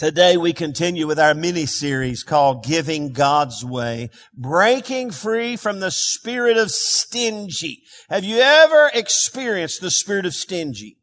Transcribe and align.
Today 0.00 0.38
we 0.38 0.54
continue 0.54 1.06
with 1.06 1.20
our 1.20 1.34
mini 1.34 1.66
series 1.66 2.22
called 2.22 2.64
Giving 2.64 3.12
God's 3.12 3.62
Way, 3.62 4.08
breaking 4.32 5.10
free 5.10 5.56
from 5.56 5.80
the 5.80 5.90
spirit 5.90 6.56
of 6.56 6.70
stingy. 6.70 7.82
Have 8.08 8.24
you 8.24 8.38
ever 8.38 8.90
experienced 8.94 9.82
the 9.82 9.90
spirit 9.90 10.24
of 10.24 10.32
stingy? 10.32 10.96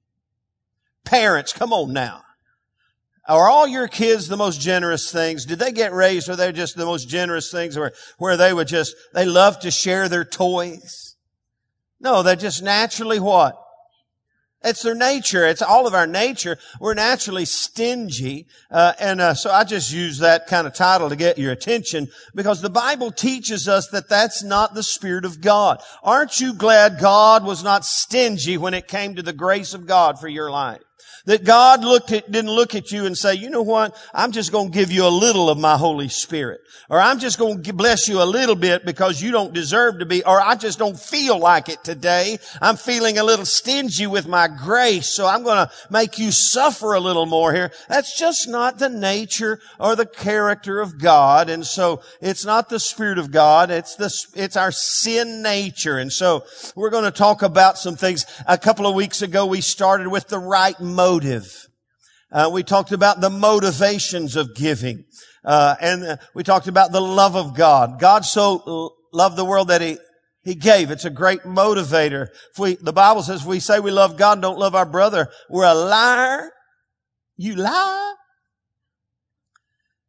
Parents, 1.06 1.54
come 1.54 1.74
on 1.74 1.94
now. 1.94 2.24
Are 3.28 3.48
all 3.48 3.68
your 3.68 3.88
kids 3.88 4.30
the 4.30 4.36
most 4.36 4.60
generous 4.60 5.12
things? 5.12 5.46
Did 5.46 5.60
they 5.60 5.72
get 5.72 5.94
raised 5.94 6.28
where 6.28 6.36
they're 6.36 6.52
just 6.52 6.76
the 6.76 6.84
most 6.84 7.08
generous 7.08 7.52
things 7.52 7.78
where, 7.78 7.92
where 8.18 8.36
they 8.36 8.52
would 8.52 8.68
just, 8.68 8.96
they 9.14 9.26
love 9.26 9.60
to 9.60 9.70
share 9.70 10.10
their 10.10 10.26
toys? 10.26 11.18
No, 12.00 12.24
they're 12.24 12.36
just 12.36 12.64
naturally 12.64 13.20
what? 13.20 13.64
It's 14.64 14.82
their 14.82 14.96
nature. 14.96 15.46
It's 15.46 15.62
all 15.62 15.86
of 15.86 15.94
our 15.94 16.08
nature. 16.08 16.58
We're 16.80 16.96
naturally 16.96 17.46
stingy. 17.46 18.48
Uh, 18.72 18.94
and 19.00 19.22
uh, 19.22 19.34
so 19.36 19.52
I 19.52 19.64
just 19.64 19.94
use 19.94 20.18
that 20.18 20.48
kind 20.48 20.66
of 20.66 20.74
title 20.74 21.10
to 21.10 21.16
get 21.16 21.38
your 21.38 21.52
attention 21.52 22.08
because 22.34 22.62
the 22.62 22.70
Bible 22.70 23.12
teaches 23.12 23.68
us 23.68 23.88
that 23.90 24.10
that's 24.10 24.44
not 24.44 24.74
the 24.74 24.84
Spirit 24.84 25.26
of 25.26 25.42
God. 25.42 25.82
Aren't 26.04 26.40
you 26.40 26.54
glad 26.54 27.00
God 27.00 27.46
was 27.46 27.64
not 27.64 27.86
stingy 27.86 28.58
when 28.58 28.74
it 28.74 28.88
came 28.88 29.16
to 29.16 29.22
the 29.22 29.34
grace 29.34 29.74
of 29.74 29.86
God 29.86 30.20
for 30.20 30.28
your 30.28 30.50
life? 30.50 30.82
That 31.28 31.44
God 31.44 31.84
looked 31.84 32.14
at, 32.14 32.32
didn't 32.32 32.52
look 32.52 32.74
at 32.74 32.90
you 32.90 33.06
and 33.06 33.18
say, 33.18 33.36
you 33.36 33.50
know 33.50 33.62
what? 33.62 33.94
I'm 34.14 34.32
just 34.32 34.54
going 34.54 34.72
to 34.72 34.74
give 34.74 34.94
you 34.94 35.06
a 35.06 35.10
little 35.10 35.50
of 35.50 35.58
my 35.58 35.76
Holy 35.76 36.08
Spirit. 36.08 36.62
Or 36.90 37.02
I'm 37.02 37.20
just 37.20 37.38
going 37.38 37.64
to 37.64 37.74
bless 37.74 38.08
you 38.08 38.22
a 38.22 38.24
little 38.24 38.56
bit 38.56 38.86
because 38.86 39.22
you 39.22 39.32
don't 39.32 39.54
deserve 39.54 40.00
to 40.00 40.06
be, 40.06 40.24
or 40.24 40.40
I 40.40 40.56
just 40.56 40.80
don't 40.80 40.98
feel 40.98 41.38
like 41.38 41.68
it 41.68 41.84
today. 41.84 42.40
I'm 42.62 42.78
feeling 42.78 43.18
a 43.18 43.26
little 43.26 43.44
stingy 43.44 44.08
with 44.08 44.26
my 44.26 44.48
grace. 44.48 45.08
So 45.08 45.28
I'm 45.28 45.44
going 45.44 45.68
to 45.68 45.72
make 45.90 46.18
you 46.18 46.32
suffer 46.32 46.94
a 46.94 47.02
little 47.02 47.26
more 47.26 47.54
here. 47.54 47.74
That's 47.90 48.18
just 48.18 48.48
not 48.48 48.80
the 48.80 48.88
nature 48.88 49.60
or 49.82 49.98
the 49.98 50.06
character 50.06 50.80
of 50.80 50.98
God. 50.98 51.50
And 51.50 51.66
so 51.66 52.04
it's 52.22 52.46
not 52.46 52.70
the 52.70 52.80
Spirit 52.80 53.18
of 53.18 53.32
God. 53.32 53.70
It's 53.70 53.96
the, 53.98 54.10
it's 54.34 54.56
our 54.56 54.72
sin 54.72 55.42
nature. 55.42 55.98
And 55.98 56.14
so 56.14 56.46
we're 56.74 56.90
going 56.90 57.04
to 57.04 57.12
talk 57.12 57.42
about 57.42 57.78
some 57.78 57.98
things. 57.98 58.26
A 58.48 58.58
couple 58.58 58.88
of 58.88 58.96
weeks 58.96 59.22
ago, 59.22 59.46
we 59.46 59.60
started 59.60 60.08
with 60.08 60.30
the 60.30 60.40
right 60.40 60.80
motive 60.80 61.17
motive. 61.18 61.68
Uh, 62.32 62.50
we 62.54 62.62
talked 62.62 62.92
about 62.92 63.22
the 63.22 63.30
motivations 63.30 64.36
of 64.36 64.54
giving. 64.56 65.04
Uh, 65.44 65.76
and 65.82 66.20
we 66.36 66.44
talked 66.44 66.68
about 66.68 66.92
the 66.92 67.02
love 67.02 67.36
of 67.36 67.56
God. 67.56 68.00
God 68.00 68.24
so 68.24 68.94
loved 69.12 69.36
the 69.36 69.46
world 69.46 69.70
that 69.70 69.82
he, 69.82 69.98
he 70.44 70.54
gave. 70.54 70.92
It's 70.92 71.06
a 71.06 71.10
great 71.10 71.42
motivator. 71.42 72.28
If 72.52 72.60
we, 72.60 72.76
the 72.76 72.94
Bible 72.94 73.24
says 73.24 73.42
if 73.42 73.48
we 73.48 73.60
say 73.60 73.80
we 73.80 73.90
love 73.90 74.16
God, 74.16 74.44
don't 74.44 74.60
love 74.60 74.76
our 74.76 74.86
brother, 74.86 75.30
we're 75.50 75.66
a 75.66 75.74
liar. 75.74 76.52
You 77.36 77.56
lie. 77.56 78.14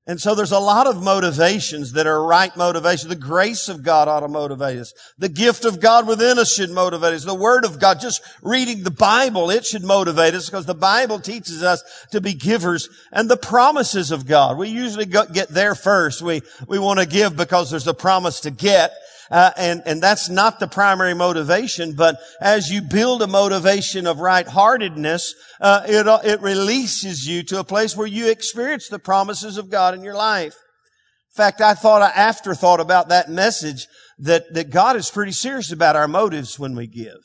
And 0.08 0.18
so 0.18 0.34
there's 0.34 0.52
a 0.52 0.58
lot 0.58 0.86
of 0.86 1.02
motivations 1.02 1.92
that 1.92 2.06
are 2.06 2.24
right 2.24 2.56
motivations. 2.56 3.10
The 3.10 3.14
grace 3.14 3.68
of 3.68 3.82
God 3.82 4.08
ought 4.08 4.20
to 4.20 4.28
motivate 4.28 4.78
us. 4.78 4.94
The 5.18 5.28
gift 5.28 5.66
of 5.66 5.80
God 5.80 6.08
within 6.08 6.38
us 6.38 6.50
should 6.50 6.70
motivate 6.70 7.12
us. 7.12 7.26
The 7.26 7.34
Word 7.34 7.66
of 7.66 7.78
God, 7.78 8.00
just 8.00 8.22
reading 8.40 8.84
the 8.84 8.90
Bible, 8.90 9.50
it 9.50 9.66
should 9.66 9.84
motivate 9.84 10.32
us 10.32 10.46
because 10.46 10.64
the 10.64 10.74
Bible 10.74 11.20
teaches 11.20 11.62
us 11.62 11.82
to 12.10 12.22
be 12.22 12.32
givers 12.32 12.88
and 13.12 13.28
the 13.28 13.36
promises 13.36 14.10
of 14.10 14.26
God. 14.26 14.56
We 14.56 14.70
usually 14.70 15.04
get 15.04 15.50
there 15.50 15.74
first. 15.74 16.22
We, 16.22 16.40
we 16.66 16.78
want 16.78 17.00
to 17.00 17.06
give 17.06 17.36
because 17.36 17.70
there's 17.70 17.86
a 17.86 17.92
promise 17.92 18.40
to 18.40 18.50
get. 18.50 18.92
Uh, 19.30 19.50
and 19.56 19.82
and 19.84 20.02
that's 20.02 20.30
not 20.30 20.58
the 20.58 20.66
primary 20.66 21.14
motivation. 21.14 21.92
But 21.94 22.16
as 22.40 22.70
you 22.70 22.80
build 22.80 23.20
a 23.20 23.26
motivation 23.26 24.06
of 24.06 24.20
right-heartedness, 24.20 25.34
uh, 25.60 25.82
it 25.86 26.06
it 26.24 26.40
releases 26.40 27.26
you 27.26 27.42
to 27.44 27.58
a 27.58 27.64
place 27.64 27.96
where 27.96 28.06
you 28.06 28.30
experience 28.30 28.88
the 28.88 28.98
promises 28.98 29.58
of 29.58 29.70
God 29.70 29.94
in 29.94 30.02
your 30.02 30.14
life. 30.14 30.54
In 30.54 31.36
fact, 31.36 31.60
I 31.60 31.74
thought 31.74 32.00
I 32.00 32.08
afterthought 32.08 32.80
about 32.80 33.10
that 33.10 33.28
message 33.28 33.86
that 34.18 34.54
that 34.54 34.70
God 34.70 34.96
is 34.96 35.10
pretty 35.10 35.32
serious 35.32 35.70
about 35.70 35.94
our 35.94 36.08
motives 36.08 36.58
when 36.58 36.74
we 36.74 36.86
give. 36.86 37.18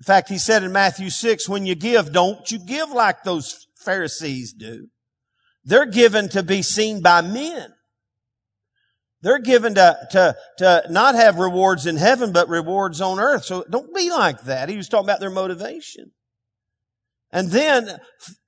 In 0.00 0.04
fact, 0.04 0.28
He 0.28 0.38
said 0.38 0.64
in 0.64 0.72
Matthew 0.72 1.08
six, 1.08 1.48
"When 1.48 1.66
you 1.66 1.76
give, 1.76 2.12
don't 2.12 2.50
you 2.50 2.58
give 2.58 2.90
like 2.90 3.22
those 3.22 3.66
Pharisees 3.78 4.52
do." 4.52 4.88
They're 5.64 5.86
given 5.86 6.28
to 6.30 6.42
be 6.42 6.62
seen 6.62 7.00
by 7.00 7.20
men. 7.20 7.75
They're 9.26 9.40
given 9.40 9.74
to, 9.74 9.98
to, 10.12 10.36
to 10.58 10.82
not 10.88 11.16
have 11.16 11.40
rewards 11.40 11.84
in 11.84 11.96
heaven, 11.96 12.30
but 12.30 12.48
rewards 12.48 13.00
on 13.00 13.18
earth. 13.18 13.44
So 13.44 13.64
don't 13.68 13.92
be 13.92 14.08
like 14.08 14.42
that. 14.42 14.68
He 14.68 14.76
was 14.76 14.88
talking 14.88 15.06
about 15.06 15.18
their 15.18 15.30
motivation. 15.30 16.12
And 17.32 17.50
then 17.50 17.98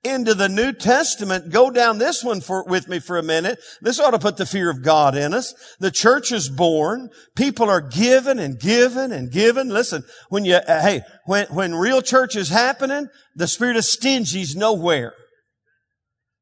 into 0.05 0.33
the 0.33 0.47
New 0.47 0.71
Testament, 0.71 1.51
go 1.51 1.69
down 1.69 1.97
this 1.97 2.23
one 2.23 2.39
for, 2.39 2.63
with 2.63 2.87
me 2.87 2.99
for 2.99 3.17
a 3.17 3.21
minute. 3.21 3.59
This 3.81 3.99
ought 3.99 4.11
to 4.11 4.19
put 4.19 4.37
the 4.37 4.45
fear 4.45 4.69
of 4.69 4.81
God 4.81 5.17
in 5.17 5.33
us. 5.33 5.53
The 5.81 5.91
church 5.91 6.31
is 6.31 6.47
born. 6.47 7.09
People 7.35 7.69
are 7.69 7.81
given 7.81 8.39
and 8.39 8.57
given 8.57 9.11
and 9.11 9.29
given. 9.29 9.67
Listen, 9.67 10.03
when 10.29 10.45
you, 10.45 10.55
uh, 10.55 10.81
hey, 10.81 11.01
when, 11.25 11.47
when 11.47 11.75
real 11.75 12.01
church 12.01 12.37
is 12.37 12.47
happening, 12.47 13.09
the 13.35 13.47
spirit 13.47 13.75
of 13.75 13.83
stingy's 13.83 14.55
nowhere. 14.55 15.13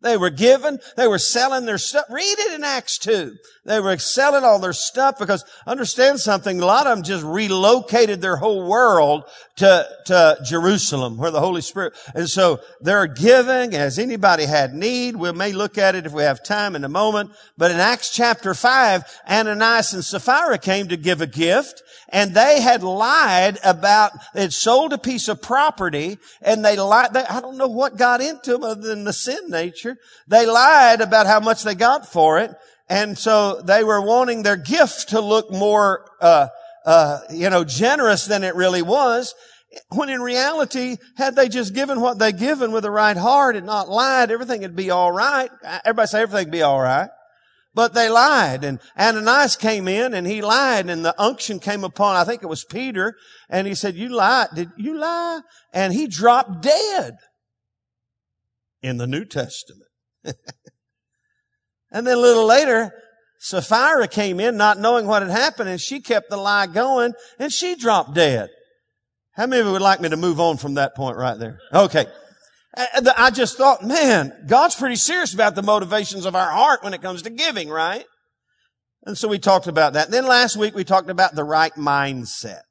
They 0.08 0.18
were 0.18 0.30
given, 0.30 0.80
they 0.96 1.08
were 1.08 1.20
selling 1.20 1.66
their 1.66 1.78
stuff. 1.78 2.06
Read 2.10 2.36
it 2.40 2.54
in 2.54 2.64
Acts 2.64 2.98
2. 3.00 3.36
They 3.68 3.82
were 3.82 3.98
selling 3.98 4.46
all 4.46 4.60
their 4.60 4.72
stuff 4.72 5.20
because 5.20 5.44
understand 5.66 6.22
something, 6.22 6.62
a 6.62 6.66
lot 6.66 6.88
of 6.88 6.96
them 6.96 7.04
just 7.04 7.26
relocated 7.26 8.22
their 8.22 8.38
whole 8.38 8.66
world 8.66 9.26
to, 9.58 9.86
to 10.06 10.38
Jerusalem 10.46 11.18
where 11.18 11.32
the 11.32 11.42
Holy 11.42 11.62
Spirit, 11.62 11.94
and 12.16 12.30
so 12.30 12.62
they're 12.80 13.08
giving 13.08 13.74
as 13.76 14.00
anybody 14.00 14.46
had 14.46 14.74
need. 14.74 15.18
We 15.18 15.34
may 15.34 15.52
look 15.52 15.78
at 15.78 15.96
it 15.96 16.06
if 16.06 16.14
we 16.14 16.24
have 16.24 16.42
time 16.42 16.78
in 16.78 16.86
a 16.86 16.90
moment, 16.90 17.32
but 17.58 17.72
in 17.72 17.78
Acts 17.78 18.10
chapter 18.10 18.54
5, 18.54 19.04
Ananias 19.30 19.94
and 19.94 20.06
Sapphira 20.06 20.58
came 20.58 20.88
to 20.88 20.96
give 20.96 21.20
a 21.20 21.28
gift 21.28 21.84
and 22.10 22.34
they 22.34 22.62
had 22.62 22.84
lied 22.84 23.60
about, 23.66 24.14
they 24.34 24.42
had 24.42 24.54
sold 24.54 24.94
a 24.94 24.98
piece 24.98 25.28
of 25.28 25.42
property 25.42 26.20
and 26.42 26.64
they 26.64 26.78
lied, 26.78 27.14
they, 27.14 27.26
I 27.26 27.42
don't 27.42 27.58
know 27.58 27.68
what 27.68 27.98
got 27.98 28.22
into 28.22 28.54
them 28.54 28.64
other 28.64 28.88
than 28.88 29.04
the 29.04 29.12
sin 29.12 29.50
nature. 29.50 29.97
They 30.28 30.46
lied 30.46 31.02
about 31.02 31.28
how 31.28 31.40
much 31.40 31.64
they 31.64 31.76
got 31.76 32.08
for 32.08 32.40
it. 32.40 32.52
And 32.90 33.18
so 33.18 33.62
they 33.62 33.84
were 33.84 34.02
wanting 34.02 34.44
their 34.44 34.56
gift 34.56 35.10
to 35.10 35.20
look 35.20 35.52
more, 35.52 36.06
uh, 36.22 36.48
uh, 36.86 37.20
you 37.30 37.50
know, 37.50 37.64
generous 37.64 38.26
than 38.26 38.44
it 38.44 38.56
really 38.56 38.82
was. 38.82 39.36
When 39.90 40.10
in 40.10 40.22
reality, 40.22 40.96
had 41.18 41.36
they 41.36 41.50
just 41.50 41.74
given 41.74 42.00
what 42.00 42.20
they 42.20 42.32
given 42.32 42.72
with 42.72 42.84
the 42.84 42.92
right 42.92 43.18
heart 43.18 43.58
and 43.58 43.66
not 43.66 43.90
lied, 43.90 44.32
everything 44.32 44.62
would 44.62 44.76
be 44.76 44.90
all 44.90 45.12
right. 45.12 45.52
Everybody 45.84 46.08
say 46.08 46.22
everything 46.22 46.48
would 46.48 46.52
be 46.52 46.62
all 46.62 46.80
right. 46.80 47.10
But 47.74 47.94
they 47.94 48.10
lied 48.10 48.64
and 48.64 48.80
Ananias 48.98 49.56
came 49.56 49.88
in 49.88 50.16
and 50.16 50.26
he 50.26 50.42
lied 50.42 50.90
and 50.90 51.06
the 51.06 51.14
unction 51.22 51.60
came 51.60 51.84
upon, 51.84 52.16
I 52.16 52.24
think 52.24 52.42
it 52.42 52.48
was 52.48 52.64
Peter, 52.64 53.16
and 53.50 53.68
he 53.68 53.76
said, 53.76 53.96
you 53.96 54.10
lied. 54.10 54.48
Did 54.56 54.72
you 54.78 54.98
lie? 54.98 55.42
And 55.74 55.94
he 55.94 56.08
dropped 56.08 56.62
dead 56.64 57.18
in 58.82 58.98
the 58.98 59.06
New 59.06 59.26
Testament. 59.26 59.87
and 61.92 62.06
then 62.06 62.18
a 62.18 62.22
little 62.22 62.46
later, 62.46 62.92
Sapphira 63.40 64.08
came 64.08 64.40
in 64.40 64.58
not 64.58 64.80
knowing 64.80 65.06
what 65.06 65.22
had 65.22 65.32
happened 65.32 65.70
and 65.70 65.80
she 65.80 66.00
kept 66.00 66.30
the 66.30 66.38
lie 66.38 66.68
going 66.68 67.14
and 67.40 67.52
she 67.52 67.76
dropped 67.76 68.14
dead. 68.14 68.50
How 69.34 69.46
many 69.46 69.62
of 69.62 69.68
you 69.68 69.74
would 69.74 69.82
like 69.82 70.02
me 70.02 70.10
to 70.10 70.18
move 70.18 70.40
on 70.40 70.58
from 70.58 70.76
that 70.76 70.96
point 70.96 71.18
right 71.18 71.38
there? 71.38 71.60
Okay. 71.72 72.08
Uh, 72.76 72.86
uh, 72.96 73.14
I 73.16 73.30
just 73.30 73.58
thought, 73.58 73.84
man, 73.84 74.34
God's 74.48 74.76
pretty 74.76 74.96
serious 74.96 75.34
about 75.34 75.56
the 75.56 75.62
motivations 75.62 76.26
of 76.26 76.36
our 76.36 76.50
heart 76.50 76.84
when 76.84 76.94
it 76.94 77.02
comes 77.02 77.22
to 77.24 77.30
giving, 77.30 77.70
right? 77.70 78.06
And 79.06 79.18
so 79.18 79.28
we 79.28 79.40
talked 79.40 79.68
about 79.68 79.94
that. 79.94 80.12
then 80.12 80.26
last 80.26 80.58
week 80.58 80.76
we 80.76 80.84
talked 80.84 81.10
about 81.10 81.36
the 81.36 81.44
right 81.44 81.74
mindset. 81.74 82.62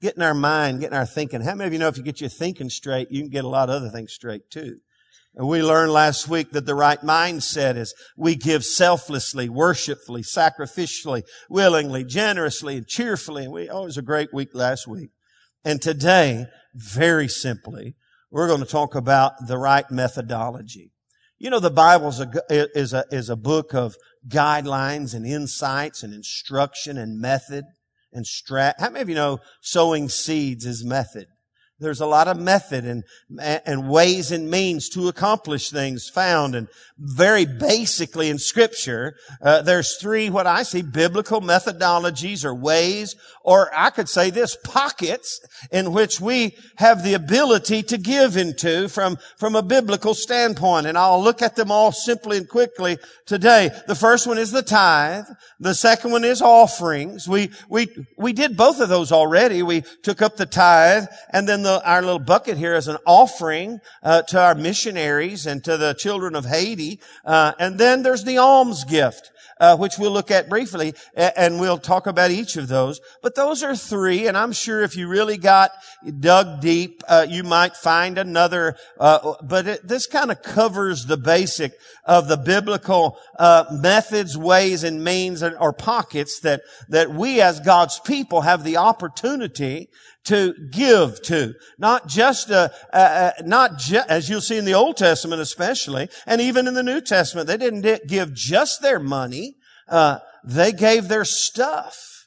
Getting 0.00 0.22
our 0.22 0.34
mind, 0.34 0.80
getting 0.80 0.96
our 0.96 1.06
thinking. 1.06 1.42
How 1.42 1.54
many 1.54 1.68
of 1.68 1.72
you 1.72 1.78
know 1.78 1.88
if 1.88 1.96
you 1.96 2.02
get 2.02 2.20
your 2.20 2.30
thinking 2.30 2.68
straight, 2.68 3.10
you 3.10 3.20
can 3.22 3.30
get 3.30 3.44
a 3.44 3.48
lot 3.48 3.70
of 3.70 3.76
other 3.76 3.90
things 3.90 4.12
straight 4.12 4.50
too? 4.50 4.78
We 5.36 5.62
learned 5.62 5.92
last 5.92 6.28
week 6.28 6.52
that 6.52 6.64
the 6.64 6.76
right 6.76 7.00
mindset 7.00 7.76
is 7.76 7.92
we 8.16 8.36
give 8.36 8.64
selflessly, 8.64 9.48
worshipfully, 9.48 10.22
sacrificially, 10.22 11.24
willingly, 11.50 12.04
generously, 12.04 12.76
and 12.76 12.86
cheerfully. 12.86 13.44
And 13.44 13.52
we, 13.52 13.68
oh, 13.68 13.82
it 13.82 13.86
was 13.86 13.98
a 13.98 14.02
great 14.02 14.32
week 14.32 14.54
last 14.54 14.86
week. 14.86 15.10
And 15.64 15.82
today, 15.82 16.46
very 16.72 17.26
simply, 17.26 17.96
we're 18.30 18.46
going 18.46 18.60
to 18.60 18.66
talk 18.66 18.94
about 18.94 19.32
the 19.48 19.58
right 19.58 19.90
methodology. 19.90 20.92
You 21.38 21.50
know, 21.50 21.60
the 21.60 21.70
Bible 21.70 22.08
is 22.08 22.20
a, 22.20 22.30
is 22.48 22.92
a, 22.92 23.04
is 23.10 23.28
a 23.28 23.36
book 23.36 23.74
of 23.74 23.96
guidelines 24.28 25.14
and 25.14 25.26
insights 25.26 26.04
and 26.04 26.14
instruction 26.14 26.96
and 26.96 27.20
method 27.20 27.64
and 28.12 28.24
strat. 28.24 28.74
How 28.78 28.88
many 28.88 29.02
of 29.02 29.08
you 29.08 29.16
know 29.16 29.40
sowing 29.60 30.08
seeds 30.08 30.64
is 30.64 30.84
method? 30.84 31.26
There's 31.80 32.00
a 32.00 32.06
lot 32.06 32.28
of 32.28 32.38
method 32.38 32.84
and, 32.84 33.02
and 33.40 33.88
ways 33.88 34.30
and 34.30 34.48
means 34.48 34.88
to 34.90 35.08
accomplish 35.08 35.70
things 35.70 36.08
found 36.08 36.54
and 36.54 36.68
very 36.96 37.44
basically 37.44 38.30
in 38.30 38.38
scripture, 38.38 39.16
uh, 39.42 39.60
there's 39.62 39.96
three 39.96 40.30
what 40.30 40.46
I 40.46 40.62
see 40.62 40.82
biblical 40.82 41.40
methodologies 41.40 42.44
or 42.44 42.54
ways, 42.54 43.16
or 43.42 43.68
I 43.74 43.90
could 43.90 44.08
say 44.08 44.30
this 44.30 44.56
pockets 44.62 45.40
in 45.72 45.92
which 45.92 46.20
we 46.20 46.56
have 46.76 47.02
the 47.02 47.14
ability 47.14 47.82
to 47.84 47.98
give 47.98 48.36
into 48.36 48.88
from, 48.88 49.18
from 49.36 49.56
a 49.56 49.62
biblical 49.62 50.14
standpoint. 50.14 50.86
And 50.86 50.96
I'll 50.96 51.22
look 51.22 51.42
at 51.42 51.56
them 51.56 51.72
all 51.72 51.90
simply 51.90 52.38
and 52.38 52.48
quickly 52.48 52.98
today. 53.26 53.70
The 53.88 53.96
first 53.96 54.28
one 54.28 54.38
is 54.38 54.52
the 54.52 54.62
tithe. 54.62 55.24
The 55.58 55.74
second 55.74 56.12
one 56.12 56.24
is 56.24 56.40
offerings. 56.40 57.28
We, 57.28 57.50
we, 57.68 57.88
we 58.16 58.32
did 58.32 58.56
both 58.56 58.80
of 58.80 58.88
those 58.88 59.10
already. 59.10 59.64
We 59.64 59.82
took 60.02 60.22
up 60.22 60.36
the 60.36 60.46
tithe 60.46 61.06
and 61.30 61.48
then 61.48 61.62
the, 61.62 61.73
our 61.84 62.02
little 62.02 62.18
bucket 62.18 62.58
here 62.58 62.74
as 62.74 62.88
an 62.88 62.98
offering, 63.06 63.80
uh, 64.02 64.22
to 64.22 64.40
our 64.40 64.54
missionaries 64.54 65.46
and 65.46 65.62
to 65.64 65.76
the 65.76 65.94
children 65.94 66.34
of 66.34 66.46
Haiti 66.46 67.00
uh, 67.24 67.52
and 67.58 67.78
then 67.78 68.02
there's 68.02 68.24
the 68.24 68.38
alms 68.38 68.84
gift. 68.84 69.30
Uh, 69.60 69.76
which 69.76 69.98
we'll 69.98 70.10
look 70.10 70.32
at 70.32 70.48
briefly, 70.48 70.92
and 71.14 71.60
we'll 71.60 71.78
talk 71.78 72.08
about 72.08 72.32
each 72.32 72.56
of 72.56 72.66
those. 72.66 73.00
But 73.22 73.36
those 73.36 73.62
are 73.62 73.76
three, 73.76 74.26
and 74.26 74.36
I'm 74.36 74.50
sure 74.50 74.82
if 74.82 74.96
you 74.96 75.06
really 75.06 75.36
got 75.36 75.70
dug 76.18 76.60
deep, 76.60 77.04
uh, 77.06 77.26
you 77.28 77.44
might 77.44 77.76
find 77.76 78.18
another. 78.18 78.74
Uh, 78.98 79.34
but 79.44 79.68
it, 79.68 79.86
this 79.86 80.08
kind 80.08 80.32
of 80.32 80.42
covers 80.42 81.06
the 81.06 81.16
basic 81.16 81.72
of 82.04 82.26
the 82.26 82.36
biblical 82.36 83.16
uh, 83.38 83.66
methods, 83.70 84.36
ways, 84.36 84.82
and 84.82 85.04
means, 85.04 85.40
or 85.40 85.72
pockets 85.72 86.40
that 86.40 86.62
that 86.88 87.10
we 87.14 87.40
as 87.40 87.60
God's 87.60 88.00
people 88.00 88.40
have 88.40 88.64
the 88.64 88.78
opportunity 88.78 89.88
to 90.24 90.54
give 90.70 91.22
to. 91.22 91.54
Not 91.78 92.08
just, 92.08 92.50
uh, 92.50 92.70
uh, 92.92 92.96
uh 92.96 93.30
not 93.44 93.78
ju- 93.78 94.02
as 94.08 94.28
you'll 94.28 94.40
see 94.40 94.58
in 94.58 94.64
the 94.64 94.74
Old 94.74 94.96
Testament 94.96 95.40
especially, 95.40 96.08
and 96.26 96.40
even 96.40 96.66
in 96.66 96.74
the 96.74 96.82
New 96.82 97.00
Testament, 97.00 97.46
they 97.46 97.56
didn't 97.56 98.06
give 98.06 98.32
just 98.34 98.82
their 98.82 98.98
money, 98.98 99.56
uh, 99.88 100.18
they 100.44 100.72
gave 100.72 101.08
their 101.08 101.24
stuff. 101.24 102.26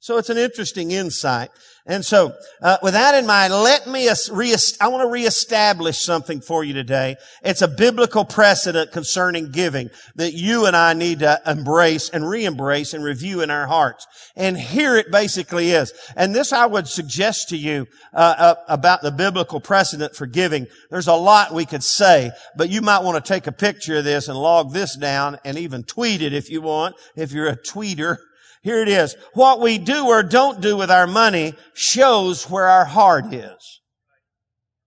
So 0.00 0.18
it's 0.18 0.30
an 0.30 0.38
interesting 0.38 0.92
insight. 0.92 1.50
And 1.88 2.04
so, 2.04 2.34
uh, 2.60 2.78
with 2.82 2.94
that 2.94 3.14
in 3.14 3.26
mind, 3.26 3.52
let 3.52 3.86
me, 3.86 4.08
re- 4.32 4.56
I 4.80 4.88
want 4.88 5.02
to 5.02 5.08
reestablish 5.08 6.02
something 6.02 6.40
for 6.40 6.64
you 6.64 6.74
today. 6.74 7.14
It's 7.44 7.62
a 7.62 7.68
biblical 7.68 8.24
precedent 8.24 8.90
concerning 8.90 9.52
giving 9.52 9.90
that 10.16 10.32
you 10.32 10.66
and 10.66 10.74
I 10.74 10.94
need 10.94 11.20
to 11.20 11.40
embrace 11.46 12.08
and 12.08 12.28
re-embrace 12.28 12.92
and 12.92 13.04
review 13.04 13.40
in 13.40 13.50
our 13.50 13.68
hearts. 13.68 14.04
And 14.34 14.58
here 14.58 14.96
it 14.96 15.12
basically 15.12 15.70
is. 15.70 15.92
And 16.16 16.34
this 16.34 16.52
I 16.52 16.66
would 16.66 16.88
suggest 16.88 17.50
to 17.50 17.56
you, 17.56 17.86
uh, 18.12 18.34
uh, 18.36 18.54
about 18.66 19.02
the 19.02 19.12
biblical 19.12 19.60
precedent 19.60 20.16
for 20.16 20.26
giving. 20.26 20.66
There's 20.90 21.06
a 21.06 21.14
lot 21.14 21.54
we 21.54 21.66
could 21.66 21.84
say, 21.84 22.32
but 22.56 22.68
you 22.68 22.82
might 22.82 23.04
want 23.04 23.24
to 23.24 23.32
take 23.32 23.46
a 23.46 23.52
picture 23.52 23.98
of 23.98 24.04
this 24.04 24.26
and 24.26 24.36
log 24.36 24.72
this 24.72 24.96
down 24.96 25.38
and 25.44 25.56
even 25.56 25.84
tweet 25.84 26.20
it 26.20 26.32
if 26.32 26.50
you 26.50 26.62
want, 26.62 26.96
if 27.14 27.30
you're 27.30 27.46
a 27.46 27.56
tweeter. 27.56 28.16
Here 28.66 28.82
it 28.82 28.88
is. 28.88 29.14
What 29.34 29.60
we 29.60 29.78
do 29.78 30.08
or 30.08 30.24
don't 30.24 30.60
do 30.60 30.76
with 30.76 30.90
our 30.90 31.06
money 31.06 31.54
shows 31.74 32.50
where 32.50 32.66
our 32.66 32.84
heart 32.84 33.32
is. 33.32 33.80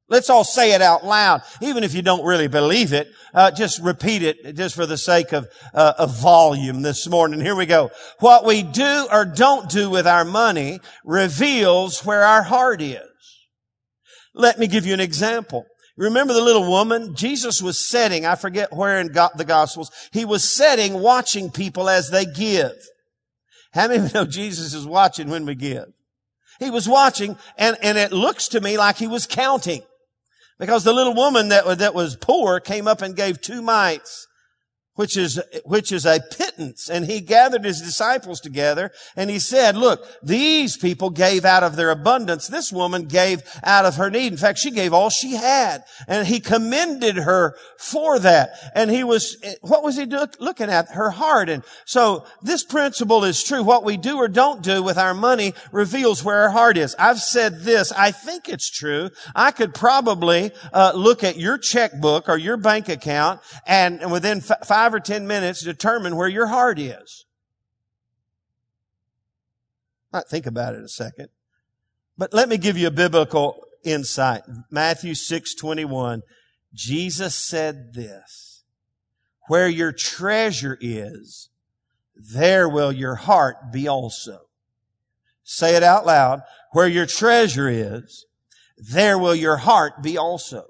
Let's 0.09 0.29
all 0.29 0.43
say 0.43 0.73
it 0.73 0.81
out 0.81 1.05
loud, 1.05 1.43
even 1.61 1.85
if 1.85 1.93
you 1.93 2.01
don't 2.01 2.25
really 2.25 2.49
believe 2.49 2.91
it. 2.91 3.07
Uh, 3.33 3.51
just 3.51 3.81
repeat 3.81 4.21
it, 4.21 4.57
just 4.57 4.75
for 4.75 4.85
the 4.85 4.97
sake 4.97 5.31
of 5.31 5.47
uh, 5.73 5.93
of 5.97 6.19
volume 6.19 6.81
this 6.81 7.07
morning. 7.07 7.39
Here 7.39 7.55
we 7.55 7.65
go. 7.65 7.89
What 8.19 8.43
we 8.43 8.63
do 8.63 9.07
or 9.09 9.23
don't 9.23 9.69
do 9.69 9.89
with 9.89 10.05
our 10.05 10.25
money 10.25 10.81
reveals 11.05 12.03
where 12.03 12.25
our 12.25 12.43
heart 12.43 12.81
is. 12.81 12.99
Let 14.35 14.59
me 14.59 14.67
give 14.67 14.85
you 14.85 14.93
an 14.93 14.99
example. 14.99 15.65
Remember 15.95 16.33
the 16.33 16.41
little 16.41 16.69
woman? 16.69 17.15
Jesus 17.15 17.61
was 17.61 17.87
sitting, 17.87 18.25
I 18.25 18.35
forget 18.35 18.73
where 18.73 18.99
in 18.99 19.07
the 19.07 19.45
Gospels, 19.47 19.89
he 20.11 20.25
was 20.25 20.43
sitting 20.43 20.95
watching 20.95 21.49
people 21.49 21.87
as 21.87 22.09
they 22.09 22.25
give. 22.25 22.73
How 23.73 23.87
many 23.87 23.99
of 23.99 24.07
you 24.07 24.13
know 24.13 24.25
Jesus 24.25 24.73
is 24.73 24.85
watching 24.85 25.29
when 25.29 25.45
we 25.45 25.55
give? 25.55 25.85
He 26.59 26.71
was 26.71 26.89
watching 26.89 27.37
and, 27.57 27.77
and 27.81 27.97
it 27.97 28.11
looks 28.11 28.47
to 28.49 28.61
me 28.61 28.77
like 28.77 28.97
he 28.97 29.07
was 29.07 29.25
counting. 29.25 29.83
Because 30.57 30.83
the 30.83 30.93
little 30.93 31.13
woman 31.13 31.49
that, 31.49 31.77
that 31.77 31.93
was 31.93 32.15
poor 32.15 32.59
came 32.59 32.87
up 32.87 33.01
and 33.01 33.15
gave 33.15 33.39
two 33.39 33.61
mites 33.61 34.27
which 34.99 35.15
is, 35.15 35.41
which 35.63 35.93
is 35.93 36.05
a 36.05 36.19
pittance. 36.19 36.89
And 36.89 37.05
he 37.05 37.21
gathered 37.21 37.63
his 37.63 37.81
disciples 37.81 38.41
together 38.41 38.91
and 39.15 39.29
he 39.29 39.39
said, 39.39 39.77
look, 39.77 40.05
these 40.21 40.75
people 40.75 41.09
gave 41.09 41.45
out 41.45 41.63
of 41.63 41.77
their 41.77 41.89
abundance. 41.89 42.49
This 42.49 42.69
woman 42.69 43.05
gave 43.05 43.41
out 43.63 43.85
of 43.85 43.95
her 43.95 44.09
need. 44.09 44.33
In 44.33 44.37
fact, 44.37 44.59
she 44.59 44.71
gave 44.71 44.91
all 44.91 45.09
she 45.09 45.35
had 45.35 45.85
and 46.05 46.27
he 46.27 46.41
commended 46.41 47.15
her 47.15 47.55
for 47.77 48.19
that. 48.19 48.71
And 48.75 48.91
he 48.91 49.05
was, 49.05 49.37
what 49.61 49.83
was 49.83 49.95
he 49.95 50.05
do, 50.05 50.25
looking 50.37 50.69
at? 50.69 50.89
Her 50.89 51.11
heart. 51.11 51.47
And 51.47 51.63
so 51.85 52.25
this 52.41 52.65
principle 52.65 53.23
is 53.23 53.41
true. 53.41 53.63
What 53.63 53.85
we 53.85 53.95
do 53.95 54.17
or 54.17 54.27
don't 54.27 54.61
do 54.61 54.83
with 54.83 54.97
our 54.97 55.13
money 55.13 55.53
reveals 55.71 56.25
where 56.25 56.41
our 56.41 56.49
heart 56.49 56.75
is. 56.75 56.93
I've 56.99 57.19
said 57.19 57.61
this. 57.61 57.93
I 57.93 58.11
think 58.11 58.49
it's 58.49 58.69
true. 58.69 59.11
I 59.33 59.51
could 59.51 59.73
probably 59.73 60.51
uh, 60.73 60.91
look 60.93 61.23
at 61.23 61.37
your 61.37 61.57
checkbook 61.57 62.27
or 62.27 62.35
your 62.35 62.57
bank 62.57 62.89
account 62.89 63.39
and, 63.65 64.01
and 64.01 64.11
within 64.11 64.39
f- 64.39 64.67
five 64.67 64.88
five 64.89 64.95
or 64.95 64.99
ten 64.99 65.27
minutes 65.27 65.61
determine 65.61 66.15
where 66.15 66.27
your 66.27 66.47
heart 66.47 66.79
is. 66.79 67.25
Might 70.11 70.27
think 70.27 70.47
about 70.47 70.73
it 70.73 70.83
a 70.83 70.87
second. 70.87 71.29
But 72.17 72.33
let 72.33 72.49
me 72.49 72.57
give 72.57 72.75
you 72.75 72.87
a 72.87 72.91
biblical 72.91 73.63
insight. 73.83 74.41
Matthew 74.71 75.13
6, 75.13 75.53
21. 75.53 76.23
Jesus 76.73 77.35
said 77.35 77.93
this, 77.93 78.63
where 79.47 79.67
your 79.67 79.91
treasure 79.91 80.77
is, 80.81 81.49
there 82.15 82.67
will 82.67 82.91
your 82.91 83.15
heart 83.15 83.71
be 83.71 83.87
also. 83.87 84.39
Say 85.43 85.75
it 85.75 85.83
out 85.83 86.05
loud. 86.05 86.41
Where 86.71 86.87
your 86.87 87.05
treasure 87.05 87.69
is, 87.69 88.25
there 88.77 89.17
will 89.17 89.35
your 89.35 89.57
heart 89.57 90.01
be 90.01 90.17
also. 90.17 90.65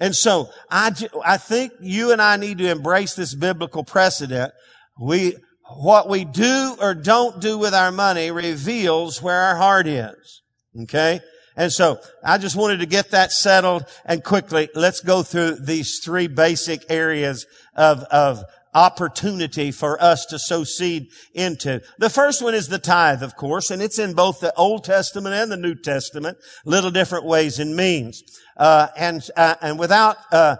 And 0.00 0.16
so 0.16 0.48
I, 0.70 0.92
I 1.24 1.36
think 1.36 1.72
you 1.80 2.10
and 2.10 2.20
I 2.22 2.36
need 2.36 2.58
to 2.58 2.70
embrace 2.70 3.14
this 3.14 3.34
biblical 3.34 3.84
precedent. 3.84 4.52
We, 4.98 5.36
what 5.76 6.08
we 6.08 6.24
do 6.24 6.76
or 6.80 6.94
don't 6.94 7.40
do 7.40 7.58
with 7.58 7.74
our 7.74 7.92
money 7.92 8.30
reveals 8.30 9.22
where 9.22 9.38
our 9.38 9.56
heart 9.56 9.86
is. 9.86 10.42
Okay? 10.82 11.20
And 11.56 11.70
so 11.70 12.00
I 12.24 12.38
just 12.38 12.56
wanted 12.56 12.80
to 12.80 12.86
get 12.86 13.10
that 13.10 13.30
settled 13.30 13.84
and 14.06 14.24
quickly 14.24 14.70
let's 14.74 15.00
go 15.00 15.22
through 15.22 15.56
these 15.56 16.00
three 16.02 16.26
basic 16.26 16.90
areas 16.90 17.44
of, 17.76 18.02
of 18.04 18.42
opportunity 18.72 19.70
for 19.72 20.00
us 20.02 20.24
to 20.26 20.38
sow 20.38 20.64
seed 20.64 21.08
into. 21.34 21.82
The 21.98 22.10
first 22.10 22.42
one 22.42 22.54
is 22.54 22.68
the 22.68 22.78
tithe, 22.78 23.22
of 23.22 23.36
course, 23.36 23.70
and 23.70 23.82
it's 23.82 23.98
in 23.98 24.14
both 24.14 24.40
the 24.40 24.54
Old 24.54 24.84
Testament 24.84 25.34
and 25.34 25.50
the 25.50 25.56
New 25.56 25.74
Testament, 25.74 26.38
little 26.64 26.90
different 26.90 27.24
ways 27.24 27.58
and 27.58 27.76
means. 27.76 28.22
Uh, 28.60 28.88
and 28.96 29.28
uh, 29.36 29.54
and 29.62 29.78
without 29.78 30.18
uh, 30.32 30.56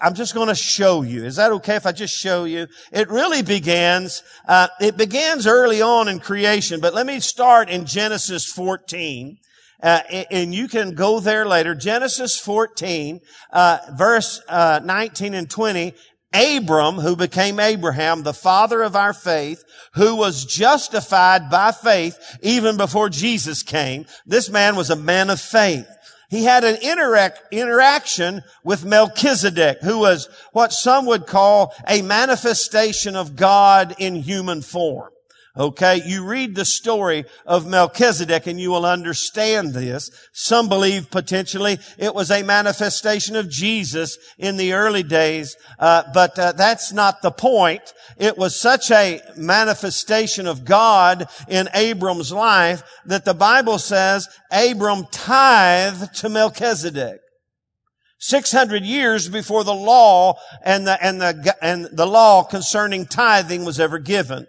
I'm 0.00 0.14
just 0.14 0.34
going 0.34 0.48
to 0.48 0.54
show 0.54 1.02
you. 1.02 1.24
Is 1.24 1.36
that 1.36 1.52
okay 1.52 1.76
if 1.76 1.86
I 1.86 1.92
just 1.92 2.16
show 2.16 2.44
you? 2.44 2.66
It 2.92 3.10
really 3.10 3.42
begins, 3.42 4.22
uh, 4.46 4.68
it 4.80 4.96
begins 4.96 5.46
early 5.46 5.82
on 5.82 6.08
in 6.08 6.20
creation, 6.20 6.80
but 6.80 6.94
let 6.94 7.06
me 7.06 7.20
start 7.20 7.68
in 7.68 7.84
Genesis 7.84 8.46
14. 8.46 9.38
Uh, 9.82 10.00
and 10.30 10.54
you 10.54 10.68
can 10.68 10.94
go 10.94 11.18
there 11.18 11.44
later. 11.44 11.74
Genesis 11.74 12.38
14, 12.38 13.20
uh, 13.52 13.78
verse 13.94 14.40
uh, 14.48 14.80
19 14.84 15.34
and 15.34 15.50
20. 15.50 15.94
Abram, 16.34 16.94
who 16.94 17.14
became 17.14 17.60
Abraham, 17.60 18.22
the 18.22 18.32
father 18.32 18.80
of 18.82 18.96
our 18.96 19.12
faith, 19.12 19.64
who 19.94 20.16
was 20.16 20.46
justified 20.46 21.50
by 21.50 21.72
faith 21.72 22.38
even 22.40 22.78
before 22.78 23.10
Jesus 23.10 23.62
came. 23.62 24.06
This 24.24 24.48
man 24.48 24.74
was 24.74 24.88
a 24.88 24.96
man 24.96 25.28
of 25.28 25.40
faith. 25.40 25.86
He 26.32 26.44
had 26.44 26.64
an 26.64 26.76
interac- 26.76 27.50
interaction 27.50 28.42
with 28.64 28.86
Melchizedek, 28.86 29.82
who 29.82 29.98
was 29.98 30.30
what 30.52 30.72
some 30.72 31.04
would 31.04 31.26
call 31.26 31.74
a 31.86 32.00
manifestation 32.00 33.16
of 33.16 33.36
God 33.36 33.94
in 33.98 34.14
human 34.14 34.62
form. 34.62 35.10
Okay, 35.54 36.00
you 36.06 36.24
read 36.24 36.54
the 36.54 36.64
story 36.64 37.26
of 37.44 37.66
Melchizedek 37.66 38.46
and 38.46 38.58
you 38.58 38.70
will 38.70 38.86
understand 38.86 39.74
this. 39.74 40.10
Some 40.32 40.66
believe 40.70 41.10
potentially 41.10 41.78
it 41.98 42.14
was 42.14 42.30
a 42.30 42.42
manifestation 42.42 43.36
of 43.36 43.50
Jesus 43.50 44.16
in 44.38 44.56
the 44.56 44.72
early 44.72 45.02
days, 45.02 45.54
uh, 45.78 46.04
but 46.14 46.38
uh, 46.38 46.52
that's 46.52 46.90
not 46.90 47.20
the 47.20 47.30
point. 47.30 47.82
It 48.16 48.38
was 48.38 48.58
such 48.58 48.90
a 48.90 49.20
manifestation 49.36 50.46
of 50.46 50.64
God 50.64 51.28
in 51.48 51.68
Abram's 51.74 52.32
life 52.32 52.82
that 53.04 53.26
the 53.26 53.34
Bible 53.34 53.78
says 53.78 54.28
Abram 54.50 55.04
tithed 55.10 56.14
to 56.14 56.30
Melchizedek. 56.30 57.20
600 58.20 58.84
years 58.84 59.28
before 59.28 59.64
the 59.64 59.74
law 59.74 60.38
and 60.64 60.86
the, 60.86 61.04
and 61.04 61.20
the, 61.20 61.56
and 61.60 61.88
the 61.92 62.06
law 62.06 62.42
concerning 62.42 63.04
tithing 63.04 63.66
was 63.66 63.78
ever 63.78 63.98
given. 63.98 64.46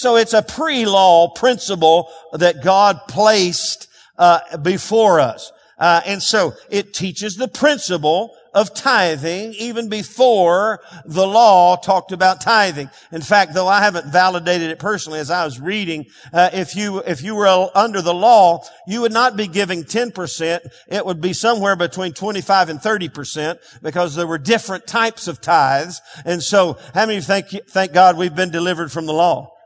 So 0.00 0.16
it's 0.16 0.32
a 0.32 0.40
pre-law 0.40 1.28
principle 1.28 2.10
that 2.32 2.62
God 2.64 3.02
placed 3.06 3.86
uh, 4.16 4.56
before 4.56 5.20
us. 5.20 5.52
Uh, 5.78 6.00
and 6.06 6.22
so 6.22 6.54
it 6.70 6.94
teaches 6.94 7.36
the 7.36 7.48
principle 7.48 8.34
of 8.54 8.72
tithing 8.72 9.52
even 9.58 9.90
before 9.90 10.80
the 11.04 11.26
law 11.26 11.76
talked 11.76 12.12
about 12.12 12.40
tithing. 12.40 12.88
In 13.12 13.20
fact, 13.20 13.52
though 13.52 13.68
I 13.68 13.82
haven't 13.82 14.10
validated 14.10 14.70
it 14.70 14.78
personally 14.78 15.18
as 15.18 15.30
I 15.30 15.44
was 15.44 15.60
reading, 15.60 16.06
uh, 16.32 16.48
if 16.54 16.74
you, 16.74 17.00
if 17.00 17.22
you 17.22 17.34
were 17.34 17.68
under 17.74 18.00
the 18.00 18.14
law, 18.14 18.64
you 18.86 19.02
would 19.02 19.12
not 19.12 19.36
be 19.36 19.48
giving 19.48 19.84
10%. 19.84 20.60
It 20.88 21.04
would 21.04 21.20
be 21.20 21.34
somewhere 21.34 21.76
between 21.76 22.14
25 22.14 22.70
and 22.70 22.80
30% 22.80 23.58
because 23.82 24.14
there 24.14 24.26
were 24.26 24.38
different 24.38 24.86
types 24.86 25.28
of 25.28 25.42
tithes. 25.42 26.00
And 26.24 26.42
so 26.42 26.78
how 26.94 27.04
many 27.04 27.20
thank, 27.20 27.48
thank 27.68 27.92
God 27.92 28.16
we've 28.16 28.34
been 28.34 28.50
delivered 28.50 28.90
from 28.90 29.04
the 29.04 29.12
law? 29.12 29.58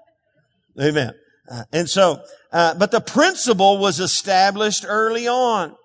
Amen. 0.80 1.12
Uh, 1.50 1.64
and 1.72 1.88
so, 1.88 2.22
uh, 2.52 2.74
but 2.74 2.90
the 2.90 3.00
principle 3.00 3.78
was 3.78 4.00
established 4.00 4.84
early 4.86 5.28
on. 5.28 5.76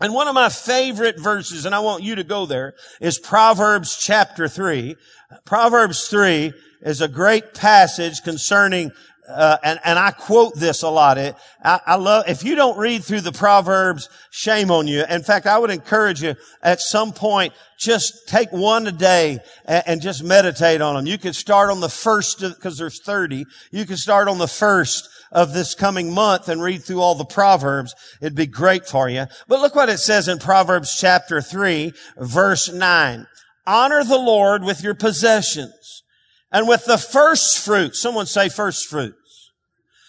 And 0.00 0.14
one 0.14 0.28
of 0.28 0.34
my 0.34 0.48
favorite 0.48 1.18
verses, 1.18 1.66
and 1.66 1.74
I 1.74 1.80
want 1.80 2.04
you 2.04 2.14
to 2.14 2.24
go 2.24 2.46
there, 2.46 2.74
is 3.00 3.18
Proverbs 3.18 3.98
chapter 4.00 4.46
3. 4.46 4.96
Proverbs 5.44 6.06
3 6.08 6.52
is 6.82 7.00
a 7.00 7.08
great 7.08 7.52
passage 7.52 8.22
concerning 8.22 8.92
uh, 9.28 9.58
and, 9.62 9.78
and 9.84 9.98
I 9.98 10.10
quote 10.10 10.54
this 10.54 10.82
a 10.82 10.88
lot. 10.88 11.18
It, 11.18 11.36
I, 11.62 11.80
I, 11.86 11.94
love, 11.96 12.24
if 12.28 12.44
you 12.44 12.54
don't 12.54 12.78
read 12.78 13.04
through 13.04 13.20
the 13.20 13.32
Proverbs, 13.32 14.08
shame 14.30 14.70
on 14.70 14.86
you. 14.86 15.04
In 15.08 15.22
fact, 15.22 15.46
I 15.46 15.58
would 15.58 15.70
encourage 15.70 16.22
you 16.22 16.34
at 16.62 16.80
some 16.80 17.12
point, 17.12 17.52
just 17.78 18.28
take 18.28 18.50
one 18.52 18.86
a 18.86 18.92
day 18.92 19.38
and, 19.66 19.82
and 19.86 20.02
just 20.02 20.24
meditate 20.24 20.80
on 20.80 20.94
them. 20.94 21.06
You 21.06 21.18
could 21.18 21.34
start 21.34 21.70
on 21.70 21.80
the 21.80 21.88
first, 21.88 22.40
because 22.40 22.78
there's 22.78 23.00
30. 23.00 23.44
You 23.70 23.84
could 23.84 23.98
start 23.98 24.28
on 24.28 24.38
the 24.38 24.48
first 24.48 25.08
of 25.30 25.52
this 25.52 25.74
coming 25.74 26.12
month 26.12 26.48
and 26.48 26.62
read 26.62 26.82
through 26.82 27.00
all 27.00 27.14
the 27.14 27.24
Proverbs. 27.24 27.94
It'd 28.20 28.34
be 28.34 28.46
great 28.46 28.86
for 28.86 29.08
you. 29.08 29.26
But 29.46 29.60
look 29.60 29.74
what 29.74 29.90
it 29.90 29.98
says 29.98 30.28
in 30.28 30.38
Proverbs 30.38 30.98
chapter 30.98 31.40
3, 31.40 31.92
verse 32.16 32.72
9. 32.72 33.26
Honor 33.66 34.04
the 34.04 34.18
Lord 34.18 34.64
with 34.64 34.82
your 34.82 34.94
possessions 34.94 36.02
and 36.50 36.66
with 36.66 36.86
the 36.86 36.96
first 36.96 37.58
fruit. 37.58 37.94
Someone 37.94 38.26
say 38.26 38.48
first 38.48 38.86
fruits. 38.86 39.17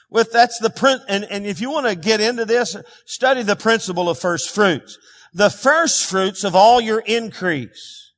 With 0.09 0.31
that's 0.31 0.59
the 0.59 0.69
print, 0.69 1.01
and, 1.07 1.23
and 1.25 1.45
if 1.45 1.61
you 1.61 1.69
want 1.69 1.85
to 1.85 1.95
get 1.95 2.19
into 2.19 2.45
this, 2.45 2.75
study 3.05 3.43
the 3.43 3.55
principle 3.55 4.09
of 4.09 4.17
first 4.17 4.49
fruits. 4.49 4.97
The 5.33 5.49
first 5.49 6.05
fruits 6.05 6.43
of 6.43 6.55
all 6.55 6.81
your 6.81 6.99
increase. 6.99 8.11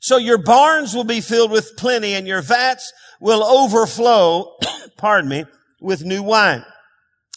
So 0.00 0.18
your 0.18 0.38
barns 0.38 0.94
will 0.94 1.04
be 1.04 1.20
filled 1.20 1.50
with 1.50 1.76
plenty 1.76 2.14
and 2.14 2.28
your 2.28 2.42
vats 2.42 2.92
will 3.20 3.42
overflow, 3.42 4.56
pardon 4.96 5.28
me, 5.28 5.44
with 5.80 6.04
new 6.04 6.22
wine. 6.22 6.64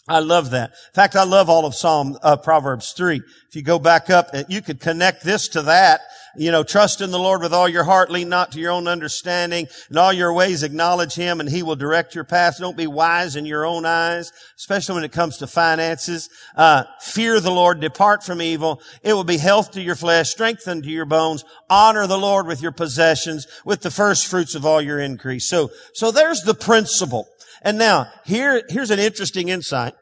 I 0.06 0.20
love 0.20 0.50
that. 0.50 0.70
In 0.70 0.94
fact, 0.94 1.16
I 1.16 1.24
love 1.24 1.48
all 1.48 1.66
of 1.66 1.74
Psalm, 1.74 2.16
uh, 2.22 2.36
Proverbs 2.36 2.92
3. 2.92 3.22
If 3.48 3.56
you 3.56 3.62
go 3.62 3.78
back 3.78 4.10
up, 4.10 4.30
you 4.48 4.62
could 4.62 4.80
connect 4.80 5.24
this 5.24 5.48
to 5.48 5.62
that. 5.62 6.00
You 6.36 6.52
know, 6.52 6.62
trust 6.62 7.00
in 7.00 7.10
the 7.10 7.18
Lord 7.18 7.42
with 7.42 7.52
all 7.52 7.68
your 7.68 7.84
heart, 7.84 8.10
lean 8.10 8.28
not 8.28 8.52
to 8.52 8.60
your 8.60 8.72
own 8.72 8.86
understanding. 8.86 9.66
In 9.90 9.98
all 9.98 10.12
your 10.12 10.32
ways 10.32 10.62
acknowledge 10.62 11.14
Him 11.14 11.40
and 11.40 11.48
He 11.48 11.62
will 11.62 11.76
direct 11.76 12.14
your 12.14 12.24
path. 12.24 12.58
Don't 12.58 12.76
be 12.76 12.86
wise 12.86 13.36
in 13.36 13.46
your 13.46 13.64
own 13.64 13.84
eyes, 13.84 14.32
especially 14.56 14.94
when 14.94 15.04
it 15.04 15.12
comes 15.12 15.38
to 15.38 15.46
finances. 15.46 16.28
Uh, 16.56 16.84
fear 17.00 17.40
the 17.40 17.50
Lord, 17.50 17.80
depart 17.80 18.22
from 18.22 18.40
evil. 18.40 18.80
It 19.02 19.12
will 19.14 19.24
be 19.24 19.38
health 19.38 19.72
to 19.72 19.82
your 19.82 19.96
flesh, 19.96 20.30
strength 20.30 20.64
to 20.64 20.80
your 20.82 21.06
bones. 21.06 21.44
Honor 21.68 22.06
the 22.06 22.18
Lord 22.18 22.46
with 22.46 22.62
your 22.62 22.72
possessions, 22.72 23.46
with 23.64 23.82
the 23.82 23.90
first 23.90 24.26
fruits 24.26 24.54
of 24.54 24.64
all 24.64 24.80
your 24.80 25.00
increase. 25.00 25.48
So, 25.48 25.70
so 25.94 26.10
there's 26.10 26.42
the 26.42 26.54
principle. 26.54 27.26
And 27.62 27.76
now, 27.76 28.06
here, 28.24 28.62
here's 28.68 28.90
an 28.90 28.98
interesting 28.98 29.48
insight 29.48 29.94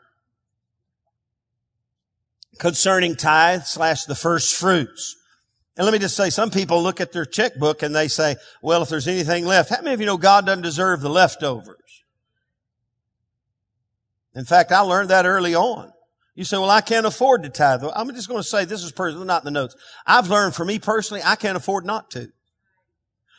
concerning 2.58 3.16
tithe 3.16 3.62
slash 3.64 4.04
the 4.04 4.14
first 4.14 4.54
fruits. 4.54 5.16
And 5.78 5.84
let 5.84 5.92
me 5.92 6.00
just 6.00 6.16
say, 6.16 6.28
some 6.28 6.50
people 6.50 6.82
look 6.82 7.00
at 7.00 7.12
their 7.12 7.24
checkbook 7.24 7.84
and 7.84 7.94
they 7.94 8.08
say, 8.08 8.34
well, 8.60 8.82
if 8.82 8.88
there's 8.88 9.06
anything 9.06 9.46
left, 9.46 9.70
how 9.70 9.80
many 9.80 9.94
of 9.94 10.00
you 10.00 10.06
know 10.06 10.16
God 10.16 10.44
doesn't 10.44 10.62
deserve 10.62 11.00
the 11.00 11.08
leftovers? 11.08 11.76
In 14.34 14.44
fact, 14.44 14.72
I 14.72 14.80
learned 14.80 15.10
that 15.10 15.24
early 15.24 15.54
on. 15.54 15.92
You 16.34 16.42
say, 16.42 16.58
well, 16.58 16.70
I 16.70 16.80
can't 16.80 17.06
afford 17.06 17.44
to 17.44 17.48
tithe. 17.48 17.84
I'm 17.94 18.12
just 18.12 18.28
going 18.28 18.42
to 18.42 18.48
say 18.48 18.64
this 18.64 18.82
is 18.82 18.90
personal, 18.90 19.24
not 19.24 19.42
in 19.42 19.44
the 19.46 19.60
notes. 19.60 19.76
I've 20.04 20.28
learned 20.28 20.56
for 20.56 20.64
me 20.64 20.80
personally, 20.80 21.22
I 21.24 21.36
can't 21.36 21.56
afford 21.56 21.86
not 21.86 22.10
to. 22.10 22.28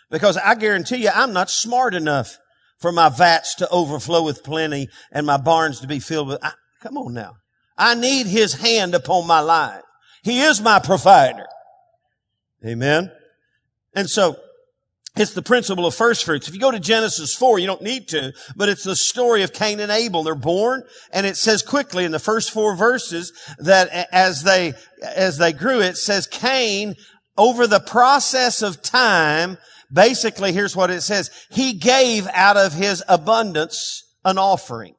Because 0.09 0.37
I 0.37 0.55
guarantee 0.55 1.03
you, 1.03 1.09
I'm 1.13 1.33
not 1.33 1.49
smart 1.49 1.93
enough 1.93 2.37
for 2.77 2.93
my 2.93 3.09
vats 3.09 3.55
to 3.55 3.67
overflow 3.69 4.23
with 4.23 4.45
plenty 4.45 4.87
and 5.11 5.25
my 5.25 5.37
barns 5.37 5.81
to 5.81 5.87
be 5.87 5.99
filled 5.99 6.29
with. 6.29 6.43
I, 6.43 6.53
come 6.81 6.97
on 6.97 7.13
now. 7.13 7.33
I 7.77 7.95
need 7.95 8.27
his 8.27 8.53
hand 8.53 8.95
upon 8.95 9.27
my 9.27 9.41
life. 9.41 9.83
He 10.23 10.39
is 10.39 10.61
my 10.61 10.79
provider. 10.79 11.47
Amen. 12.65 13.11
And 13.95 14.09
so 14.09 14.37
it's 15.15 15.33
the 15.33 15.41
principle 15.41 15.85
of 15.85 15.95
first 15.95 16.25
fruits. 16.25 16.47
If 16.47 16.53
you 16.53 16.59
go 16.59 16.71
to 16.71 16.79
Genesis 16.79 17.33
4, 17.35 17.59
you 17.59 17.67
don't 17.67 17.81
need 17.81 18.07
to, 18.09 18.33
but 18.55 18.69
it's 18.69 18.83
the 18.83 18.95
story 18.95 19.43
of 19.43 19.53
Cain 19.53 19.79
and 19.79 19.91
Abel. 19.91 20.23
They're 20.23 20.35
born 20.35 20.83
and 21.11 21.25
it 21.25 21.37
says 21.37 21.61
quickly 21.61 22.05
in 22.05 22.11
the 22.11 22.19
first 22.19 22.51
four 22.51 22.75
verses 22.75 23.33
that 23.59 24.07
as 24.11 24.43
they, 24.43 24.73
as 25.03 25.37
they 25.37 25.53
grew, 25.53 25.81
it 25.81 25.97
says 25.97 26.27
Cain 26.27 26.95
over 27.37 27.67
the 27.67 27.79
process 27.79 28.61
of 28.61 28.81
time 28.81 29.57
Basically, 29.91 30.53
here's 30.53 30.75
what 30.75 30.91
it 30.91 31.01
says. 31.01 31.31
He 31.49 31.73
gave 31.73 32.27
out 32.33 32.57
of 32.57 32.73
his 32.73 33.03
abundance 33.07 34.03
an 34.23 34.37
offering. 34.37 34.95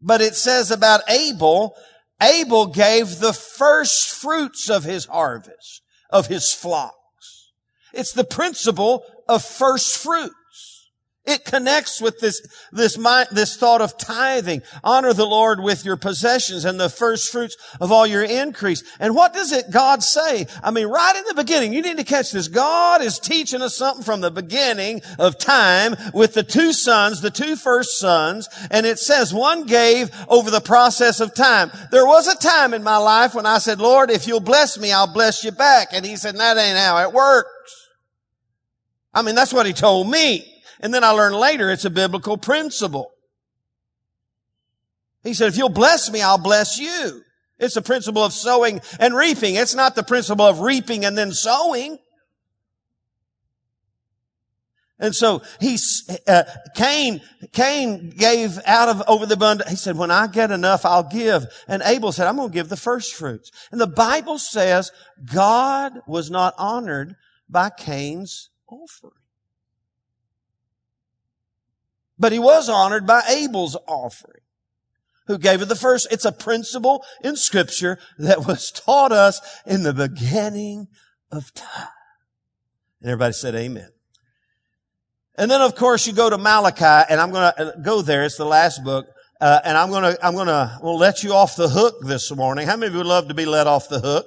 But 0.00 0.20
it 0.20 0.34
says 0.34 0.70
about 0.70 1.08
Abel, 1.08 1.76
Abel 2.24 2.66
gave 2.66 3.18
the 3.18 3.32
first 3.32 4.10
fruits 4.10 4.70
of 4.70 4.84
his 4.84 5.04
harvest, 5.06 5.82
of 6.10 6.26
his 6.26 6.52
flocks. 6.52 7.52
It's 7.92 8.12
the 8.12 8.24
principle 8.24 9.04
of 9.28 9.44
first 9.44 9.96
fruit. 9.96 10.32
It 11.26 11.46
connects 11.46 12.02
with 12.02 12.20
this, 12.20 12.46
this 12.70 12.98
mind, 12.98 13.28
this 13.32 13.56
thought 13.56 13.80
of 13.80 13.96
tithing. 13.96 14.60
Honor 14.82 15.14
the 15.14 15.24
Lord 15.24 15.58
with 15.58 15.82
your 15.82 15.96
possessions 15.96 16.66
and 16.66 16.78
the 16.78 16.90
first 16.90 17.32
fruits 17.32 17.56
of 17.80 17.90
all 17.90 18.06
your 18.06 18.22
increase. 18.22 18.82
And 19.00 19.16
what 19.16 19.32
does 19.32 19.50
it 19.50 19.70
God 19.70 20.02
say? 20.02 20.46
I 20.62 20.70
mean, 20.70 20.86
right 20.86 21.16
in 21.16 21.24
the 21.26 21.42
beginning, 21.42 21.72
you 21.72 21.80
need 21.80 21.96
to 21.96 22.04
catch 22.04 22.30
this. 22.32 22.48
God 22.48 23.00
is 23.00 23.18
teaching 23.18 23.62
us 23.62 23.74
something 23.74 24.04
from 24.04 24.20
the 24.20 24.30
beginning 24.30 25.00
of 25.18 25.38
time 25.38 25.96
with 26.12 26.34
the 26.34 26.42
two 26.42 26.74
sons, 26.74 27.22
the 27.22 27.30
two 27.30 27.56
first 27.56 27.98
sons. 27.98 28.46
And 28.70 28.84
it 28.84 28.98
says 28.98 29.32
one 29.32 29.64
gave 29.64 30.10
over 30.28 30.50
the 30.50 30.60
process 30.60 31.20
of 31.20 31.34
time. 31.34 31.70
There 31.90 32.06
was 32.06 32.28
a 32.28 32.36
time 32.36 32.74
in 32.74 32.82
my 32.82 32.98
life 32.98 33.34
when 33.34 33.46
I 33.46 33.58
said, 33.58 33.80
Lord, 33.80 34.10
if 34.10 34.26
you'll 34.26 34.40
bless 34.40 34.78
me, 34.78 34.92
I'll 34.92 35.10
bless 35.10 35.42
you 35.42 35.52
back. 35.52 35.88
And 35.92 36.04
he 36.04 36.16
said, 36.16 36.36
that 36.36 36.58
ain't 36.58 36.76
how 36.76 36.98
it 36.98 37.14
works. 37.14 37.48
I 39.14 39.22
mean, 39.22 39.34
that's 39.34 39.54
what 39.54 39.64
he 39.64 39.72
told 39.72 40.10
me. 40.10 40.50
And 40.80 40.92
then 40.92 41.04
I 41.04 41.10
learned 41.10 41.36
later 41.36 41.70
it's 41.70 41.84
a 41.84 41.90
biblical 41.90 42.36
principle. 42.36 43.12
He 45.22 45.34
said, 45.34 45.48
if 45.48 45.56
you'll 45.56 45.70
bless 45.70 46.10
me, 46.10 46.20
I'll 46.20 46.38
bless 46.38 46.78
you. 46.78 47.22
It's 47.58 47.76
a 47.76 47.82
principle 47.82 48.24
of 48.24 48.32
sowing 48.32 48.80
and 48.98 49.14
reaping. 49.16 49.54
It's 49.54 49.74
not 49.74 49.94
the 49.94 50.02
principle 50.02 50.44
of 50.44 50.60
reaping 50.60 51.04
and 51.04 51.16
then 51.16 51.32
sowing. 51.32 51.98
And 54.98 55.14
so 55.14 55.42
he, 55.60 55.76
uh, 56.26 56.44
Cain, 56.76 57.20
Cain 57.52 58.10
gave 58.10 58.58
out 58.64 58.88
of 58.88 59.02
over 59.08 59.26
the 59.26 59.34
abundance. 59.34 59.70
He 59.70 59.76
said, 59.76 59.96
when 59.96 60.10
I 60.10 60.26
get 60.26 60.50
enough, 60.50 60.84
I'll 60.84 61.08
give. 61.08 61.46
And 61.66 61.82
Abel 61.84 62.12
said, 62.12 62.26
I'm 62.26 62.36
going 62.36 62.50
to 62.50 62.54
give 62.54 62.68
the 62.68 62.76
first 62.76 63.14
fruits. 63.14 63.50
And 63.72 63.80
the 63.80 63.86
Bible 63.86 64.38
says 64.38 64.92
God 65.32 65.94
was 66.06 66.30
not 66.30 66.54
honored 66.58 67.16
by 67.48 67.70
Cain's 67.70 68.50
offering. 68.68 69.23
But 72.18 72.32
he 72.32 72.38
was 72.38 72.68
honored 72.68 73.06
by 73.06 73.22
Abel's 73.28 73.76
offering, 73.88 74.42
who 75.26 75.38
gave 75.38 75.62
it 75.62 75.66
the 75.66 75.76
first. 75.76 76.08
It's 76.10 76.24
a 76.24 76.32
principle 76.32 77.04
in 77.22 77.36
scripture 77.36 77.98
that 78.18 78.46
was 78.46 78.70
taught 78.70 79.12
us 79.12 79.40
in 79.66 79.82
the 79.82 79.92
beginning 79.92 80.88
of 81.32 81.52
time. 81.54 81.88
And 83.00 83.10
everybody 83.10 83.32
said 83.32 83.54
amen. 83.54 83.88
And 85.36 85.50
then 85.50 85.60
of 85.60 85.74
course 85.74 86.06
you 86.06 86.12
go 86.12 86.30
to 86.30 86.38
Malachi 86.38 87.06
and 87.10 87.20
I'm 87.20 87.32
going 87.32 87.52
to 87.52 87.66
uh, 87.66 87.76
go 87.82 88.02
there. 88.02 88.22
It's 88.22 88.36
the 88.36 88.44
last 88.44 88.84
book. 88.84 89.06
Uh, 89.40 89.60
and 89.64 89.76
I'm 89.76 89.90
going 89.90 90.14
to, 90.14 90.26
I'm 90.26 90.34
going 90.34 90.46
to, 90.46 90.78
we'll 90.80 90.96
let 90.96 91.24
you 91.24 91.32
off 91.32 91.56
the 91.56 91.68
hook 91.68 91.96
this 92.02 92.30
morning. 92.30 92.66
How 92.66 92.76
many 92.76 92.86
of 92.86 92.92
you 92.92 92.98
would 92.98 93.06
love 93.06 93.28
to 93.28 93.34
be 93.34 93.44
let 93.44 93.66
off 93.66 93.88
the 93.88 93.98
hook? 93.98 94.26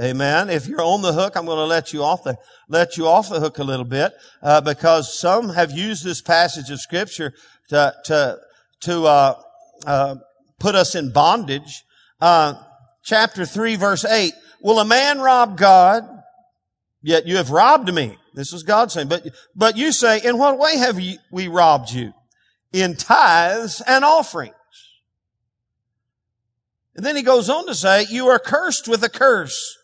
Amen. 0.00 0.48
If 0.48 0.68
you're 0.68 0.80
on 0.80 1.02
the 1.02 1.12
hook, 1.12 1.36
I'm 1.36 1.44
going 1.44 1.58
to 1.58 1.64
let 1.64 1.92
you 1.92 2.04
off 2.04 2.22
the 2.22 2.38
let 2.68 2.96
you 2.96 3.08
off 3.08 3.28
the 3.28 3.40
hook 3.40 3.58
a 3.58 3.64
little 3.64 3.84
bit 3.84 4.12
uh, 4.42 4.60
because 4.60 5.18
some 5.18 5.48
have 5.48 5.72
used 5.72 6.04
this 6.04 6.20
passage 6.20 6.70
of 6.70 6.80
scripture 6.80 7.34
to 7.70 7.94
to 8.04 8.38
to 8.82 9.04
uh, 9.06 9.42
uh, 9.86 10.16
put 10.60 10.76
us 10.76 10.94
in 10.94 11.10
bondage. 11.10 11.82
Uh, 12.20 12.54
chapter 13.02 13.44
three, 13.44 13.74
verse 13.74 14.04
eight. 14.04 14.34
Will 14.62 14.78
a 14.78 14.84
man 14.84 15.20
rob 15.20 15.56
God? 15.56 16.04
Yet 17.02 17.26
you 17.26 17.36
have 17.36 17.50
robbed 17.50 17.92
me. 17.92 18.18
This 18.34 18.52
is 18.52 18.62
God 18.62 18.92
saying. 18.92 19.08
But 19.08 19.26
but 19.56 19.76
you 19.76 19.90
say, 19.90 20.20
in 20.20 20.38
what 20.38 20.58
way 20.58 20.76
have 20.76 21.00
we 21.32 21.48
robbed 21.48 21.90
you? 21.90 22.12
In 22.72 22.94
tithes 22.94 23.80
and 23.84 24.04
offerings. 24.04 24.54
And 26.94 27.06
then 27.06 27.14
he 27.14 27.22
goes 27.22 27.48
on 27.48 27.66
to 27.66 27.74
say, 27.76 28.06
you 28.10 28.26
are 28.26 28.40
cursed 28.40 28.88
with 28.88 29.04
a 29.04 29.08
curse, 29.08 29.77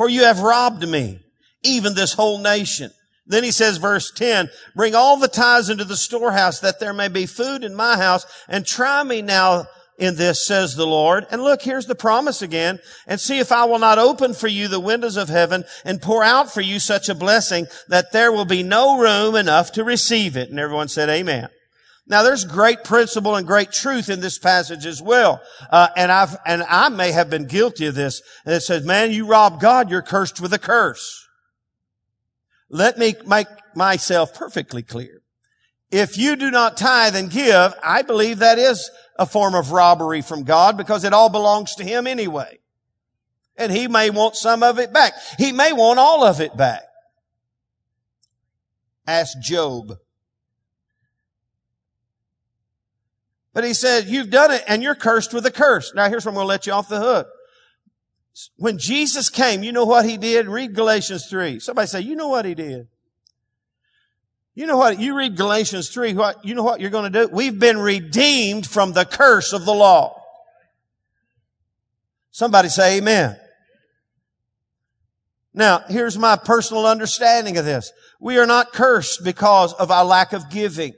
for 0.00 0.08
you 0.08 0.24
have 0.24 0.40
robbed 0.40 0.88
me, 0.88 1.18
even 1.62 1.94
this 1.94 2.14
whole 2.14 2.38
nation. 2.38 2.90
Then 3.26 3.44
he 3.44 3.50
says, 3.50 3.76
verse 3.76 4.10
10, 4.10 4.48
bring 4.74 4.94
all 4.94 5.18
the 5.18 5.28
tithes 5.28 5.68
into 5.68 5.84
the 5.84 5.94
storehouse 5.94 6.58
that 6.60 6.80
there 6.80 6.94
may 6.94 7.08
be 7.08 7.26
food 7.26 7.62
in 7.64 7.74
my 7.74 7.98
house 7.98 8.24
and 8.48 8.64
try 8.64 9.02
me 9.02 9.20
now 9.20 9.66
in 9.98 10.16
this, 10.16 10.46
says 10.46 10.74
the 10.74 10.86
Lord. 10.86 11.26
And 11.30 11.42
look, 11.42 11.60
here's 11.60 11.84
the 11.84 11.94
promise 11.94 12.40
again. 12.40 12.78
And 13.06 13.20
see 13.20 13.40
if 13.40 13.52
I 13.52 13.66
will 13.66 13.78
not 13.78 13.98
open 13.98 14.32
for 14.32 14.48
you 14.48 14.68
the 14.68 14.80
windows 14.80 15.18
of 15.18 15.28
heaven 15.28 15.64
and 15.84 16.00
pour 16.00 16.24
out 16.24 16.50
for 16.50 16.62
you 16.62 16.78
such 16.78 17.10
a 17.10 17.14
blessing 17.14 17.66
that 17.88 18.10
there 18.10 18.32
will 18.32 18.46
be 18.46 18.62
no 18.62 18.98
room 18.98 19.34
enough 19.34 19.70
to 19.72 19.84
receive 19.84 20.34
it. 20.34 20.48
And 20.48 20.58
everyone 20.58 20.88
said 20.88 21.10
amen. 21.10 21.50
Now 22.10 22.24
there's 22.24 22.44
great 22.44 22.82
principle 22.82 23.36
and 23.36 23.46
great 23.46 23.70
truth 23.70 24.08
in 24.08 24.20
this 24.20 24.36
passage 24.36 24.84
as 24.84 25.00
well. 25.00 25.40
Uh, 25.70 25.88
and 25.96 26.10
I've, 26.10 26.36
and 26.44 26.64
I 26.64 26.88
may 26.88 27.12
have 27.12 27.30
been 27.30 27.46
guilty 27.46 27.86
of 27.86 27.94
this. 27.94 28.20
And 28.44 28.52
it 28.52 28.62
says, 28.62 28.84
man, 28.84 29.12
you 29.12 29.28
rob 29.28 29.60
God, 29.60 29.90
you're 29.90 30.02
cursed 30.02 30.40
with 30.40 30.52
a 30.52 30.58
curse. 30.58 31.24
Let 32.68 32.98
me 32.98 33.14
make 33.26 33.46
myself 33.76 34.34
perfectly 34.34 34.82
clear. 34.82 35.22
If 35.92 36.18
you 36.18 36.34
do 36.34 36.50
not 36.50 36.76
tithe 36.76 37.14
and 37.14 37.30
give, 37.30 37.74
I 37.82 38.02
believe 38.02 38.40
that 38.40 38.58
is 38.58 38.90
a 39.16 39.24
form 39.24 39.54
of 39.54 39.70
robbery 39.70 40.20
from 40.20 40.42
God 40.42 40.76
because 40.76 41.04
it 41.04 41.12
all 41.12 41.28
belongs 41.28 41.76
to 41.76 41.84
Him 41.84 42.08
anyway. 42.08 42.58
And 43.56 43.70
He 43.70 43.86
may 43.86 44.10
want 44.10 44.34
some 44.34 44.64
of 44.64 44.80
it 44.80 44.92
back. 44.92 45.12
He 45.38 45.52
may 45.52 45.72
want 45.72 46.00
all 46.00 46.24
of 46.24 46.40
it 46.40 46.56
back. 46.56 46.82
Ask 49.06 49.38
Job. 49.40 49.92
But 53.52 53.64
he 53.64 53.74
said, 53.74 54.06
you've 54.06 54.30
done 54.30 54.52
it 54.52 54.62
and 54.68 54.82
you're 54.82 54.94
cursed 54.94 55.34
with 55.34 55.44
a 55.46 55.50
curse. 55.50 55.92
Now 55.94 56.08
here's 56.08 56.24
where 56.24 56.30
I'm 56.30 56.36
going 56.36 56.44
to 56.44 56.48
let 56.48 56.66
you 56.66 56.72
off 56.72 56.88
the 56.88 57.00
hook. 57.00 57.28
When 58.56 58.78
Jesus 58.78 59.28
came, 59.28 59.62
you 59.62 59.72
know 59.72 59.84
what 59.84 60.04
he 60.04 60.16
did? 60.16 60.46
Read 60.46 60.74
Galatians 60.74 61.26
3. 61.28 61.58
Somebody 61.58 61.88
say, 61.88 62.00
you 62.00 62.14
know 62.14 62.28
what 62.28 62.44
he 62.44 62.54
did? 62.54 62.86
You 64.54 64.66
know 64.66 64.76
what? 64.76 65.00
You 65.00 65.16
read 65.16 65.36
Galatians 65.36 65.88
3, 65.88 66.14
what, 66.14 66.44
you 66.44 66.54
know 66.54 66.62
what 66.62 66.80
you're 66.80 66.90
going 66.90 67.10
to 67.12 67.26
do? 67.26 67.32
We've 67.32 67.58
been 67.58 67.78
redeemed 67.78 68.66
from 68.66 68.92
the 68.92 69.04
curse 69.04 69.52
of 69.52 69.64
the 69.64 69.74
law. 69.74 70.20
Somebody 72.30 72.68
say 72.68 72.98
amen. 72.98 73.36
Now, 75.52 75.82
here's 75.88 76.16
my 76.16 76.36
personal 76.36 76.86
understanding 76.86 77.56
of 77.58 77.64
this. 77.64 77.92
We 78.20 78.38
are 78.38 78.46
not 78.46 78.72
cursed 78.72 79.24
because 79.24 79.72
of 79.72 79.90
our 79.90 80.04
lack 80.04 80.32
of 80.32 80.48
giving. 80.50 80.94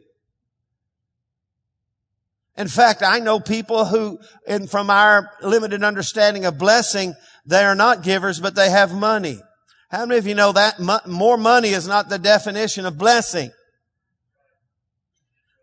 In 2.56 2.68
fact, 2.68 3.02
I 3.02 3.18
know 3.18 3.40
people 3.40 3.86
who, 3.86 4.18
and 4.46 4.70
from 4.70 4.90
our 4.90 5.30
limited 5.42 5.82
understanding 5.82 6.44
of 6.44 6.58
blessing, 6.58 7.14
they 7.46 7.64
are 7.64 7.74
not 7.74 8.02
givers, 8.02 8.40
but 8.40 8.54
they 8.54 8.70
have 8.70 8.94
money. 8.94 9.40
How 9.90 10.06
many 10.06 10.18
of 10.18 10.26
you 10.26 10.34
know 10.34 10.52
that 10.52 10.78
more 11.06 11.36
money 11.36 11.70
is 11.70 11.88
not 11.88 12.08
the 12.08 12.18
definition 12.18 12.86
of 12.86 12.98
blessing? 12.98 13.50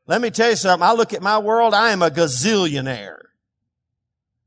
Let 0.07 0.21
me 0.21 0.31
tell 0.31 0.49
you 0.49 0.55
something. 0.55 0.87
I 0.87 0.93
look 0.93 1.13
at 1.13 1.21
my 1.21 1.37
world, 1.37 1.73
I 1.73 1.91
am 1.91 2.01
a 2.01 2.09
gazillionaire 2.09 3.19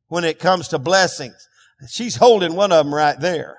when 0.09 0.25
it 0.25 0.41
comes 0.41 0.69
to 0.69 0.79
blessings. 0.79 1.49
She's 1.89 2.17
holding 2.17 2.55
one 2.55 2.73
of 2.73 2.85
them 2.85 2.95
right 2.95 3.19
there. 3.19 3.59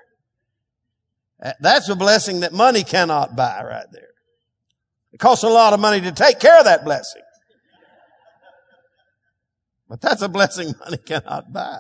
That's 1.60 1.90
a 1.90 1.96
blessing 1.96 2.42
that 2.42 2.54
money 2.54 2.84
cannot 2.84 3.36
buy 3.36 3.64
right 3.64 3.86
there. 3.92 4.10
It 5.12 5.20
costs 5.20 5.44
a 5.44 5.50
lot 5.50 5.74
of 5.74 5.80
money 5.80 6.02
to 6.02 6.12
take 6.12 6.40
care 6.40 6.58
of 6.58 6.66
that 6.66 6.86
blessing. 6.86 7.22
But 9.94 10.02
that's 10.02 10.24
a 10.24 10.28
blessing 10.28 10.74
money 10.80 10.98
cannot 10.98 11.54
buy. 11.54 11.78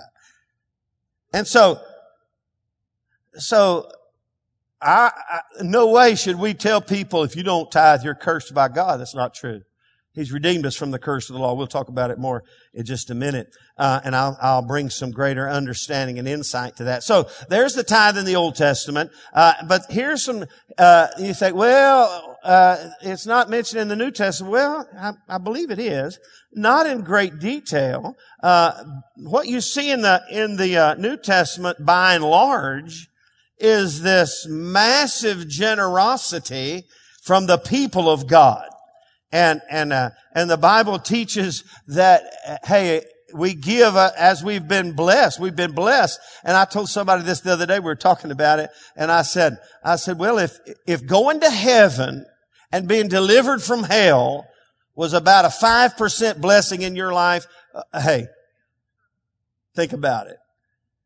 And 1.33 1.47
so, 1.47 1.81
so 3.33 3.89
I, 4.79 5.11
I, 5.27 5.39
no 5.63 5.89
way 5.89 6.13
should 6.13 6.37
we 6.37 6.53
tell 6.53 6.79
people 6.79 7.23
if 7.23 7.35
you 7.35 7.41
don't 7.41 7.71
tithe, 7.71 8.03
you're 8.03 8.13
cursed 8.13 8.53
by 8.53 8.67
God. 8.67 8.99
That's 8.99 9.15
not 9.15 9.33
true. 9.33 9.61
He's 10.13 10.31
redeemed 10.31 10.63
us 10.67 10.75
from 10.75 10.91
the 10.91 10.99
curse 10.99 11.27
of 11.31 11.33
the 11.33 11.41
law. 11.41 11.55
We'll 11.55 11.65
talk 11.65 11.87
about 11.87 12.11
it 12.11 12.19
more 12.19 12.43
in 12.75 12.85
just 12.85 13.09
a 13.09 13.15
minute. 13.15 13.47
Uh, 13.79 14.01
and 14.03 14.15
I'll, 14.15 14.37
I'll 14.39 14.61
bring 14.61 14.91
some 14.91 15.09
greater 15.09 15.49
understanding 15.49 16.19
and 16.19 16.27
insight 16.27 16.75
to 16.75 16.83
that. 16.83 17.01
So 17.01 17.27
there's 17.49 17.73
the 17.73 17.83
tithe 17.83 18.19
in 18.19 18.25
the 18.25 18.35
Old 18.35 18.53
Testament. 18.53 19.09
Uh, 19.33 19.53
but 19.67 19.87
here's 19.89 20.23
some, 20.23 20.45
uh, 20.77 21.07
you 21.17 21.33
think, 21.33 21.55
well, 21.55 22.32
uh, 22.43 22.89
it's 23.01 23.25
not 23.25 23.49
mentioned 23.49 23.81
in 23.81 23.87
the 23.87 23.95
New 23.95 24.11
Testament. 24.11 24.51
Well, 24.51 24.87
I, 24.99 25.13
I 25.27 25.37
believe 25.37 25.71
it 25.71 25.79
is. 25.79 26.19
Not 26.51 26.85
in 26.85 27.01
great 27.01 27.39
detail. 27.39 28.15
Uh, 28.41 28.83
what 29.15 29.47
you 29.47 29.61
see 29.61 29.89
in 29.91 30.01
the, 30.01 30.21
in 30.29 30.57
the 30.57 30.77
uh, 30.77 30.93
New 30.95 31.17
Testament 31.17 31.85
by 31.85 32.15
and 32.15 32.23
large 32.23 33.07
is 33.57 34.01
this 34.01 34.45
massive 34.49 35.47
generosity 35.47 36.83
from 37.23 37.47
the 37.47 37.57
people 37.57 38.09
of 38.09 38.27
God. 38.27 38.67
And, 39.31 39.61
and, 39.69 39.93
uh, 39.93 40.11
and 40.35 40.49
the 40.49 40.57
Bible 40.57 40.99
teaches 40.99 41.63
that, 41.87 42.23
hey, 42.65 43.03
we 43.33 43.55
give 43.55 43.95
uh, 43.95 44.11
as 44.17 44.43
we've 44.43 44.67
been 44.67 44.93
blessed. 44.93 45.39
We've 45.39 45.55
been 45.55 45.71
blessed. 45.71 46.19
And 46.43 46.55
I 46.55 46.65
told 46.65 46.89
somebody 46.89 47.23
this 47.23 47.39
the 47.39 47.53
other 47.53 47.65
day. 47.65 47.79
We 47.79 47.85
were 47.85 47.95
talking 47.95 48.31
about 48.31 48.59
it. 48.59 48.69
And 48.95 49.11
I 49.11 49.23
said, 49.23 49.57
I 49.83 49.95
said, 49.95 50.19
well, 50.19 50.37
if, 50.37 50.57
if 50.85 51.07
going 51.07 51.39
to 51.39 51.49
heaven 51.49 52.25
and 52.73 52.87
being 52.87 53.07
delivered 53.07 53.61
from 53.61 53.83
hell 53.83 54.47
was 54.95 55.13
about 55.13 55.45
a 55.45 55.49
5% 55.49 56.41
blessing 56.41 56.81
in 56.81 56.95
your 56.95 57.13
life, 57.13 57.45
uh, 57.75 58.01
hey, 58.01 58.25
think 59.75 59.93
about 59.93 60.25
it. 60.25 60.37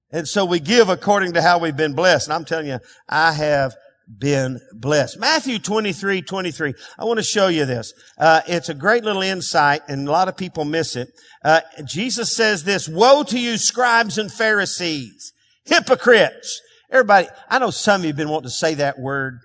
And 0.09 0.25
so 0.25 0.45
we 0.45 0.61
give 0.61 0.87
according 0.87 1.33
to 1.33 1.41
how 1.41 1.59
we've 1.59 1.75
been 1.75 1.93
blessed. 1.93 2.27
And 2.27 2.33
I'm 2.33 2.45
telling 2.45 2.67
you, 2.67 2.79
I 3.09 3.33
have 3.33 3.75
been 4.17 4.61
blessed. 4.71 5.19
Matthew 5.19 5.59
23, 5.59 6.21
23. 6.21 6.73
I 6.97 7.03
want 7.03 7.17
to 7.17 7.23
show 7.23 7.49
you 7.49 7.65
this. 7.65 7.93
Uh, 8.17 8.39
it's 8.47 8.69
a 8.69 8.73
great 8.73 9.03
little 9.03 9.21
insight 9.21 9.81
and 9.89 10.07
a 10.07 10.11
lot 10.11 10.29
of 10.29 10.37
people 10.37 10.63
miss 10.63 10.95
it. 10.95 11.09
Uh, 11.43 11.59
Jesus 11.83 12.33
says 12.33 12.63
this, 12.63 12.87
woe 12.87 13.23
to 13.23 13.37
you 13.37 13.57
scribes 13.57 14.17
and 14.17 14.31
Pharisees, 14.31 15.33
hypocrites. 15.65 16.61
Everybody, 16.89 17.27
I 17.49 17.59
know 17.59 17.71
some 17.71 17.99
of 17.99 18.05
you 18.05 18.11
have 18.11 18.17
been 18.17 18.29
wanting 18.29 18.47
to 18.47 18.55
say 18.55 18.75
that 18.75 18.97
word 18.97 19.41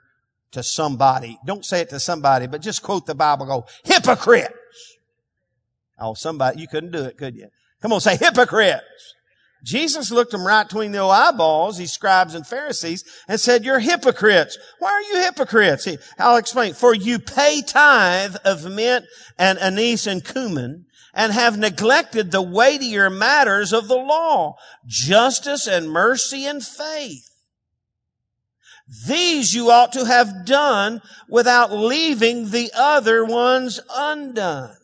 to 0.53 0.63
somebody. 0.63 1.39
Don't 1.45 1.65
say 1.65 1.81
it 1.81 1.91
to 1.91 2.01
somebody, 2.01 2.47
but 2.47 2.63
just 2.63 2.83
quote 2.83 3.07
the 3.07 3.15
Bible, 3.15 3.47
go, 3.47 3.67
hypocrites. 3.85 4.99
Oh, 5.99 6.15
somebody, 6.15 6.61
you 6.61 6.69
couldn't 6.69 6.93
do 6.93 7.05
it, 7.05 7.17
could 7.17 7.37
you? 7.37 7.49
Come 7.81 7.93
on, 7.93 8.01
say 8.01 8.17
hypocrites. 8.17 9.15
Jesus 9.65 10.11
looked 10.11 10.33
them 10.33 10.47
right 10.47 10.67
between 10.67 10.91
the 10.91 11.05
eyeballs, 11.05 11.79
these 11.79 11.93
scribes 11.93 12.35
and 12.35 12.47
Pharisees, 12.47 13.05
and 13.29 13.39
said, 13.39 13.65
you're 13.65 13.79
hypocrites. 13.79 14.59
Why 14.81 14.91
are 14.91 15.03
you 15.03 15.23
hypocrites? 15.23 15.87
I'll 16.19 16.37
explain. 16.37 16.75
For 16.75 16.95
you 16.95 17.21
pay 17.21 17.63
tithe 17.63 18.37
of 18.45 18.65
mint 18.65 19.07
and 19.39 19.59
anise 19.61 20.07
and 20.07 20.25
cumin 20.25 20.87
and 21.15 21.33
have 21.33 21.59
neglected 21.59 22.31
the 22.31 22.43
weightier 22.43 23.09
matters 23.09 23.73
of 23.73 23.87
the 23.87 23.97
law, 23.97 24.57
justice 24.87 25.69
and 25.69 25.91
mercy 25.91 26.45
and 26.45 26.65
faith. 26.65 27.32
These 29.07 29.55
you 29.55 29.71
ought 29.71 29.93
to 29.93 30.05
have 30.05 30.45
done 30.45 31.01
without 31.29 31.73
leaving 31.73 32.51
the 32.51 32.71
other 32.77 33.25
ones 33.25 33.81
undone. 33.95 34.77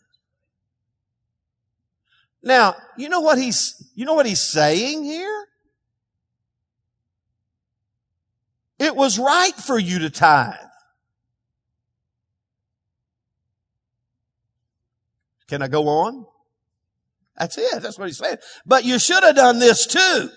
Now, 2.41 2.75
you 2.97 3.09
know 3.09 3.19
what 3.19 3.37
he's, 3.37 3.91
you 3.95 4.05
know 4.05 4.13
what 4.13 4.25
he's 4.25 4.41
saying 4.41 5.03
here? 5.03 5.45
It 8.79 8.95
was 8.95 9.19
right 9.19 9.55
for 9.55 9.77
you 9.77 9.99
to 9.99 10.09
tithe. 10.09 10.55
Can 15.47 15.61
I 15.61 15.67
go 15.67 15.87
on? 15.87 16.25
That's 17.37 17.57
it. 17.57 17.81
That's 17.81 17.97
what 17.97 18.07
he's 18.07 18.17
saying. 18.17 18.37
But 18.65 18.85
you 18.85 18.99
should 18.99 19.23
have 19.23 19.35
done 19.35 19.59
this 19.59 19.85
too. 19.85 20.29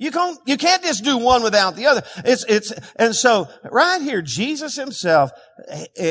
You 0.00 0.12
can't, 0.12 0.38
you 0.46 0.56
can't 0.56 0.84
just 0.84 1.02
do 1.02 1.18
one 1.18 1.42
without 1.42 1.74
the 1.74 1.86
other. 1.86 2.04
It's, 2.24 2.44
it's, 2.48 2.72
and 2.94 3.16
so 3.16 3.48
right 3.64 4.00
here, 4.00 4.22
Jesus 4.22 4.76
himself, 4.76 5.32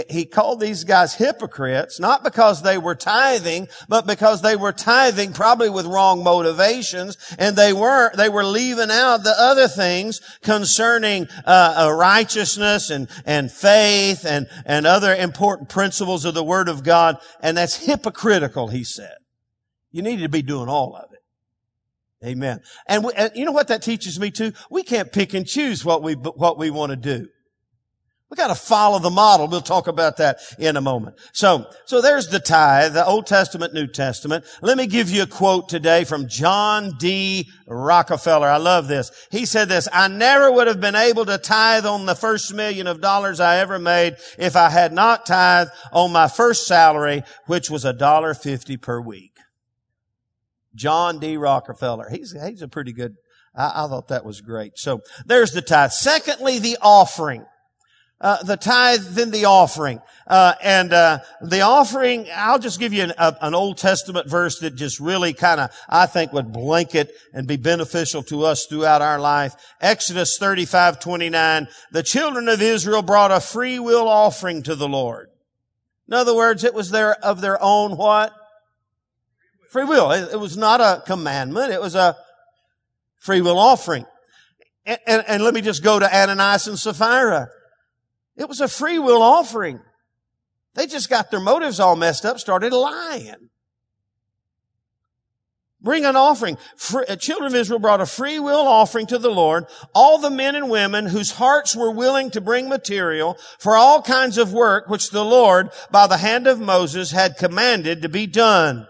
he, 0.09 0.25
called 0.25 0.59
these 0.59 0.83
guys 0.83 1.13
hypocrites, 1.13 1.97
not 1.97 2.21
because 2.21 2.61
they 2.61 2.77
were 2.77 2.95
tithing, 2.95 3.69
but 3.87 4.05
because 4.05 4.41
they 4.41 4.57
were 4.57 4.73
tithing 4.73 5.31
probably 5.31 5.69
with 5.69 5.85
wrong 5.85 6.21
motivations, 6.21 7.15
and 7.39 7.55
they 7.55 7.71
weren't, 7.71 8.17
they 8.17 8.27
were 8.27 8.43
leaving 8.43 8.91
out 8.91 9.23
the 9.23 9.35
other 9.39 9.69
things 9.69 10.19
concerning, 10.43 11.29
uh, 11.45 11.87
uh, 11.87 11.93
righteousness 11.93 12.89
and, 12.89 13.07
and 13.25 13.53
faith 13.53 14.25
and, 14.25 14.47
and 14.65 14.85
other 14.85 15.15
important 15.15 15.69
principles 15.69 16.25
of 16.25 16.33
the 16.33 16.43
Word 16.43 16.67
of 16.67 16.83
God, 16.83 17.19
and 17.39 17.55
that's 17.55 17.85
hypocritical, 17.85 18.67
he 18.67 18.83
said. 18.83 19.15
You 19.91 20.01
need 20.01 20.19
to 20.19 20.27
be 20.27 20.41
doing 20.41 20.67
all 20.67 20.93
of 20.93 21.13
it. 21.13 21.16
Amen. 22.25 22.61
And, 22.87 23.03
we, 23.03 23.13
and, 23.13 23.31
you 23.35 23.45
know 23.45 23.51
what 23.51 23.67
that 23.67 23.83
teaches 23.83 24.19
me 24.19 24.31
too? 24.31 24.53
We 24.71 24.83
can't 24.83 25.11
pick 25.11 25.33
and 25.33 25.45
choose 25.45 25.85
what 25.85 26.01
we, 26.01 26.13
what 26.13 26.57
we 26.57 26.71
want 26.71 26.89
to 26.89 26.95
do. 26.95 27.27
We 28.29 28.35
got 28.35 28.47
to 28.47 28.55
follow 28.55 28.99
the 28.99 29.09
model. 29.09 29.47
We'll 29.47 29.61
talk 29.61 29.87
about 29.87 30.17
that 30.17 30.39
in 30.59 30.75
a 30.75 30.81
moment. 30.81 31.15
So, 31.31 31.65
so 31.85 32.01
there's 32.01 32.27
the 32.27 32.41
tithe, 32.41 32.93
the 32.93 33.05
Old 33.05 33.25
Testament, 33.25 33.73
New 33.73 33.87
Testament. 33.87 34.43
Let 34.61 34.77
me 34.77 34.85
give 34.85 35.09
you 35.09 35.23
a 35.23 35.27
quote 35.27 35.69
today 35.69 36.03
from 36.03 36.27
John 36.27 36.91
D. 36.99 37.47
Rockefeller. 37.67 38.49
I 38.49 38.57
love 38.57 38.89
this. 38.89 39.11
He 39.31 39.45
said 39.45 39.69
this, 39.69 39.87
I 39.93 40.09
never 40.09 40.51
would 40.51 40.67
have 40.67 40.81
been 40.81 40.95
able 40.95 41.25
to 41.25 41.37
tithe 41.37 41.85
on 41.85 42.05
the 42.05 42.15
first 42.15 42.53
million 42.53 42.87
of 42.87 42.99
dollars 42.99 43.39
I 43.39 43.59
ever 43.59 43.79
made 43.79 44.17
if 44.37 44.57
I 44.57 44.71
had 44.71 44.91
not 44.91 45.25
tithed 45.25 45.71
on 45.93 46.11
my 46.11 46.27
first 46.27 46.67
salary, 46.67 47.23
which 47.45 47.69
was 47.69 47.85
a 47.85 47.93
dollar 47.93 48.33
fifty 48.33 48.75
per 48.75 48.99
week. 48.99 49.36
John 50.77 51.19
D. 51.19 51.35
Rockefeller. 51.35 52.09
He's, 52.09 52.35
he's 52.47 52.61
a 52.61 52.67
pretty 52.67 52.93
good, 52.93 53.15
I, 53.55 53.83
I 53.83 53.87
thought 53.87 54.07
that 54.07 54.25
was 54.25 54.39
great. 54.41 54.77
So 54.77 55.01
there's 55.25 55.51
the 55.51 55.61
tithe. 55.61 55.91
Secondly, 55.91 56.59
the 56.59 56.77
offering. 56.81 57.45
Uh, 58.19 58.41
the 58.41 58.57
tithe, 58.57 59.01
then 59.09 59.29
the 59.29 59.45
offering. 59.45 60.01
Uh, 60.25 60.53
and 60.63 60.91
uh, 60.91 61.19
the 61.41 61.61
offering, 61.61 62.25
I'll 62.33 62.57
just 62.57 62.79
give 62.79 62.91
you 62.91 63.03
an, 63.03 63.13
a, 63.17 63.35
an 63.41 63.53
Old 63.53 63.77
Testament 63.77 64.27
verse 64.27 64.59
that 64.59 64.75
just 64.75 64.99
really 64.99 65.33
kind 65.33 65.61
of, 65.61 65.69
I 65.87 66.07
think, 66.07 66.33
would 66.33 66.51
blanket 66.51 67.11
and 67.31 67.47
be 67.47 67.57
beneficial 67.57 68.23
to 68.23 68.43
us 68.45 68.65
throughout 68.65 69.03
our 69.03 69.19
life. 69.19 69.53
Exodus 69.81 70.37
35, 70.39 70.99
29. 70.99 71.67
The 71.91 72.01
children 72.01 72.47
of 72.47 72.59
Israel 72.59 73.03
brought 73.03 73.31
a 73.31 73.39
free 73.39 73.77
will 73.77 74.07
offering 74.07 74.63
to 74.63 74.73
the 74.73 74.89
Lord. 74.89 75.29
In 76.07 76.15
other 76.15 76.35
words, 76.35 76.63
it 76.63 76.73
was 76.73 76.89
their, 76.89 77.13
of 77.23 77.41
their 77.41 77.61
own 77.61 77.97
what? 77.97 78.33
Free 79.69 79.83
will. 79.83 80.11
It, 80.11 80.39
was 80.39 80.55
not 80.57 80.81
a 80.81 81.03
commandment. 81.05 81.71
It 81.71 81.81
was 81.81 81.95
a 81.95 82.15
free 83.19 83.41
will 83.41 83.59
offering. 83.59 84.05
And, 84.85 84.99
and, 85.05 85.23
and 85.27 85.43
let 85.43 85.53
me 85.53 85.61
just 85.61 85.83
go 85.83 85.99
to 85.99 86.15
Ananias 86.15 86.67
and 86.67 86.79
Sapphira. 86.79 87.49
It 88.37 88.47
was 88.47 88.61
a 88.61 88.67
free 88.67 88.99
will 88.99 89.21
offering. 89.21 89.79
They 90.75 90.87
just 90.87 91.09
got 91.09 91.31
their 91.31 91.39
motives 91.39 91.79
all 91.79 91.95
messed 91.95 92.25
up, 92.25 92.39
started 92.39 92.71
lying. 92.71 93.49
Bring 95.81 96.05
an 96.05 96.15
offering. 96.15 96.57
Uh, 96.93 97.15
children 97.15 97.47
of 97.47 97.55
Israel 97.55 97.79
brought 97.79 98.01
a 98.01 98.05
free 98.05 98.39
will 98.39 98.67
offering 98.67 99.07
to 99.07 99.17
the 99.17 99.29
Lord. 99.29 99.65
All 99.93 100.17
the 100.17 100.29
men 100.29 100.55
and 100.55 100.69
women 100.69 101.05
whose 101.05 101.31
hearts 101.31 101.75
were 101.75 101.91
willing 101.91 102.31
to 102.31 102.41
bring 102.41 102.67
material 102.67 103.37
for 103.59 103.75
all 103.75 104.01
kinds 104.01 104.37
of 104.37 104.53
work 104.53 104.89
which 104.89 105.11
the 105.11 105.25
Lord, 105.25 105.69
by 105.91 106.07
the 106.07 106.17
hand 106.17 106.47
of 106.47 106.59
Moses, 106.59 107.11
had 107.11 107.37
commanded 107.37 108.01
to 108.01 108.09
be 108.09 108.25
done. 108.25 108.87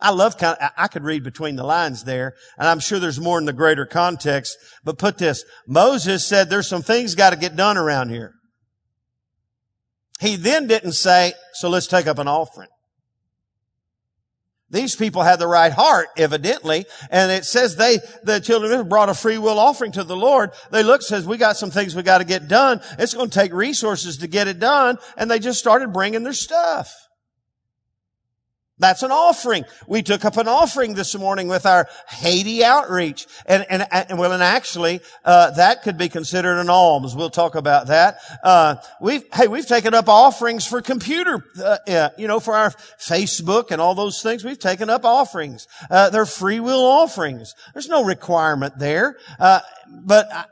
I 0.00 0.10
love 0.10 0.38
kind 0.38 0.56
of, 0.60 0.70
I 0.76 0.88
could 0.88 1.04
read 1.04 1.22
between 1.22 1.56
the 1.56 1.64
lines 1.64 2.04
there, 2.04 2.34
and 2.58 2.66
I'm 2.66 2.80
sure 2.80 2.98
there's 2.98 3.20
more 3.20 3.38
in 3.38 3.44
the 3.44 3.52
greater 3.52 3.84
context, 3.84 4.56
but 4.84 4.98
put 4.98 5.18
this. 5.18 5.44
Moses 5.66 6.26
said 6.26 6.48
there's 6.48 6.68
some 6.68 6.82
things 6.82 7.14
got 7.14 7.30
to 7.30 7.36
get 7.36 7.56
done 7.56 7.76
around 7.76 8.10
here. 8.10 8.34
He 10.20 10.36
then 10.36 10.66
didn't 10.66 10.92
say, 10.92 11.32
so 11.54 11.68
let's 11.68 11.86
take 11.86 12.06
up 12.06 12.18
an 12.18 12.28
offering. 12.28 12.68
These 14.70 14.94
people 14.94 15.22
had 15.22 15.40
the 15.40 15.48
right 15.48 15.72
heart, 15.72 16.08
evidently, 16.16 16.86
and 17.10 17.32
it 17.32 17.44
says 17.44 17.74
they, 17.74 17.98
the 18.22 18.38
children 18.38 18.70
of 18.70 18.76
Israel 18.76 18.88
brought 18.88 19.08
a 19.08 19.14
free 19.14 19.36
will 19.36 19.58
offering 19.58 19.90
to 19.92 20.04
the 20.04 20.16
Lord. 20.16 20.52
They 20.70 20.84
looked, 20.84 21.04
says, 21.04 21.26
we 21.26 21.38
got 21.38 21.56
some 21.56 21.72
things 21.72 21.96
we 21.96 22.04
got 22.04 22.18
to 22.18 22.24
get 22.24 22.46
done. 22.46 22.80
It's 22.96 23.12
going 23.12 23.30
to 23.30 23.38
take 23.38 23.52
resources 23.52 24.18
to 24.18 24.28
get 24.28 24.46
it 24.46 24.60
done, 24.60 24.98
and 25.16 25.28
they 25.28 25.40
just 25.40 25.58
started 25.58 25.92
bringing 25.92 26.22
their 26.22 26.32
stuff. 26.32 26.94
That's 28.80 29.02
an 29.02 29.12
offering. 29.12 29.64
We 29.86 30.02
took 30.02 30.24
up 30.24 30.38
an 30.38 30.48
offering 30.48 30.94
this 30.94 31.14
morning 31.14 31.48
with 31.48 31.66
our 31.66 31.86
Haiti 32.08 32.64
outreach. 32.64 33.26
And, 33.44 33.64
and, 33.68 33.86
and 33.92 34.18
well, 34.18 34.32
and 34.32 34.42
actually, 34.42 35.00
uh, 35.24 35.50
that 35.52 35.82
could 35.82 35.98
be 35.98 36.08
considered 36.08 36.58
an 36.58 36.70
alms. 36.70 37.14
We'll 37.14 37.30
talk 37.30 37.54
about 37.54 37.88
that. 37.88 38.18
Uh, 38.42 38.76
we've, 39.00 39.22
hey, 39.34 39.48
we've 39.48 39.66
taken 39.66 39.92
up 39.92 40.08
offerings 40.08 40.66
for 40.66 40.80
computer, 40.80 41.44
uh, 41.62 42.08
you 42.16 42.26
know, 42.26 42.40
for 42.40 42.54
our 42.54 42.70
Facebook 42.98 43.70
and 43.70 43.80
all 43.82 43.94
those 43.94 44.22
things. 44.22 44.44
We've 44.44 44.58
taken 44.58 44.88
up 44.88 45.04
offerings. 45.04 45.68
Uh, 45.90 46.08
they're 46.08 46.24
free 46.24 46.58
will 46.58 46.84
offerings. 46.84 47.54
There's 47.74 47.88
no 47.88 48.02
requirement 48.02 48.78
there. 48.78 49.18
Uh, 49.38 49.60
but 49.86 50.32
I 50.32 50.44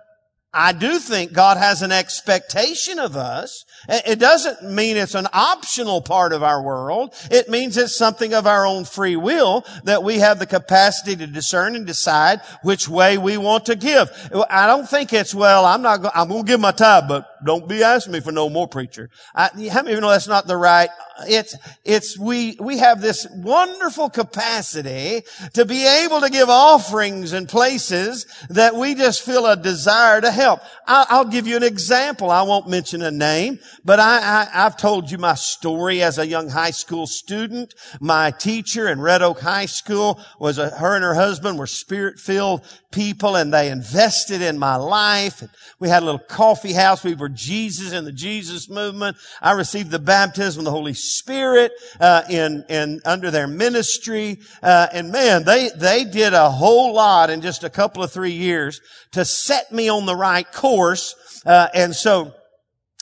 do 0.73 0.99
think 0.99 1.33
God 1.33 1.57
has 1.57 1.83
an 1.83 1.93
expectation 1.93 2.99
of 2.99 3.17
us. 3.17 3.65
It 3.89 4.19
doesn't 4.19 4.63
mean 4.63 4.97
it's 4.97 5.15
an 5.15 5.29
optional 5.33 6.03
part 6.03 6.33
of 6.33 6.43
our 6.43 6.61
world. 6.61 7.15
It 7.31 7.49
means 7.49 7.77
it's 7.77 7.97
something 7.97 8.35
of 8.35 8.47
our 8.47 8.67
own 8.67 8.85
free 8.85 9.17
will 9.17 9.65
that 9.85 10.03
we 10.03 10.19
have 10.19 10.39
the 10.39 10.47
capacity 10.47 11.17
to 11.17 11.27
discern 11.27 11.77
and 11.77 11.87
decide 11.87 12.41
which 12.63 12.89
way 12.89 13.19
we 13.19 13.37
want 13.37 13.67
to 13.67 13.77
give. 13.77 14.11
I 14.51 14.67
don't 14.67 14.89
think 14.89 15.13
it's, 15.13 15.35
well, 15.35 15.65
I'm 15.65 15.83
not 15.83 16.01
I'm 16.15 16.29
going 16.29 16.45
to 16.45 16.47
give 16.47 16.61
my 16.61 16.73
tithe, 16.73 17.05
but 17.09 17.38
don't 17.45 17.69
be 17.69 17.83
asking 17.83 18.13
me 18.13 18.21
for 18.21 18.33
no 18.33 18.49
more 18.49 18.69
preacher. 18.69 19.11
I, 19.35 19.49
how 19.71 19.83
many 19.83 19.93
of 19.93 19.97
you 19.97 20.01
know 20.01 20.11
that's 20.11 20.29
not 20.29 20.47
the 20.47 20.57
right 20.57 20.91
it's, 21.27 21.57
it's, 21.85 22.19
we, 22.19 22.57
we 22.61 22.79
have 22.79 23.01
this 23.01 23.27
wonderful 23.35 24.11
capacity 24.11 25.23
to 25.55 25.65
be 25.65 25.87
able 26.05 26.21
to 26.21 26.31
give 26.31 26.49
offerings 26.49 27.33
in 27.33 27.47
places 27.47 28.27
that 28.51 28.75
we 28.75 28.95
just 28.95 29.23
feel 29.23 29.47
a 29.47 29.57
desire 29.57 30.21
to 30.21 30.31
help. 30.31 30.61
I'll, 30.87 31.07
I'll 31.09 31.25
give 31.25 31.47
you 31.47 31.57
an 31.57 31.63
example. 31.63 32.31
I 32.31 32.43
won't 32.43 32.69
mention 32.69 33.03
a 33.03 33.11
name, 33.11 33.59
but 33.85 33.99
I, 33.99 34.19
I, 34.19 34.67
I've 34.67 34.77
told 34.77 35.11
you 35.11 35.19
my 35.19 35.35
story 35.35 36.03
as 36.03 36.19
a 36.19 36.27
young 36.27 36.49
high 36.49 36.71
school 36.71 37.07
student. 37.07 37.75
My 38.01 38.31
teacher 38.31 38.89
in 38.89 39.01
Red 39.01 39.23
Oak 39.23 39.41
High 39.41 39.67
School 39.67 40.21
was 40.39 40.59
a, 40.59 40.71
her 40.71 40.95
and 40.95 41.05
her 41.05 41.15
husband 41.15 41.59
were 41.59 41.67
spirit-filled 41.67 42.65
people 42.93 43.37
and 43.37 43.53
they 43.53 43.71
invested 43.71 44.41
in 44.41 44.59
my 44.59 44.77
life. 44.77 45.43
We 45.79 45.89
had 45.89 46.03
a 46.03 46.07
little 46.07 46.19
coffee 46.19 46.73
house. 46.73 47.05
We 47.05 47.15
were 47.15 47.28
Jesus 47.29 47.93
and 47.93 48.07
the 48.07 48.13
Jesus 48.13 48.69
movement. 48.69 49.17
I 49.41 49.53
received 49.53 49.91
the 49.91 49.99
baptism 49.99 50.61
of 50.61 50.65
the 50.65 50.71
Holy 50.71 50.95
Spirit 50.95 51.73
uh, 52.01 52.23
in 52.29 52.65
in 52.69 53.01
under 53.05 53.31
their 53.31 53.47
ministry, 53.47 54.39
uh, 54.63 54.89
and 54.93 55.13
man, 55.13 55.45
they 55.45 55.71
they 55.77 56.05
did 56.05 56.35
a 56.35 56.51
whole 56.51 56.95
lot 56.95 57.31
in 57.31 57.41
just 57.41 57.65
a 57.65 57.71
couple 57.71 58.03
of 58.03 58.13
three 58.13 58.33
years 58.33 58.81
to 59.13 59.25
set 59.25 59.73
me 59.73 59.89
on 59.89 60.07
the 60.07 60.17
right 60.17 60.51
course, 60.53 61.43
uh, 61.47 61.69
and 61.75 61.95
so. 61.95 62.35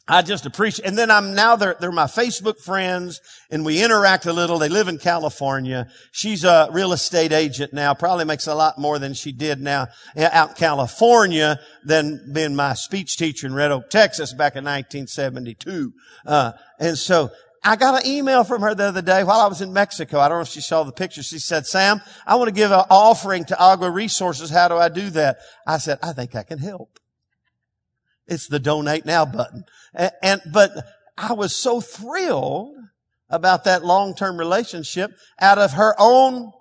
I 0.08 0.22
just 0.22 0.46
appreciate, 0.46 0.86
and 0.86 0.96
then 0.96 1.10
I'm 1.10 1.34
now 1.34 1.56
they're, 1.56 1.76
they're 1.80 1.90
my 1.90 2.04
Facebook 2.04 2.60
friends 2.60 3.20
and 3.50 3.64
we 3.64 3.82
interact 3.82 4.24
a 4.26 4.32
little. 4.32 4.58
They 4.58 4.68
live 4.68 4.86
in 4.86 4.98
California. 4.98 5.88
She's 6.12 6.44
a 6.44 6.68
real 6.70 6.92
estate 6.92 7.32
agent 7.32 7.72
now, 7.72 7.92
probably 7.92 8.24
makes 8.24 8.46
a 8.46 8.54
lot 8.54 8.78
more 8.78 9.00
than 9.00 9.14
she 9.14 9.32
did 9.32 9.60
now 9.60 9.88
out 10.16 10.50
in 10.50 10.54
California 10.54 11.58
than 11.84 12.30
being 12.32 12.54
my 12.54 12.74
speech 12.74 13.16
teacher 13.16 13.48
in 13.48 13.54
Red 13.54 13.72
Oak, 13.72 13.90
Texas 13.90 14.32
back 14.32 14.54
in 14.54 14.64
1972. 14.64 15.92
Uh, 16.24 16.52
and 16.78 16.96
so 16.96 17.32
I 17.64 17.74
got 17.74 18.04
an 18.04 18.08
email 18.08 18.44
from 18.44 18.62
her 18.62 18.76
the 18.76 18.84
other 18.84 19.02
day 19.02 19.24
while 19.24 19.40
I 19.40 19.48
was 19.48 19.60
in 19.60 19.72
Mexico. 19.72 20.20
I 20.20 20.28
don't 20.28 20.38
know 20.38 20.42
if 20.42 20.48
she 20.48 20.60
saw 20.60 20.84
the 20.84 20.92
picture. 20.92 21.24
She 21.24 21.40
said, 21.40 21.66
Sam, 21.66 22.00
I 22.24 22.36
want 22.36 22.46
to 22.46 22.54
give 22.54 22.70
an 22.70 22.84
offering 22.90 23.44
to 23.46 23.58
Agua 23.58 23.90
Resources. 23.90 24.50
How 24.50 24.68
do 24.68 24.76
I 24.76 24.88
do 24.88 25.10
that? 25.10 25.38
I 25.66 25.78
said, 25.78 25.98
I 26.00 26.12
think 26.12 26.36
I 26.36 26.44
can 26.44 26.58
help. 26.58 27.00
It's 28.28 28.48
the 28.48 28.58
donate 28.58 29.06
now 29.06 29.24
button. 29.24 29.64
And, 30.22 30.40
but 30.52 30.72
I 31.16 31.32
was 31.32 31.54
so 31.54 31.80
thrilled 31.80 32.76
about 33.30 33.64
that 33.64 33.84
long-term 33.84 34.38
relationship 34.38 35.12
out 35.40 35.58
of 35.58 35.72
her 35.72 35.94
own 35.98 36.52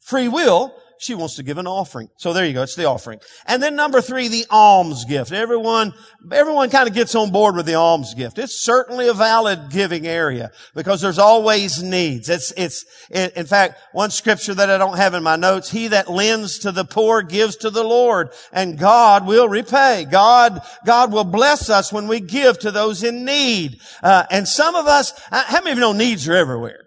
free 0.00 0.28
will 0.28 0.74
she 0.98 1.14
wants 1.14 1.36
to 1.36 1.42
give 1.42 1.58
an 1.58 1.66
offering. 1.66 2.08
So 2.16 2.32
there 2.32 2.46
you 2.46 2.52
go. 2.52 2.62
It's 2.62 2.76
the 2.76 2.86
offering. 2.86 3.20
And 3.46 3.62
then 3.62 3.76
number 3.76 4.00
three, 4.00 4.28
the 4.28 4.46
alms 4.50 5.04
gift. 5.04 5.32
Everyone, 5.32 5.92
everyone 6.32 6.70
kind 6.70 6.88
of 6.88 6.94
gets 6.94 7.14
on 7.14 7.30
board 7.30 7.56
with 7.56 7.66
the 7.66 7.74
alms 7.74 8.14
gift. 8.14 8.38
It's 8.38 8.62
certainly 8.64 9.08
a 9.08 9.14
valid 9.14 9.70
giving 9.70 10.06
area 10.06 10.50
because 10.74 11.00
there's 11.00 11.18
always 11.18 11.82
needs. 11.82 12.28
It's, 12.28 12.52
it's, 12.56 12.84
in 13.10 13.46
fact, 13.46 13.78
one 13.92 14.10
scripture 14.10 14.54
that 14.54 14.70
I 14.70 14.78
don't 14.78 14.96
have 14.96 15.14
in 15.14 15.22
my 15.22 15.36
notes, 15.36 15.70
he 15.70 15.88
that 15.88 16.10
lends 16.10 16.58
to 16.60 16.72
the 16.72 16.84
poor 16.84 17.22
gives 17.22 17.56
to 17.56 17.70
the 17.70 17.84
Lord 17.84 18.30
and 18.52 18.78
God 18.78 19.26
will 19.26 19.48
repay. 19.48 20.06
God, 20.10 20.62
God 20.86 21.12
will 21.12 21.24
bless 21.24 21.68
us 21.68 21.92
when 21.92 22.08
we 22.08 22.20
give 22.20 22.58
to 22.60 22.70
those 22.70 23.02
in 23.02 23.24
need. 23.24 23.80
Uh, 24.02 24.24
and 24.30 24.46
some 24.48 24.74
of 24.74 24.86
us, 24.86 25.12
how 25.30 25.60
many 25.60 25.72
of 25.72 25.78
you 25.78 25.80
know 25.80 25.92
needs 25.92 26.28
are 26.28 26.34
everywhere? 26.34 26.80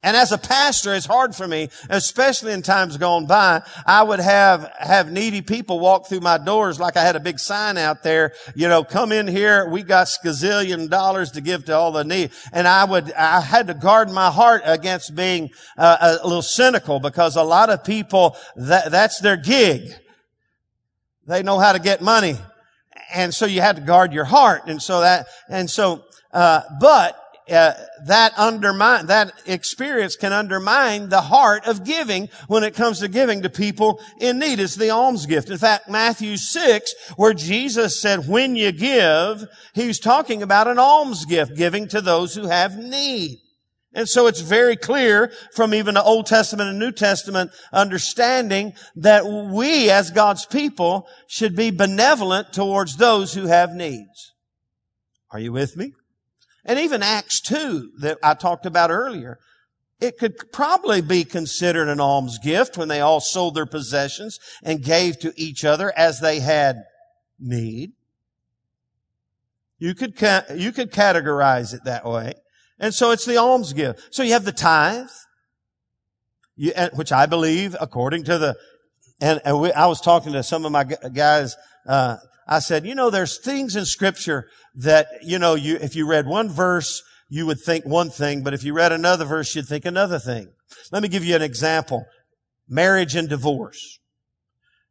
And 0.00 0.16
as 0.16 0.30
a 0.30 0.38
pastor, 0.38 0.94
it's 0.94 1.06
hard 1.06 1.34
for 1.34 1.48
me, 1.48 1.70
especially 1.90 2.52
in 2.52 2.62
times 2.62 2.96
gone 2.96 3.26
by. 3.26 3.62
I 3.84 4.04
would 4.04 4.20
have, 4.20 4.72
have 4.78 5.10
needy 5.10 5.42
people 5.42 5.80
walk 5.80 6.06
through 6.06 6.20
my 6.20 6.38
doors 6.38 6.78
like 6.78 6.96
I 6.96 7.02
had 7.02 7.16
a 7.16 7.20
big 7.20 7.40
sign 7.40 7.76
out 7.76 8.04
there, 8.04 8.32
you 8.54 8.68
know, 8.68 8.84
come 8.84 9.10
in 9.10 9.26
here. 9.26 9.68
We 9.68 9.82
got 9.82 10.06
gazillion 10.24 10.88
dollars 10.88 11.32
to 11.32 11.40
give 11.40 11.64
to 11.64 11.76
all 11.76 11.90
the 11.90 12.04
need. 12.04 12.30
And 12.52 12.68
I 12.68 12.84
would, 12.84 13.12
I 13.12 13.40
had 13.40 13.66
to 13.66 13.74
guard 13.74 14.08
my 14.10 14.30
heart 14.30 14.62
against 14.64 15.16
being 15.16 15.50
uh, 15.76 16.18
a 16.22 16.26
little 16.26 16.42
cynical 16.42 17.00
because 17.00 17.34
a 17.34 17.42
lot 17.42 17.68
of 17.68 17.82
people, 17.82 18.36
that, 18.54 18.92
that's 18.92 19.20
their 19.20 19.36
gig. 19.36 19.90
They 21.26 21.42
know 21.42 21.58
how 21.58 21.72
to 21.72 21.80
get 21.80 22.02
money. 22.02 22.36
And 23.12 23.34
so 23.34 23.46
you 23.46 23.62
had 23.62 23.76
to 23.76 23.82
guard 23.82 24.12
your 24.12 24.24
heart. 24.24 24.68
And 24.68 24.80
so 24.80 25.00
that, 25.00 25.26
and 25.48 25.68
so, 25.68 26.04
uh, 26.32 26.62
but 26.80 27.20
uh, 27.50 27.74
that 28.06 28.32
undermine 28.38 29.06
that 29.06 29.32
experience 29.46 30.16
can 30.16 30.32
undermine 30.32 31.08
the 31.08 31.22
heart 31.22 31.66
of 31.66 31.84
giving 31.84 32.28
when 32.46 32.64
it 32.64 32.74
comes 32.74 33.00
to 33.00 33.08
giving 33.08 33.42
to 33.42 33.50
people 33.50 34.00
in 34.20 34.38
need. 34.38 34.60
It's 34.60 34.76
the 34.76 34.90
alms 34.90 35.26
gift. 35.26 35.50
In 35.50 35.58
fact, 35.58 35.88
Matthew 35.88 36.36
six, 36.36 36.94
where 37.16 37.34
Jesus 37.34 38.00
said, 38.00 38.28
"When 38.28 38.56
you 38.56 38.72
give," 38.72 39.46
he's 39.74 39.98
talking 39.98 40.42
about 40.42 40.68
an 40.68 40.78
alms 40.78 41.24
gift, 41.24 41.56
giving 41.56 41.88
to 41.88 42.00
those 42.00 42.34
who 42.34 42.46
have 42.46 42.76
need. 42.76 43.38
And 43.94 44.08
so 44.08 44.26
it's 44.26 44.42
very 44.42 44.76
clear 44.76 45.32
from 45.54 45.72
even 45.72 45.94
the 45.94 46.02
Old 46.02 46.26
Testament 46.26 46.68
and 46.68 46.78
New 46.78 46.92
Testament 46.92 47.50
understanding 47.72 48.74
that 48.94 49.26
we 49.26 49.90
as 49.90 50.10
God's 50.10 50.44
people 50.44 51.08
should 51.26 51.56
be 51.56 51.70
benevolent 51.70 52.52
towards 52.52 52.96
those 52.96 53.32
who 53.32 53.46
have 53.46 53.72
needs. 53.72 54.34
Are 55.32 55.40
you 55.40 55.52
with 55.52 55.76
me? 55.76 55.94
And 56.64 56.78
even 56.78 57.02
Acts 57.02 57.40
2 57.40 57.92
that 58.00 58.18
I 58.22 58.34
talked 58.34 58.66
about 58.66 58.90
earlier, 58.90 59.38
it 60.00 60.18
could 60.18 60.52
probably 60.52 61.00
be 61.00 61.24
considered 61.24 61.88
an 61.88 62.00
alms 62.00 62.38
gift 62.38 62.76
when 62.76 62.88
they 62.88 63.00
all 63.00 63.20
sold 63.20 63.54
their 63.54 63.66
possessions 63.66 64.38
and 64.62 64.82
gave 64.82 65.18
to 65.20 65.32
each 65.36 65.64
other 65.64 65.92
as 65.96 66.20
they 66.20 66.40
had 66.40 66.84
need. 67.38 67.92
You 69.78 69.94
could, 69.94 70.14
you 70.54 70.72
could 70.72 70.92
categorize 70.92 71.72
it 71.74 71.84
that 71.84 72.04
way. 72.04 72.34
And 72.78 72.94
so 72.94 73.10
it's 73.10 73.24
the 73.24 73.36
alms 73.36 73.72
gift. 73.72 74.14
So 74.14 74.22
you 74.22 74.32
have 74.32 74.44
the 74.44 74.52
tithe, 74.52 75.08
you, 76.56 76.72
which 76.94 77.12
I 77.12 77.26
believe, 77.26 77.76
according 77.80 78.24
to 78.24 78.38
the, 78.38 78.56
and, 79.20 79.40
and 79.44 79.60
we, 79.60 79.72
I 79.72 79.86
was 79.86 80.00
talking 80.00 80.32
to 80.32 80.42
some 80.42 80.64
of 80.64 80.70
my 80.70 80.84
guys, 80.84 81.56
uh, 81.86 82.18
I 82.48 82.60
said, 82.60 82.86
you 82.86 82.94
know, 82.94 83.10
there's 83.10 83.38
things 83.38 83.76
in 83.76 83.84
scripture 83.84 84.48
that, 84.76 85.06
you 85.22 85.38
know, 85.38 85.54
you, 85.54 85.76
if 85.76 85.94
you 85.94 86.08
read 86.08 86.26
one 86.26 86.48
verse, 86.48 87.02
you 87.28 87.44
would 87.46 87.60
think 87.60 87.84
one 87.84 88.08
thing, 88.08 88.42
but 88.42 88.54
if 88.54 88.64
you 88.64 88.72
read 88.72 88.90
another 88.90 89.26
verse, 89.26 89.54
you'd 89.54 89.66
think 89.66 89.84
another 89.84 90.18
thing. 90.18 90.48
Let 90.90 91.02
me 91.02 91.08
give 91.08 91.24
you 91.24 91.36
an 91.36 91.42
example. 91.42 92.06
Marriage 92.66 93.14
and 93.14 93.28
divorce. 93.28 93.98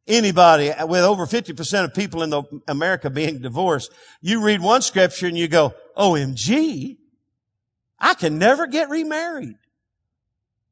Anybody 0.06 0.72
with 0.86 1.02
over 1.02 1.26
50% 1.26 1.84
of 1.84 1.94
people 1.94 2.22
in 2.22 2.30
the, 2.30 2.44
America 2.68 3.10
being 3.10 3.40
divorced, 3.40 3.92
you 4.22 4.42
read 4.42 4.62
one 4.62 4.80
scripture 4.80 5.26
and 5.26 5.36
you 5.36 5.48
go, 5.48 5.74
OMG, 5.96 6.96
I 7.98 8.14
can 8.14 8.38
never 8.38 8.68
get 8.68 8.88
remarried. 8.88 9.56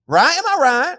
Right? 0.07 0.37
Am 0.39 0.47
I 0.47 0.63
right? 0.63 0.99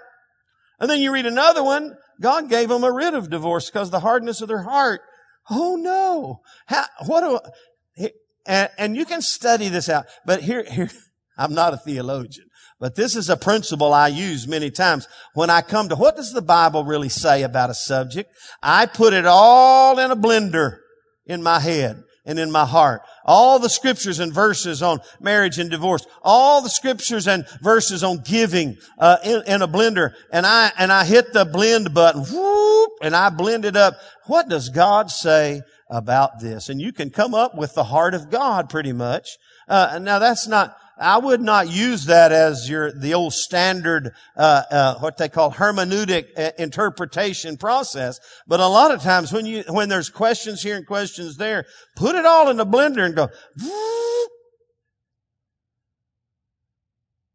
And 0.79 0.89
then 0.89 0.99
you 0.99 1.13
read 1.13 1.25
another 1.25 1.63
one, 1.63 1.95
God 2.19 2.49
gave 2.49 2.69
them 2.69 2.83
a 2.83 2.91
writ 2.91 3.13
of 3.13 3.29
divorce 3.29 3.69
because 3.69 3.89
the 3.89 4.01
hardness 4.01 4.41
of 4.41 4.49
their 4.49 4.63
heart. 4.63 5.01
Oh 5.49 5.75
no. 5.75 6.41
How, 6.65 6.85
what 7.05 7.21
do, 7.21 8.09
and, 8.47 8.69
and 8.77 8.95
you 8.95 9.05
can 9.05 9.21
study 9.21 9.69
this 9.69 9.89
out, 9.89 10.05
but 10.25 10.41
here, 10.41 10.63
here, 10.63 10.89
I'm 11.37 11.53
not 11.53 11.73
a 11.73 11.77
theologian, 11.77 12.47
but 12.79 12.95
this 12.95 13.15
is 13.15 13.29
a 13.29 13.37
principle 13.37 13.93
I 13.93 14.07
use 14.07 14.47
many 14.47 14.71
times. 14.71 15.07
When 15.33 15.49
I 15.49 15.61
come 15.61 15.89
to 15.89 15.95
what 15.95 16.15
does 16.15 16.33
the 16.33 16.41
Bible 16.41 16.83
really 16.83 17.09
say 17.09 17.43
about 17.43 17.69
a 17.69 17.75
subject? 17.75 18.31
I 18.63 18.87
put 18.87 19.13
it 19.13 19.25
all 19.25 19.99
in 19.99 20.09
a 20.09 20.15
blender 20.15 20.79
in 21.25 21.43
my 21.43 21.59
head 21.59 22.03
and 22.25 22.39
in 22.39 22.51
my 22.51 22.65
heart. 22.65 23.01
All 23.27 23.59
the 23.59 23.69
scriptures 23.69 24.19
and 24.19 24.33
verses 24.33 24.81
on 24.81 24.99
marriage 25.19 25.59
and 25.59 25.69
divorce. 25.69 26.07
All 26.23 26.61
the 26.61 26.69
scriptures 26.69 27.27
and 27.27 27.45
verses 27.61 28.03
on 28.03 28.19
giving 28.19 28.77
uh, 28.97 29.17
in, 29.23 29.43
in, 29.45 29.61
a 29.61 29.67
blender. 29.67 30.13
And 30.31 30.45
I 30.45 30.71
and 30.77 30.91
I 30.91 31.03
hit 31.03 31.33
the 31.33 31.43
blend 31.43 31.93
button. 31.93 32.23
Whoop, 32.23 32.91
and 33.01 33.15
I 33.15 33.29
blend 33.29 33.65
it 33.65 33.75
up. 33.75 33.95
What 34.25 34.47
does 34.47 34.69
God 34.69 35.11
say 35.11 35.61
about 35.89 36.39
this? 36.39 36.69
And 36.69 36.81
you 36.81 36.93
can 36.93 37.09
come 37.09 37.33
up 37.33 37.55
with 37.55 37.75
the 37.75 37.83
heart 37.83 38.13
of 38.13 38.29
God 38.29 38.69
pretty 38.69 38.93
much. 38.93 39.37
Uh, 39.67 39.99
now 40.01 40.19
that's 40.19 40.47
not 40.47 40.77
I 40.99 41.17
would 41.17 41.41
not 41.41 41.69
use 41.69 42.05
that 42.05 42.31
as 42.31 42.69
your 42.69 42.91
the 42.91 43.13
old 43.13 43.33
standard 43.33 44.13
uh, 44.35 44.63
uh, 44.71 44.95
what 44.99 45.17
they 45.17 45.29
call 45.29 45.51
hermeneutic 45.51 46.27
uh, 46.37 46.51
interpretation 46.57 47.57
process. 47.57 48.19
But 48.47 48.59
a 48.59 48.67
lot 48.67 48.91
of 48.91 49.01
times 49.01 49.31
when 49.31 49.45
you 49.45 49.63
when 49.69 49.89
there's 49.89 50.09
questions 50.09 50.61
here 50.61 50.75
and 50.75 50.85
questions 50.85 51.37
there, 51.37 51.65
put 51.95 52.15
it 52.15 52.25
all 52.25 52.49
in 52.49 52.57
the 52.57 52.65
blender 52.65 53.05
and 53.05 53.15
go. 53.15 53.29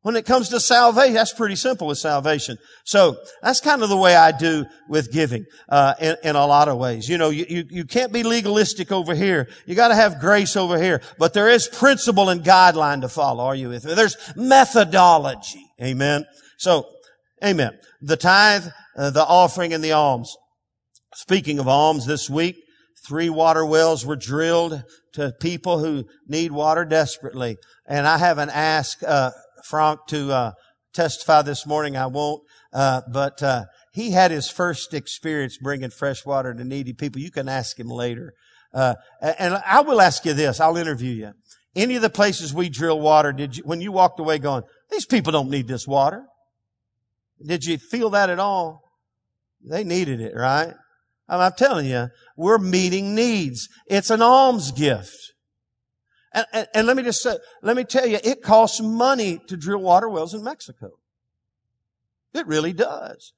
When 0.02 0.16
it 0.16 0.26
comes 0.26 0.48
to 0.48 0.58
salvation, 0.58 1.14
that's 1.14 1.32
pretty 1.32 1.54
simple 1.54 1.86
with 1.86 1.98
salvation. 1.98 2.58
So 2.84 3.16
that's 3.40 3.60
kind 3.60 3.84
of 3.84 3.88
the 3.88 3.96
way 3.96 4.16
I 4.16 4.32
do 4.32 4.66
with 4.88 5.12
giving 5.12 5.46
uh, 5.68 5.94
in, 6.00 6.16
in, 6.24 6.36
a 6.36 6.44
lot 6.44 6.66
of 6.66 6.76
ways. 6.76 7.08
You 7.08 7.18
know, 7.18 7.30
you, 7.30 7.46
you, 7.48 7.64
you 7.70 7.84
can't 7.84 8.12
be 8.12 8.24
legalistic 8.24 8.90
over 8.90 9.14
here. 9.14 9.48
You 9.64 9.76
got 9.76 9.88
to 9.88 9.94
have 9.94 10.18
grace 10.18 10.56
over 10.56 10.82
here. 10.82 11.02
But 11.18 11.34
there 11.34 11.48
is 11.48 11.68
principle 11.68 12.30
and 12.30 12.42
guideline 12.42 13.02
to 13.02 13.08
follow. 13.08 13.44
Are 13.44 13.54
you 13.54 13.68
with 13.68 13.84
me? 13.84 13.94
There's 13.94 14.16
methodology. 14.34 15.64
Amen. 15.80 16.24
So, 16.58 16.84
amen. 17.44 17.78
The 18.00 18.16
tithe, 18.16 18.66
uh, 18.96 19.10
the 19.10 19.24
offering, 19.24 19.72
and 19.72 19.84
the 19.84 19.92
alms. 19.92 20.34
Speaking 21.14 21.60
of 21.60 21.68
alms, 21.68 22.06
this 22.06 22.28
week 22.28 22.56
three 23.06 23.30
water 23.30 23.64
wells 23.64 24.04
were 24.04 24.16
drilled 24.16 24.82
to 25.12 25.32
people 25.40 25.78
who 25.78 26.06
need 26.26 26.50
water 26.50 26.84
desperately. 26.84 27.56
And 27.86 28.08
I 28.08 28.18
haven't 28.18 28.50
asked. 28.50 29.04
Uh, 29.04 29.30
Frank 29.64 30.00
to 30.08 30.32
uh, 30.32 30.52
testify 30.92 31.42
this 31.42 31.66
morning. 31.66 31.96
I 31.96 32.06
won't, 32.06 32.42
uh, 32.72 33.02
but 33.10 33.42
uh, 33.42 33.64
he 33.92 34.10
had 34.10 34.30
his 34.30 34.50
first 34.50 34.94
experience 34.94 35.58
bringing 35.58 35.90
fresh 35.90 36.24
water 36.24 36.54
to 36.54 36.64
needy 36.64 36.92
people. 36.92 37.20
You 37.20 37.30
can 37.30 37.48
ask 37.48 37.78
him 37.78 37.88
later. 37.88 38.32
Uh, 38.74 38.94
and 39.20 39.54
I 39.66 39.82
will 39.82 40.00
ask 40.00 40.24
you 40.24 40.32
this. 40.32 40.60
I'll 40.60 40.76
interview 40.76 41.12
you. 41.12 41.32
Any 41.74 41.96
of 41.96 42.02
the 42.02 42.10
places 42.10 42.52
we 42.52 42.68
drill 42.68 43.00
water, 43.00 43.32
did 43.32 43.56
you, 43.56 43.62
when 43.64 43.80
you 43.80 43.92
walked 43.92 44.20
away 44.20 44.38
going, 44.38 44.62
these 44.90 45.06
people 45.06 45.32
don't 45.32 45.50
need 45.50 45.68
this 45.68 45.86
water? 45.86 46.24
Did 47.44 47.64
you 47.64 47.78
feel 47.78 48.10
that 48.10 48.30
at 48.30 48.38
all? 48.38 48.82
They 49.64 49.84
needed 49.84 50.20
it, 50.20 50.34
right? 50.34 50.74
I'm 51.28 51.52
telling 51.52 51.86
you, 51.86 52.08
we're 52.36 52.58
meeting 52.58 53.14
needs. 53.14 53.68
It's 53.86 54.10
an 54.10 54.20
alms 54.20 54.72
gift. 54.72 55.31
And, 56.34 56.46
and, 56.52 56.68
and, 56.74 56.86
let 56.86 56.96
me 56.96 57.02
just 57.02 57.22
say, 57.22 57.36
let 57.62 57.76
me 57.76 57.84
tell 57.84 58.06
you, 58.06 58.18
it 58.24 58.42
costs 58.42 58.80
money 58.80 59.38
to 59.48 59.56
drill 59.56 59.80
water 59.80 60.08
wells 60.08 60.32
in 60.32 60.42
Mexico. 60.42 60.92
It 62.32 62.46
really 62.46 62.72
does. 62.72 63.32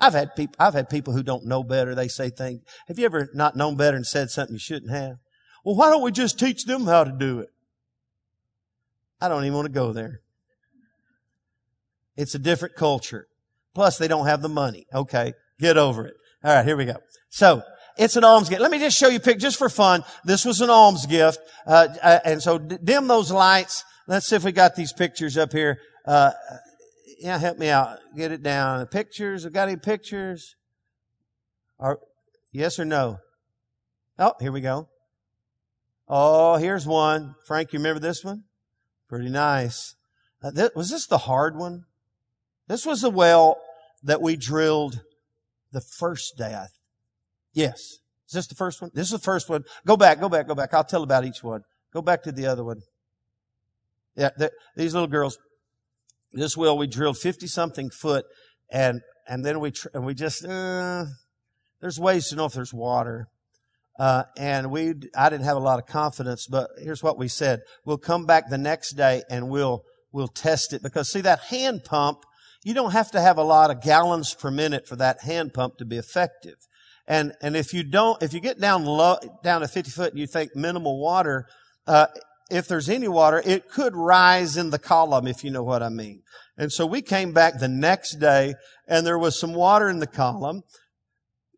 I've 0.00 0.14
had 0.14 0.34
people, 0.34 0.54
I've 0.58 0.74
had 0.74 0.88
people 0.88 1.12
who 1.12 1.22
don't 1.22 1.44
know 1.44 1.62
better. 1.62 1.94
They 1.94 2.08
say 2.08 2.30
things. 2.30 2.62
Have 2.86 2.98
you 2.98 3.04
ever 3.04 3.28
not 3.34 3.56
known 3.56 3.76
better 3.76 3.96
and 3.96 4.06
said 4.06 4.30
something 4.30 4.54
you 4.54 4.60
shouldn't 4.60 4.92
have? 4.92 5.16
Well, 5.64 5.74
why 5.74 5.90
don't 5.90 6.02
we 6.02 6.12
just 6.12 6.38
teach 6.38 6.64
them 6.64 6.86
how 6.86 7.04
to 7.04 7.12
do 7.12 7.40
it? 7.40 7.50
I 9.20 9.28
don't 9.28 9.44
even 9.44 9.56
want 9.56 9.66
to 9.66 9.72
go 9.72 9.92
there. 9.92 10.20
It's 12.16 12.34
a 12.34 12.38
different 12.38 12.76
culture. 12.76 13.26
Plus, 13.74 13.98
they 13.98 14.08
don't 14.08 14.26
have 14.26 14.42
the 14.42 14.48
money. 14.48 14.86
Okay. 14.94 15.34
Get 15.60 15.76
over 15.76 16.06
it. 16.06 16.14
All 16.42 16.54
right. 16.54 16.64
Here 16.64 16.76
we 16.76 16.84
go. 16.84 16.96
So, 17.30 17.62
it's 17.98 18.14
an 18.14 18.24
alms 18.24 18.48
gift. 18.48 18.62
Let 18.62 18.70
me 18.70 18.78
just 18.78 18.96
show 18.96 19.08
you 19.08 19.16
a 19.16 19.20
picture, 19.20 19.40
just 19.40 19.58
for 19.58 19.68
fun. 19.68 20.04
This 20.24 20.44
was 20.44 20.60
an 20.60 20.70
alms 20.70 21.04
gift. 21.06 21.40
Uh, 21.66 21.88
uh, 22.00 22.20
and 22.24 22.40
so 22.40 22.56
dim 22.58 23.08
those 23.08 23.32
lights. 23.32 23.84
Let's 24.06 24.26
see 24.26 24.36
if 24.36 24.44
we 24.44 24.52
got 24.52 24.76
these 24.76 24.92
pictures 24.92 25.36
up 25.36 25.52
here. 25.52 25.80
Uh, 26.06 26.30
yeah, 27.18 27.38
help 27.38 27.58
me 27.58 27.68
out. 27.68 27.98
Get 28.16 28.30
it 28.30 28.42
down. 28.42 28.86
Pictures. 28.86 29.42
Have 29.42 29.52
got 29.52 29.68
any 29.68 29.76
pictures? 29.76 30.54
Or, 31.78 31.98
yes 32.52 32.78
or 32.78 32.84
no? 32.84 33.18
Oh, 34.18 34.34
here 34.40 34.52
we 34.52 34.60
go. 34.60 34.88
Oh, 36.08 36.56
here's 36.56 36.86
one. 36.86 37.34
Frank, 37.46 37.72
you 37.72 37.80
remember 37.80 38.00
this 38.00 38.24
one? 38.24 38.44
Pretty 39.08 39.28
nice. 39.28 39.96
Uh, 40.42 40.52
th- 40.52 40.70
was 40.76 40.90
this 40.90 41.06
the 41.06 41.18
hard 41.18 41.56
one? 41.56 41.84
This 42.68 42.86
was 42.86 43.02
the 43.02 43.10
well 43.10 43.60
that 44.04 44.22
we 44.22 44.36
drilled 44.36 45.00
the 45.72 45.80
first 45.80 46.36
day, 46.38 46.54
I 46.54 46.66
Yes. 47.58 47.98
Is 48.28 48.34
this 48.34 48.46
the 48.46 48.54
first 48.54 48.80
one? 48.80 48.92
This 48.94 49.06
is 49.06 49.10
the 49.10 49.18
first 49.18 49.48
one. 49.48 49.64
Go 49.84 49.96
back, 49.96 50.20
go 50.20 50.28
back, 50.28 50.46
go 50.46 50.54
back. 50.54 50.72
I'll 50.72 50.84
tell 50.84 51.02
about 51.02 51.24
each 51.24 51.42
one. 51.42 51.62
Go 51.92 52.00
back 52.00 52.22
to 52.22 52.30
the 52.30 52.46
other 52.46 52.62
one. 52.62 52.82
Yeah, 54.14 54.30
these 54.76 54.94
little 54.94 55.08
girls. 55.08 55.38
This 56.30 56.56
well, 56.56 56.78
we 56.78 56.86
drilled 56.86 57.18
50 57.18 57.48
something 57.48 57.90
foot 57.90 58.26
and, 58.70 59.00
and 59.26 59.44
then 59.44 59.58
we, 59.58 59.72
tr- 59.72 59.88
and 59.92 60.06
we 60.06 60.14
just, 60.14 60.44
uh, 60.44 61.06
there's 61.80 61.98
ways 61.98 62.28
to 62.28 62.36
know 62.36 62.44
if 62.44 62.52
there's 62.52 62.72
water. 62.72 63.26
Uh, 63.98 64.22
and 64.36 64.70
we, 64.70 64.94
I 65.16 65.28
didn't 65.28 65.46
have 65.46 65.56
a 65.56 65.60
lot 65.60 65.80
of 65.80 65.86
confidence, 65.86 66.46
but 66.46 66.70
here's 66.80 67.02
what 67.02 67.18
we 67.18 67.26
said. 67.26 67.62
We'll 67.84 67.98
come 67.98 68.24
back 68.24 68.50
the 68.50 68.58
next 68.58 68.92
day 68.92 69.24
and 69.28 69.48
we'll, 69.48 69.82
we'll 70.12 70.28
test 70.28 70.72
it 70.72 70.82
because 70.82 71.10
see 71.10 71.22
that 71.22 71.40
hand 71.40 71.82
pump, 71.84 72.18
you 72.62 72.74
don't 72.74 72.92
have 72.92 73.10
to 73.12 73.20
have 73.20 73.36
a 73.36 73.42
lot 73.42 73.72
of 73.72 73.82
gallons 73.82 74.32
per 74.32 74.52
minute 74.52 74.86
for 74.86 74.94
that 74.94 75.22
hand 75.22 75.54
pump 75.54 75.78
to 75.78 75.84
be 75.84 75.96
effective. 75.96 76.54
And, 77.08 77.32
and 77.40 77.56
if 77.56 77.72
you 77.72 77.82
don't, 77.82 78.22
if 78.22 78.34
you 78.34 78.40
get 78.40 78.60
down 78.60 78.84
low, 78.84 79.16
down 79.42 79.62
to 79.62 79.68
50 79.68 79.90
foot 79.90 80.12
and 80.12 80.20
you 80.20 80.26
think 80.26 80.54
minimal 80.54 81.00
water, 81.00 81.46
uh, 81.86 82.06
if 82.50 82.68
there's 82.68 82.90
any 82.90 83.08
water, 83.08 83.42
it 83.44 83.70
could 83.70 83.96
rise 83.96 84.58
in 84.58 84.68
the 84.68 84.78
column, 84.78 85.26
if 85.26 85.42
you 85.42 85.50
know 85.50 85.62
what 85.62 85.82
I 85.82 85.88
mean. 85.88 86.22
And 86.58 86.70
so 86.70 86.84
we 86.84 87.00
came 87.00 87.32
back 87.32 87.58
the 87.58 87.68
next 87.68 88.16
day 88.16 88.54
and 88.86 89.06
there 89.06 89.18
was 89.18 89.40
some 89.40 89.54
water 89.54 89.88
in 89.88 90.00
the 90.00 90.06
column. 90.06 90.62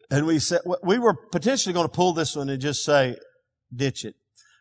And 0.09 0.25
we 0.25 0.39
said, 0.39 0.61
we 0.85 0.99
were 0.99 1.15
potentially 1.15 1.73
going 1.73 1.87
to 1.87 1.93
pull 1.93 2.13
this 2.13 2.37
one 2.37 2.49
and 2.49 2.61
just 2.61 2.85
say, 2.85 3.17
ditch 3.75 4.05
it. 4.05 4.15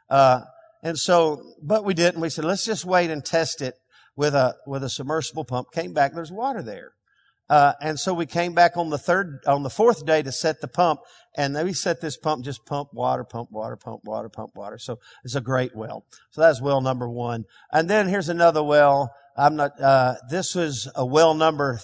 Uh, 0.10 0.42
and 0.82 0.98
so, 0.98 1.54
but 1.62 1.84
we 1.84 1.94
didn't. 1.94 2.22
We 2.22 2.30
said, 2.30 2.46
let's 2.46 2.66
just 2.66 2.86
wait 2.86 3.12
and 3.12 3.24
test 3.24 3.62
it 3.62 3.76
with 4.16 4.34
a, 4.34 4.56
with 4.66 4.84
a 4.84 4.90
submersible 4.90 5.46
pump. 5.46 5.72
Came 5.72 5.94
back, 5.94 6.14
there's 6.14 6.32
water 6.32 6.64
there. 6.64 6.94
Uh, 7.50 7.74
and 7.82 8.00
so 8.00 8.14
we 8.14 8.26
came 8.26 8.54
back 8.54 8.78
on 8.78 8.90
the 8.90 8.98
third, 8.98 9.40
on 9.48 9.64
the 9.64 9.70
fourth 9.70 10.06
day 10.06 10.22
to 10.22 10.32
set 10.32 10.62
the 10.62 10.68
pump. 10.68 11.02
And 11.36 11.56
we 11.64 11.74
set 11.74 12.02
this 12.02 12.18
pump, 12.18 12.44
just 12.44 12.66
pump 12.66 12.90
water, 12.94 13.24
pump 13.24 13.50
water, 13.52 13.76
pump 13.76 14.02
water, 14.04 14.30
pump 14.30 14.52
water. 14.56 14.78
So 14.78 15.00
it's 15.24 15.36
a 15.36 15.42
great 15.42 15.76
well. 15.76 16.06
So 16.32 16.42
that's 16.42 16.62
well 16.62 16.82
number 16.82 17.10
one. 17.10 17.46
And 17.72 17.90
then 17.90 18.08
here's 18.08 18.30
another 18.30 18.64
well. 18.64 19.12
I'm 19.38 19.56
not, 19.56 19.80
uh, 19.80 20.16
this 20.30 20.54
was 20.54 20.92
a 20.96 21.06
well 21.06 21.34
number 21.34 21.80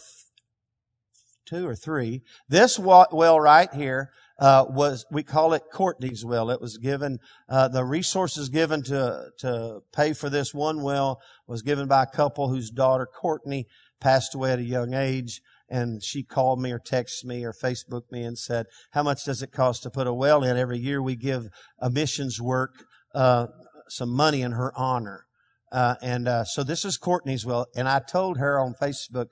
two 1.46 1.68
or 1.68 1.76
three. 1.76 2.22
This 2.50 2.78
well 2.78 3.40
right 3.40 3.74
here, 3.74 4.12
uh, 4.38 4.66
was 4.68 5.06
we 5.12 5.24
call 5.24 5.54
it 5.54 5.64
Courtney's 5.72 6.26
well. 6.26 6.50
It 6.50 6.60
was 6.60 6.78
given 6.78 7.20
uh, 7.48 7.68
the 7.70 7.86
resources 7.86 8.50
given 8.50 8.84
to 8.84 9.30
to 9.40 9.82
pay 9.94 10.14
for 10.14 10.30
this 10.30 10.54
one 10.54 10.82
well 10.82 11.22
was 11.48 11.62
given 11.62 11.88
by 11.88 12.04
a 12.04 12.08
couple 12.08 12.50
whose 12.50 12.70
daughter 12.70 13.06
Courtney 13.06 13.68
passed 14.00 14.36
away 14.36 14.52
at 14.52 14.60
a 14.60 14.64
young 14.64 14.94
age, 14.94 15.42
and 15.70 16.04
she 16.04 16.24
called 16.24 16.62
me 16.62 16.72
or 16.72 16.80
texted 16.80 17.26
me 17.26 17.44
or 17.44 17.54
Facebooked 17.54 18.12
me 18.12 18.24
and 18.24 18.38
said, 18.38 18.66
"How 18.92 19.04
much 19.04 19.26
does 19.26 19.42
it 19.42 19.52
cost 19.52 19.84
to 19.84 19.90
put 19.90 20.08
a 20.08 20.14
well 20.14 20.44
in?" 20.44 20.58
Every 20.58 20.80
year 20.80 21.02
we 21.02 21.16
give 21.16 21.48
a 21.80 21.90
missions 21.90 22.42
work 22.42 22.72
uh, 23.14 23.48
some 23.90 24.10
money 24.10 24.42
in 24.42 24.52
her 24.52 24.72
honor. 24.76 25.26
Uh, 25.72 25.96
and 26.02 26.28
uh, 26.28 26.44
so 26.46 26.64
this 26.64 26.86
is 26.86 26.98
Courtney's 26.98 27.46
well, 27.46 27.66
and 27.76 27.88
I 27.88 28.00
told 28.00 28.38
her 28.38 28.60
on 28.60 28.76
Facebook, 28.82 29.28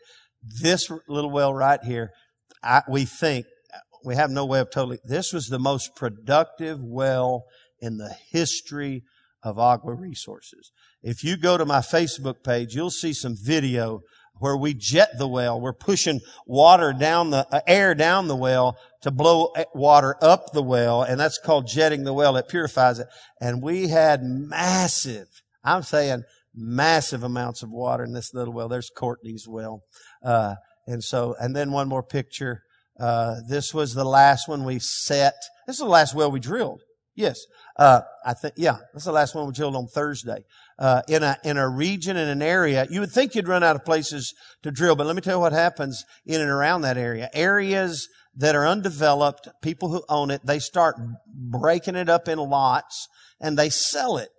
this 0.61 0.89
little 1.07 1.31
well 1.31 1.53
right 1.53 1.81
here, 1.83 2.09
I, 2.61 2.81
we 2.89 3.05
think 3.05 3.45
we 4.03 4.15
have 4.15 4.29
no 4.29 4.45
way 4.45 4.59
of 4.59 4.69
totally, 4.69 4.99
this 5.05 5.31
was 5.31 5.47
the 5.47 5.59
most 5.59 5.95
productive 5.95 6.79
well 6.81 7.43
in 7.79 7.97
the 7.97 8.13
history 8.31 9.03
of 9.43 9.59
Agua 9.59 9.93
Resources. 9.93 10.71
If 11.01 11.23
you 11.23 11.37
go 11.37 11.57
to 11.57 11.65
my 11.65 11.79
Facebook 11.79 12.43
page, 12.43 12.75
you'll 12.75 12.89
see 12.89 13.13
some 13.13 13.35
video 13.41 14.01
where 14.39 14.57
we 14.57 14.73
jet 14.73 15.17
the 15.17 15.27
well. 15.27 15.59
We're 15.59 15.73
pushing 15.73 16.19
water 16.45 16.93
down 16.93 17.29
the, 17.29 17.47
uh, 17.51 17.61
air 17.67 17.95
down 17.95 18.27
the 18.27 18.35
well 18.35 18.77
to 19.01 19.11
blow 19.11 19.53
water 19.73 20.15
up 20.21 20.51
the 20.53 20.63
well, 20.63 21.03
and 21.03 21.19
that's 21.19 21.37
called 21.37 21.67
jetting 21.67 22.03
the 22.03 22.13
well. 22.13 22.35
It 22.35 22.47
purifies 22.47 22.99
it. 22.99 23.07
And 23.39 23.61
we 23.61 23.87
had 23.87 24.21
massive, 24.23 25.27
I'm 25.63 25.83
saying 25.83 26.23
massive 26.53 27.23
amounts 27.23 27.63
of 27.63 27.69
water 27.69 28.03
in 28.03 28.13
this 28.13 28.33
little 28.33 28.53
well. 28.53 28.67
There's 28.67 28.91
Courtney's 28.95 29.47
well. 29.47 29.81
Uh, 30.23 30.55
and 30.87 31.03
so, 31.03 31.35
and 31.39 31.55
then 31.55 31.71
one 31.71 31.87
more 31.87 32.03
picture. 32.03 32.63
Uh, 32.99 33.35
this 33.47 33.73
was 33.73 33.93
the 33.93 34.05
last 34.05 34.47
one 34.47 34.63
we 34.63 34.79
set. 34.79 35.35
This 35.65 35.77
is 35.77 35.81
the 35.81 35.85
last 35.85 36.13
well 36.13 36.31
we 36.31 36.39
drilled. 36.39 36.81
Yes. 37.15 37.39
Uh, 37.77 38.01
I 38.25 38.33
think, 38.33 38.55
yeah, 38.57 38.77
this 38.93 39.01
is 39.01 39.05
the 39.05 39.11
last 39.11 39.35
one 39.35 39.47
we 39.47 39.53
drilled 39.53 39.75
on 39.75 39.87
Thursday. 39.87 40.43
Uh, 40.79 41.01
in 41.07 41.21
a, 41.21 41.37
in 41.43 41.57
a 41.57 41.69
region, 41.69 42.17
in 42.17 42.27
an 42.27 42.41
area, 42.41 42.87
you 42.89 42.99
would 42.99 43.11
think 43.11 43.35
you'd 43.35 43.47
run 43.47 43.63
out 43.63 43.75
of 43.75 43.85
places 43.85 44.33
to 44.63 44.71
drill, 44.71 44.95
but 44.95 45.05
let 45.05 45.15
me 45.15 45.21
tell 45.21 45.35
you 45.35 45.39
what 45.39 45.53
happens 45.53 46.03
in 46.25 46.41
and 46.41 46.49
around 46.49 46.81
that 46.81 46.97
area. 46.97 47.29
Areas 47.33 48.07
that 48.35 48.55
are 48.55 48.67
undeveloped, 48.67 49.47
people 49.61 49.89
who 49.89 50.03
own 50.09 50.31
it, 50.31 50.41
they 50.43 50.57
start 50.57 50.95
breaking 51.27 51.95
it 51.95 52.09
up 52.09 52.27
in 52.27 52.39
lots 52.39 53.07
and 53.39 53.57
they 53.57 53.69
sell 53.69 54.17
it. 54.17 54.29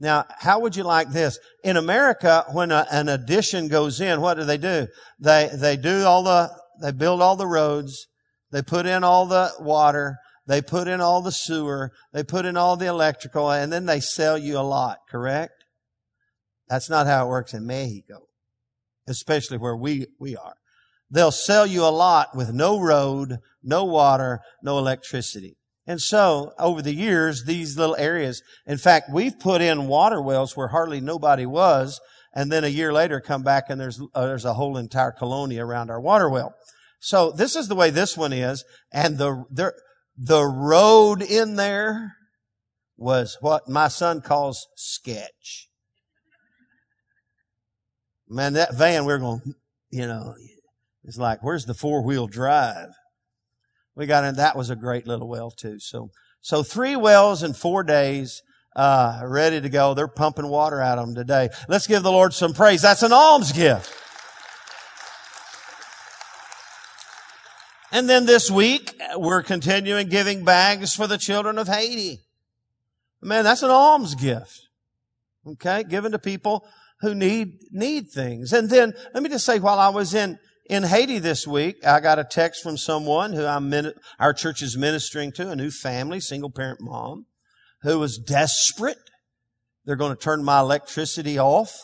Now, 0.00 0.24
how 0.40 0.58
would 0.58 0.74
you 0.74 0.82
like 0.82 1.10
this? 1.10 1.38
In 1.62 1.76
America, 1.76 2.44
when 2.52 2.72
a, 2.72 2.86
an 2.90 3.08
addition 3.08 3.68
goes 3.68 4.00
in, 4.00 4.20
what 4.20 4.34
do 4.34 4.44
they 4.44 4.58
do? 4.58 4.88
They, 5.20 5.48
they 5.54 5.76
do 5.76 6.04
all 6.04 6.24
the 6.24 6.50
they 6.80 6.92
build 6.92 7.22
all 7.22 7.36
the 7.36 7.46
roads. 7.46 8.08
They 8.50 8.62
put 8.62 8.86
in 8.86 9.04
all 9.04 9.26
the 9.26 9.52
water. 9.60 10.16
They 10.46 10.60
put 10.60 10.88
in 10.88 11.00
all 11.00 11.22
the 11.22 11.32
sewer. 11.32 11.92
They 12.12 12.22
put 12.22 12.44
in 12.44 12.56
all 12.56 12.76
the 12.76 12.86
electrical 12.86 13.50
and 13.50 13.72
then 13.72 13.86
they 13.86 14.00
sell 14.00 14.36
you 14.36 14.58
a 14.58 14.60
lot, 14.60 14.98
correct? 15.08 15.63
That's 16.68 16.90
not 16.90 17.06
how 17.06 17.26
it 17.26 17.28
works 17.28 17.54
in 17.54 17.66
Mexico, 17.66 18.26
especially 19.06 19.58
where 19.58 19.76
we, 19.76 20.06
we 20.18 20.36
are. 20.36 20.54
They'll 21.10 21.30
sell 21.30 21.66
you 21.66 21.84
a 21.84 21.90
lot 21.90 22.34
with 22.34 22.52
no 22.52 22.80
road, 22.80 23.38
no 23.62 23.84
water, 23.84 24.40
no 24.62 24.78
electricity. 24.78 25.56
And 25.86 26.00
so 26.00 26.52
over 26.58 26.80
the 26.80 26.94
years, 26.94 27.44
these 27.44 27.76
little 27.76 27.96
areas, 27.96 28.42
in 28.66 28.78
fact, 28.78 29.10
we've 29.12 29.38
put 29.38 29.60
in 29.60 29.86
water 29.86 30.20
wells 30.20 30.56
where 30.56 30.68
hardly 30.68 31.00
nobody 31.00 31.44
was. 31.44 32.00
And 32.34 32.50
then 32.50 32.64
a 32.64 32.68
year 32.68 32.92
later 32.92 33.20
come 33.20 33.42
back 33.42 33.64
and 33.68 33.80
there's, 33.80 34.00
uh, 34.14 34.26
there's 34.26 34.46
a 34.46 34.54
whole 34.54 34.76
entire 34.76 35.12
colonia 35.12 35.64
around 35.64 35.90
our 35.90 36.00
water 36.00 36.28
well. 36.28 36.54
So 36.98 37.30
this 37.30 37.54
is 37.54 37.68
the 37.68 37.74
way 37.74 37.90
this 37.90 38.16
one 38.16 38.32
is. 38.32 38.64
And 38.92 39.18
the, 39.18 39.44
the, 39.50 39.72
the 40.16 40.44
road 40.44 41.22
in 41.22 41.56
there 41.56 42.16
was 42.96 43.36
what 43.40 43.68
my 43.68 43.88
son 43.88 44.22
calls 44.22 44.66
sketch. 44.76 45.68
Man, 48.28 48.54
that 48.54 48.74
van, 48.74 49.04
we're 49.04 49.18
going, 49.18 49.54
you 49.90 50.06
know, 50.06 50.34
it's 51.04 51.18
like, 51.18 51.42
where's 51.42 51.66
the 51.66 51.74
four 51.74 52.02
wheel 52.02 52.26
drive? 52.26 52.88
We 53.94 54.06
got 54.06 54.24
in, 54.24 54.36
that 54.36 54.56
was 54.56 54.70
a 54.70 54.76
great 54.76 55.06
little 55.06 55.28
well 55.28 55.50
too. 55.50 55.78
So, 55.78 56.10
so 56.40 56.62
three 56.62 56.96
wells 56.96 57.42
in 57.42 57.52
four 57.52 57.82
days, 57.82 58.42
uh, 58.74 59.20
ready 59.24 59.60
to 59.60 59.68
go. 59.68 59.94
They're 59.94 60.08
pumping 60.08 60.48
water 60.48 60.80
out 60.80 60.98
of 60.98 61.06
them 61.06 61.14
today. 61.14 61.50
Let's 61.68 61.86
give 61.86 62.02
the 62.02 62.10
Lord 62.10 62.34
some 62.34 62.54
praise. 62.54 62.82
That's 62.82 63.02
an 63.02 63.12
alms 63.12 63.52
gift. 63.52 63.94
And 67.92 68.08
then 68.08 68.26
this 68.26 68.50
week, 68.50 69.00
we're 69.16 69.44
continuing 69.44 70.08
giving 70.08 70.44
bags 70.44 70.94
for 70.94 71.06
the 71.06 71.18
children 71.18 71.58
of 71.58 71.68
Haiti. 71.68 72.20
Man, 73.22 73.44
that's 73.44 73.62
an 73.62 73.70
alms 73.70 74.16
gift. 74.16 74.68
Okay. 75.46 75.84
Given 75.84 76.10
to 76.10 76.18
people 76.18 76.66
who 77.00 77.14
need, 77.14 77.58
need 77.70 78.08
things. 78.08 78.52
And 78.52 78.70
then 78.70 78.94
let 79.12 79.22
me 79.22 79.28
just 79.28 79.44
say, 79.44 79.58
while 79.58 79.78
I 79.78 79.88
was 79.88 80.14
in, 80.14 80.38
in 80.70 80.82
Haiti 80.82 81.18
this 81.18 81.46
week, 81.46 81.84
I 81.86 82.00
got 82.00 82.18
a 82.18 82.24
text 82.24 82.62
from 82.62 82.76
someone 82.76 83.32
who 83.32 83.44
I'm, 83.44 83.72
our 84.18 84.32
church 84.32 84.62
is 84.62 84.76
ministering 84.76 85.32
to, 85.32 85.50
a 85.50 85.56
new 85.56 85.70
family, 85.70 86.20
single 86.20 86.50
parent 86.50 86.80
mom, 86.80 87.26
who 87.82 87.98
was 87.98 88.18
desperate. 88.18 88.98
They're 89.84 89.96
going 89.96 90.16
to 90.16 90.20
turn 90.20 90.42
my 90.42 90.60
electricity 90.60 91.38
off, 91.38 91.76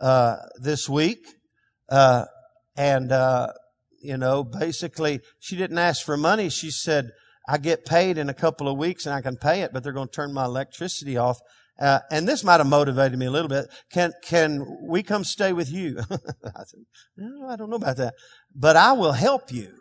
uh, 0.00 0.36
this 0.60 0.88
week. 0.88 1.26
Uh, 1.88 2.24
and, 2.76 3.12
uh, 3.12 3.48
you 4.02 4.16
know, 4.16 4.44
basically 4.44 5.20
she 5.40 5.56
didn't 5.56 5.78
ask 5.78 6.04
for 6.04 6.16
money. 6.16 6.48
She 6.48 6.70
said, 6.70 7.10
I 7.48 7.58
get 7.58 7.84
paid 7.84 8.18
in 8.18 8.28
a 8.28 8.34
couple 8.34 8.68
of 8.68 8.76
weeks 8.76 9.06
and 9.06 9.14
I 9.14 9.20
can 9.20 9.36
pay 9.36 9.62
it, 9.62 9.72
but 9.72 9.82
they're 9.82 9.92
going 9.92 10.08
to 10.08 10.12
turn 10.12 10.32
my 10.32 10.44
electricity 10.44 11.16
off. 11.16 11.38
Uh, 11.78 12.00
and 12.10 12.26
this 12.26 12.42
might 12.42 12.58
have 12.58 12.66
motivated 12.66 13.18
me 13.18 13.26
a 13.26 13.30
little 13.30 13.48
bit. 13.48 13.66
Can, 13.92 14.12
can 14.22 14.64
we 14.82 15.02
come 15.02 15.24
stay 15.24 15.52
with 15.52 15.70
you? 15.70 15.98
I 16.10 16.64
said, 16.64 16.80
no, 17.16 17.48
I 17.48 17.56
don't 17.56 17.70
know 17.70 17.76
about 17.76 17.98
that, 17.98 18.14
but 18.54 18.76
I 18.76 18.92
will 18.92 19.12
help 19.12 19.52
you. 19.52 19.72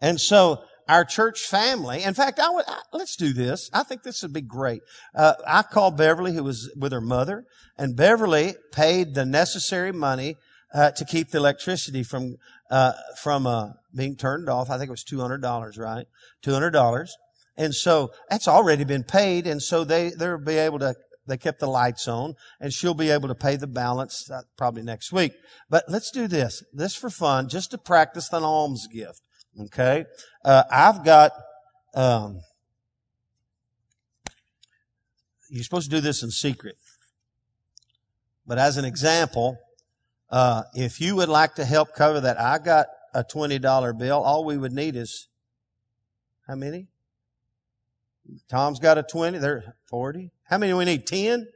And 0.00 0.20
so 0.20 0.62
our 0.88 1.04
church 1.04 1.42
family, 1.42 2.02
in 2.02 2.14
fact, 2.14 2.40
I 2.40 2.50
would, 2.50 2.64
I, 2.66 2.80
let's 2.92 3.14
do 3.14 3.32
this. 3.32 3.70
I 3.72 3.82
think 3.82 4.02
this 4.02 4.22
would 4.22 4.32
be 4.32 4.40
great. 4.40 4.80
Uh, 5.14 5.34
I 5.46 5.62
called 5.62 5.96
Beverly, 5.96 6.32
who 6.32 6.42
was 6.42 6.72
with 6.76 6.92
her 6.92 7.00
mother, 7.00 7.44
and 7.78 7.96
Beverly 7.96 8.54
paid 8.72 9.14
the 9.14 9.24
necessary 9.24 9.92
money 9.92 10.36
uh, 10.74 10.90
to 10.92 11.04
keep 11.04 11.30
the 11.30 11.38
electricity 11.38 12.02
from 12.02 12.36
uh, 12.70 12.92
from 13.20 13.46
uh, 13.46 13.70
being 13.94 14.16
turned 14.16 14.48
off. 14.48 14.70
I 14.70 14.78
think 14.78 14.88
it 14.88 14.92
was 14.92 15.04
two 15.04 15.20
hundred 15.20 15.42
dollars, 15.42 15.76
right? 15.76 16.06
Two 16.42 16.52
hundred 16.52 16.70
dollars, 16.70 17.14
and 17.60 17.74
so 17.74 18.10
that's 18.30 18.48
already 18.48 18.84
been 18.84 19.04
paid, 19.04 19.46
and 19.46 19.62
so 19.62 19.84
they 19.84 20.10
they'll 20.10 20.38
be 20.38 20.56
able 20.56 20.78
to. 20.78 20.94
They 21.26 21.36
kept 21.36 21.60
the 21.60 21.68
lights 21.68 22.08
on, 22.08 22.34
and 22.58 22.72
she'll 22.72 22.94
be 22.94 23.10
able 23.10 23.28
to 23.28 23.34
pay 23.34 23.56
the 23.56 23.66
balance 23.66 24.28
uh, 24.30 24.40
probably 24.56 24.82
next 24.82 25.12
week. 25.12 25.32
But 25.68 25.84
let's 25.86 26.10
do 26.10 26.26
this. 26.26 26.64
This 26.72 26.96
for 26.96 27.10
fun, 27.10 27.48
just 27.48 27.70
to 27.72 27.78
practice 27.78 28.30
the 28.30 28.40
alms 28.40 28.88
gift. 28.90 29.20
Okay, 29.66 30.06
uh, 30.42 30.64
I've 30.72 31.04
got. 31.04 31.32
Um, 31.94 32.40
you're 35.50 35.64
supposed 35.64 35.90
to 35.90 35.96
do 35.96 36.00
this 36.00 36.22
in 36.22 36.30
secret, 36.30 36.76
but 38.46 38.56
as 38.56 38.78
an 38.78 38.86
example, 38.86 39.58
uh, 40.30 40.62
if 40.72 40.98
you 40.98 41.14
would 41.16 41.28
like 41.28 41.56
to 41.56 41.66
help 41.66 41.94
cover 41.94 42.20
that, 42.22 42.40
I 42.40 42.58
got 42.58 42.86
a 43.12 43.22
$20 43.22 43.98
bill. 43.98 44.22
All 44.22 44.44
we 44.44 44.56
would 44.56 44.72
need 44.72 44.96
is 44.96 45.28
how 46.46 46.54
many? 46.54 46.89
Tom's 48.48 48.78
got 48.78 48.98
a 48.98 49.02
20. 49.02 49.38
There's 49.38 49.64
40. 49.86 50.30
How 50.44 50.58
many 50.58 50.72
do 50.72 50.76
we 50.76 50.84
need? 50.84 51.06
10? 51.06 51.48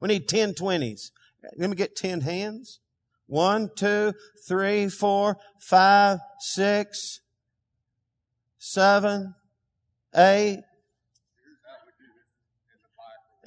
We 0.00 0.08
need 0.08 0.28
10 0.28 0.54
20s. 0.54 1.10
Let 1.56 1.70
me 1.70 1.76
get 1.76 1.96
10 1.96 2.22
hands. 2.22 2.80
One, 3.28 3.70
two, 3.74 4.12
three, 4.46 4.88
four, 4.88 5.36
five, 5.58 6.20
six, 6.38 7.20
seven, 8.58 9.34
eight, 10.14 10.62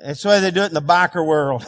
that's 0.03 0.23
the 0.23 0.29
way 0.29 0.39
they 0.39 0.51
do 0.51 0.61
it 0.61 0.67
in 0.67 0.73
the 0.73 0.81
biker 0.81 1.25
world. 1.25 1.65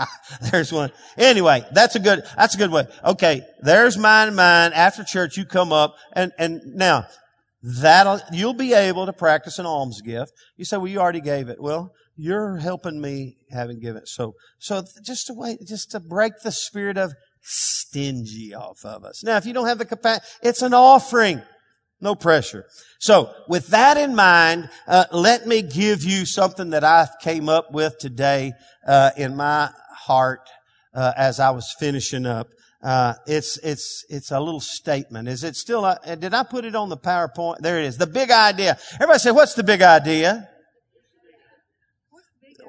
there's 0.50 0.72
one. 0.72 0.90
Anyway, 1.16 1.64
that's 1.72 1.94
a 1.94 2.00
good, 2.00 2.22
that's 2.36 2.54
a 2.54 2.58
good 2.58 2.70
way. 2.70 2.86
Okay. 3.04 3.42
There's 3.60 3.96
mine 3.96 4.34
mine. 4.34 4.72
After 4.72 5.04
church, 5.04 5.36
you 5.36 5.44
come 5.44 5.72
up 5.72 5.96
and, 6.12 6.32
and 6.38 6.60
now 6.74 7.06
that'll, 7.62 8.20
you'll 8.32 8.54
be 8.54 8.72
able 8.72 9.06
to 9.06 9.12
practice 9.12 9.58
an 9.58 9.66
alms 9.66 10.00
gift. 10.00 10.32
You 10.56 10.64
say, 10.64 10.76
well, 10.76 10.88
you 10.88 10.98
already 10.98 11.20
gave 11.20 11.48
it. 11.48 11.60
Well, 11.60 11.92
you're 12.16 12.56
helping 12.56 13.00
me 13.00 13.36
having 13.50 13.80
given. 13.80 14.06
So, 14.06 14.34
so 14.58 14.82
just 15.04 15.28
to 15.28 15.34
wait, 15.34 15.66
just 15.66 15.92
to 15.92 16.00
break 16.00 16.40
the 16.42 16.52
spirit 16.52 16.96
of 16.98 17.14
stingy 17.42 18.54
off 18.54 18.84
of 18.84 19.04
us. 19.04 19.22
Now, 19.22 19.36
if 19.36 19.46
you 19.46 19.52
don't 19.52 19.66
have 19.66 19.78
the 19.78 19.84
capacity, 19.84 20.26
it's 20.42 20.62
an 20.62 20.74
offering. 20.74 21.42
No 22.00 22.14
pressure. 22.14 22.64
So, 23.00 23.32
with 23.48 23.68
that 23.68 23.96
in 23.96 24.14
mind, 24.14 24.68
uh, 24.86 25.06
let 25.10 25.48
me 25.48 25.62
give 25.62 26.04
you 26.04 26.26
something 26.26 26.70
that 26.70 26.84
I 26.84 27.08
came 27.20 27.48
up 27.48 27.72
with 27.72 27.98
today 27.98 28.52
uh, 28.86 29.10
in 29.16 29.34
my 29.34 29.70
heart 29.90 30.48
uh, 30.94 31.12
as 31.16 31.40
I 31.40 31.50
was 31.50 31.74
finishing 31.80 32.24
up. 32.24 32.48
Uh, 32.82 33.14
it's 33.26 33.58
it's 33.58 34.04
it's 34.08 34.30
a 34.30 34.38
little 34.38 34.60
statement. 34.60 35.28
Is 35.28 35.42
it 35.42 35.56
still? 35.56 35.84
A, 35.84 35.98
uh, 36.06 36.14
did 36.14 36.32
I 36.32 36.44
put 36.44 36.64
it 36.64 36.76
on 36.76 36.88
the 36.88 36.96
PowerPoint? 36.96 37.58
There 37.58 37.80
it 37.80 37.86
is. 37.86 37.98
The 37.98 38.06
big 38.06 38.30
idea. 38.30 38.78
Everybody 38.94 39.18
say, 39.18 39.30
"What's 39.32 39.54
the 39.54 39.64
big 39.64 39.82
idea?" 39.82 40.48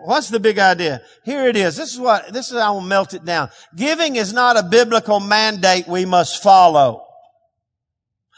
What's 0.05 0.29
the 0.29 0.39
big 0.39 0.57
idea? 0.59 1.01
Here 1.25 1.47
it 1.47 1.57
is. 1.57 1.75
This 1.75 1.93
is 1.93 1.99
what, 1.99 2.31
this 2.31 2.51
is 2.51 2.57
how 2.57 2.73
we'll 2.73 2.81
melt 2.81 3.13
it 3.13 3.25
down. 3.25 3.49
Giving 3.75 4.15
is 4.15 4.31
not 4.31 4.57
a 4.57 4.63
biblical 4.63 5.19
mandate 5.19 5.89
we 5.89 6.05
must 6.05 6.41
follow. 6.41 7.05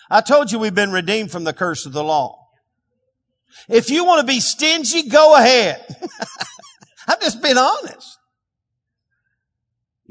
I 0.09 0.21
told 0.21 0.51
you 0.51 0.59
we've 0.59 0.73
been 0.73 0.91
redeemed 0.91 1.31
from 1.31 1.43
the 1.43 1.53
curse 1.53 1.85
of 1.85 1.93
the 1.93 2.03
law. 2.03 2.47
If 3.69 3.89
you 3.89 4.05
want 4.05 4.21
to 4.21 4.27
be 4.27 4.39
stingy, 4.39 5.07
go 5.07 5.35
ahead. 5.35 5.85
I've 7.07 7.21
just 7.21 7.41
been 7.41 7.57
honest. 7.57 8.17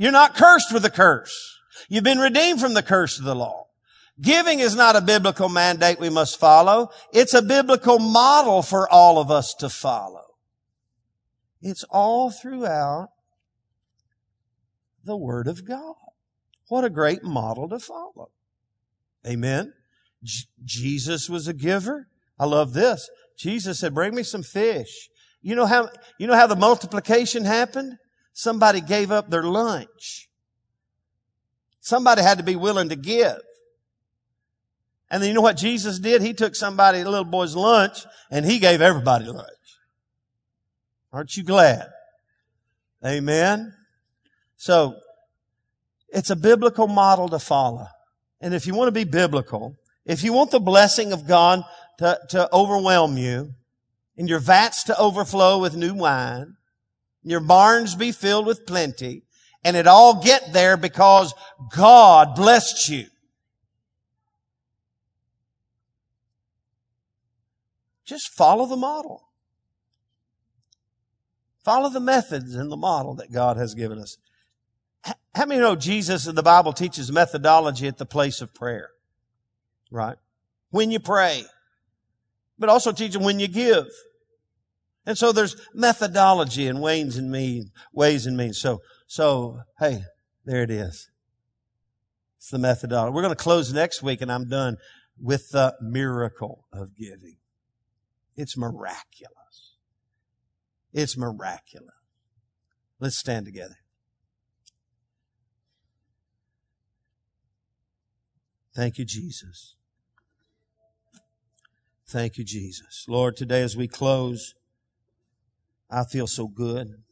You're 0.00 0.12
not 0.12 0.34
cursed 0.34 0.72
with 0.72 0.82
the 0.82 0.90
curse. 0.90 1.58
You've 1.90 2.04
been 2.04 2.20
redeemed 2.20 2.58
from 2.58 2.72
the 2.72 2.82
curse 2.82 3.18
of 3.18 3.26
the 3.26 3.34
law. 3.34 3.66
Giving 4.18 4.58
is 4.58 4.74
not 4.74 4.96
a 4.96 5.02
biblical 5.02 5.50
mandate 5.50 6.00
we 6.00 6.08
must 6.08 6.40
follow. 6.40 6.88
It's 7.12 7.34
a 7.34 7.42
biblical 7.42 7.98
model 7.98 8.62
for 8.62 8.88
all 8.88 9.18
of 9.18 9.30
us 9.30 9.52
to 9.58 9.68
follow. 9.68 10.24
It's 11.60 11.84
all 11.90 12.30
throughout 12.30 13.10
the 15.04 15.18
Word 15.18 15.46
of 15.46 15.68
God. 15.68 15.96
What 16.68 16.84
a 16.84 16.90
great 16.90 17.22
model 17.22 17.68
to 17.68 17.78
follow. 17.78 18.30
Amen. 19.26 19.74
J- 20.24 20.46
Jesus 20.64 21.28
was 21.28 21.46
a 21.46 21.52
giver. 21.52 22.08
I 22.38 22.46
love 22.46 22.72
this. 22.72 23.10
Jesus 23.36 23.80
said, 23.80 23.92
bring 23.92 24.14
me 24.14 24.22
some 24.22 24.42
fish. 24.42 25.10
You 25.42 25.54
know 25.54 25.66
how, 25.66 25.90
you 26.18 26.26
know 26.26 26.36
how 26.36 26.46
the 26.46 26.56
multiplication 26.56 27.44
happened? 27.44 27.98
Somebody 28.32 28.80
gave 28.80 29.10
up 29.10 29.30
their 29.30 29.42
lunch. 29.42 30.28
Somebody 31.80 32.22
had 32.22 32.38
to 32.38 32.44
be 32.44 32.56
willing 32.56 32.88
to 32.90 32.96
give. 32.96 33.40
And 35.10 35.22
then 35.22 35.28
you 35.28 35.34
know 35.34 35.40
what 35.40 35.56
Jesus 35.56 35.98
did? 35.98 36.22
He 36.22 36.32
took 36.32 36.54
somebody, 36.54 37.00
a 37.00 37.08
little 37.08 37.24
boy's 37.24 37.56
lunch, 37.56 38.04
and 38.30 38.46
he 38.46 38.58
gave 38.58 38.80
everybody 38.80 39.24
lunch. 39.26 39.48
Aren't 41.12 41.36
you 41.36 41.42
glad? 41.42 41.88
Amen. 43.04 43.74
So, 44.56 44.94
it's 46.10 46.30
a 46.30 46.36
biblical 46.36 46.86
model 46.86 47.28
to 47.28 47.38
follow. 47.38 47.86
And 48.40 48.54
if 48.54 48.66
you 48.66 48.74
want 48.74 48.88
to 48.88 48.92
be 48.92 49.04
biblical, 49.04 49.76
if 50.04 50.22
you 50.22 50.32
want 50.32 50.50
the 50.50 50.60
blessing 50.60 51.12
of 51.12 51.26
God 51.26 51.62
to, 51.98 52.18
to 52.30 52.52
overwhelm 52.54 53.16
you, 53.16 53.54
and 54.16 54.28
your 54.28 54.38
vats 54.38 54.84
to 54.84 54.98
overflow 54.98 55.58
with 55.58 55.74
new 55.74 55.94
wine, 55.94 56.56
your 57.22 57.40
barns 57.40 57.94
be 57.94 58.12
filled 58.12 58.46
with 58.46 58.66
plenty, 58.66 59.22
and 59.62 59.76
it 59.76 59.86
all 59.86 60.22
get 60.22 60.52
there 60.52 60.76
because 60.76 61.34
God 61.74 62.34
blessed 62.34 62.88
you. 62.88 63.06
Just 68.04 68.32
follow 68.34 68.66
the 68.66 68.76
model. 68.76 69.22
Follow 71.62 71.90
the 71.90 72.00
methods 72.00 72.54
and 72.54 72.72
the 72.72 72.76
model 72.76 73.14
that 73.16 73.30
God 73.30 73.56
has 73.56 73.74
given 73.74 73.98
us. 73.98 74.16
How 75.34 75.46
many 75.46 75.60
know 75.60 75.76
Jesus 75.76 76.26
in 76.26 76.34
the 76.34 76.42
Bible 76.42 76.72
teaches 76.72 77.12
methodology 77.12 77.86
at 77.86 77.98
the 77.98 78.06
place 78.06 78.40
of 78.40 78.54
prayer? 78.54 78.90
Right? 79.90 80.16
When 80.70 80.90
you 80.90 81.00
pray. 81.00 81.44
But 82.58 82.68
also 82.68 82.92
teaching 82.92 83.22
when 83.22 83.38
you 83.38 83.48
give. 83.48 83.86
And 85.06 85.16
so 85.16 85.32
there's 85.32 85.56
methodology 85.74 86.68
and 86.68 86.80
ways 86.80 87.16
and 87.16 87.30
means, 87.30 87.70
ways 87.92 88.26
and 88.26 88.36
means. 88.36 88.60
So, 88.60 88.80
so, 89.06 89.60
hey, 89.78 90.04
there 90.44 90.62
it 90.62 90.70
is. 90.70 91.10
It's 92.38 92.50
the 92.50 92.58
methodology. 92.58 93.14
We're 93.14 93.22
going 93.22 93.34
to 93.34 93.42
close 93.42 93.72
next 93.72 94.02
week 94.02 94.20
and 94.20 94.30
I'm 94.30 94.48
done 94.48 94.76
with 95.20 95.50
the 95.50 95.74
miracle 95.80 96.66
of 96.72 96.96
giving. 96.96 97.36
It's 98.36 98.56
miraculous. 98.56 99.76
It's 100.92 101.16
miraculous. 101.16 101.94
Let's 102.98 103.16
stand 103.16 103.46
together. 103.46 103.76
Thank 108.74 108.98
you, 108.98 109.04
Jesus. 109.04 109.74
Thank 112.06 112.38
you, 112.38 112.44
Jesus. 112.44 113.04
Lord, 113.08 113.36
today 113.36 113.62
as 113.62 113.76
we 113.76 113.88
close, 113.88 114.54
I 115.90 116.04
feel 116.04 116.26
so 116.26 116.46
good 116.46 117.02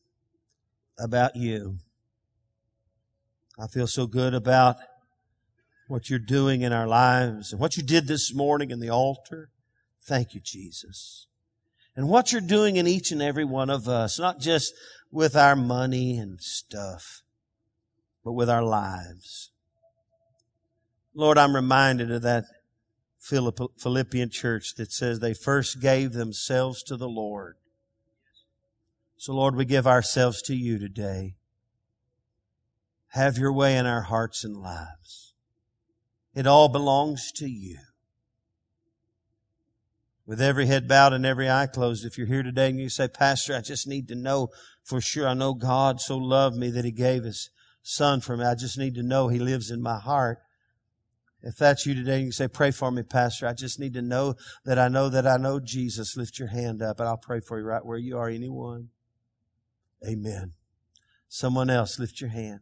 about 0.99 1.37
you. 1.37 1.79
I 3.59 3.67
feel 3.67 3.87
so 3.87 4.07
good 4.07 4.35
about 4.35 4.77
what 5.89 6.09
you're 6.09 6.19
doing 6.19 6.63
in 6.63 6.73
our 6.73 6.87
lives 6.87 7.53
and 7.53 7.61
what 7.61 7.77
you 7.77 7.83
did 7.83 8.07
this 8.07 8.33
morning 8.35 8.71
in 8.71 8.79
the 8.79 8.91
altar. 8.91 9.51
Thank 10.07 10.35
you, 10.35 10.41
Jesus 10.43 11.29
and 11.99 12.09
what 12.09 12.31
you're 12.31 12.41
doing 12.41 12.77
in 12.77 12.87
each 12.87 13.11
and 13.11 13.21
every 13.21 13.45
one 13.45 13.69
of 13.69 13.89
us, 13.89 14.21
not 14.21 14.39
just 14.39 14.73
with 15.11 15.35
our 15.35 15.57
money 15.57 16.17
and 16.17 16.41
stuff, 16.41 17.23
but 18.25 18.35
with 18.35 18.49
our 18.49 18.63
lives. 18.63 19.51
Lord, 21.13 21.39
I'm 21.39 21.57
reminded 21.57 22.13
of 22.13 22.23
that 22.23 22.45
Philippian 23.19 24.31
church 24.31 24.75
that 24.77 24.93
says 24.93 25.19
they 25.19 25.35
first 25.35 25.81
gave 25.81 26.13
themselves 26.13 26.85
to 26.85 26.97
the 26.97 27.09
Lord. 27.09 27.57
So 29.19 29.35
Lord, 29.35 29.55
we 29.55 29.67
give 29.67 29.87
ourselves 29.87 30.41
to 30.43 30.55
you 30.55 30.79
today. 30.79 31.35
Have 33.09 33.37
your 33.37 33.53
way 33.53 33.77
in 33.77 33.85
our 33.85 34.03
hearts 34.03 34.45
and 34.45 34.57
lives. 34.57 35.35
It 36.35 36.47
all 36.47 36.69
belongs 36.69 37.31
to 37.33 37.47
you 37.47 37.79
with 40.29 40.43
every 40.43 40.67
head 40.67 40.87
bowed 40.87 41.15
and 41.15 41.25
every 41.25 41.49
eye 41.49 41.67
closed, 41.67 42.05
if 42.05 42.19
you're 42.19 42.27
here 42.27 42.43
today 42.43 42.69
and 42.69 42.79
you 42.79 42.91
say, 42.91 43.09
Pastor, 43.09 43.57
I 43.57 43.63
just 43.63 43.89
need 43.89 44.09
to 44.09 44.15
know 44.15 44.51
for 44.85 45.01
sure. 45.01 45.27
I 45.27 45.33
know 45.33 45.55
God 45.55 46.03
so 46.03 46.19
loved 46.19 46.55
me 46.55 46.71
that 46.71 46.85
He 46.85 46.93
gave 46.93 47.25
His 47.25 47.49
Son 47.83 48.21
for 48.21 48.37
me. 48.37 48.45
I 48.45 48.55
just 48.55 48.77
need 48.77 48.95
to 48.97 49.03
know 49.03 49.29
He 49.29 49.39
lives 49.39 49.71
in 49.71 49.81
my 49.81 49.99
heart. 49.99 50.41
If 51.43 51.57
that's 51.57 51.87
you 51.87 51.95
today, 51.95 52.17
and 52.17 52.27
you 52.27 52.33
say, 52.33 52.47
pray 52.47 52.73
for 52.73 52.91
me, 52.91 53.05
Pastor. 53.05 53.47
I 53.47 53.55
just 53.55 53.81
need 53.81 53.95
to 53.95 54.03
know 54.03 54.35
that 54.67 54.79
I 54.79 54.89
know 54.89 55.09
that 55.09 55.27
I 55.27 55.39
know 55.39 55.61
Jesus. 55.61 56.15
Lift 56.15 56.39
your 56.39 56.49
hand 56.49 56.83
up 56.83 57.01
and 57.01 57.09
I'll 57.09 57.17
pray 57.17 57.41
for 57.41 57.59
you 57.59 57.65
right 57.65 57.85
where 57.85 57.97
you 57.97 58.19
are. 58.19 58.29
Anyone? 58.29 58.91
Amen. 60.07 60.53
Someone 61.29 61.71
else, 61.71 61.99
lift 61.99 62.21
your 62.21 62.31
hand. 62.31 62.61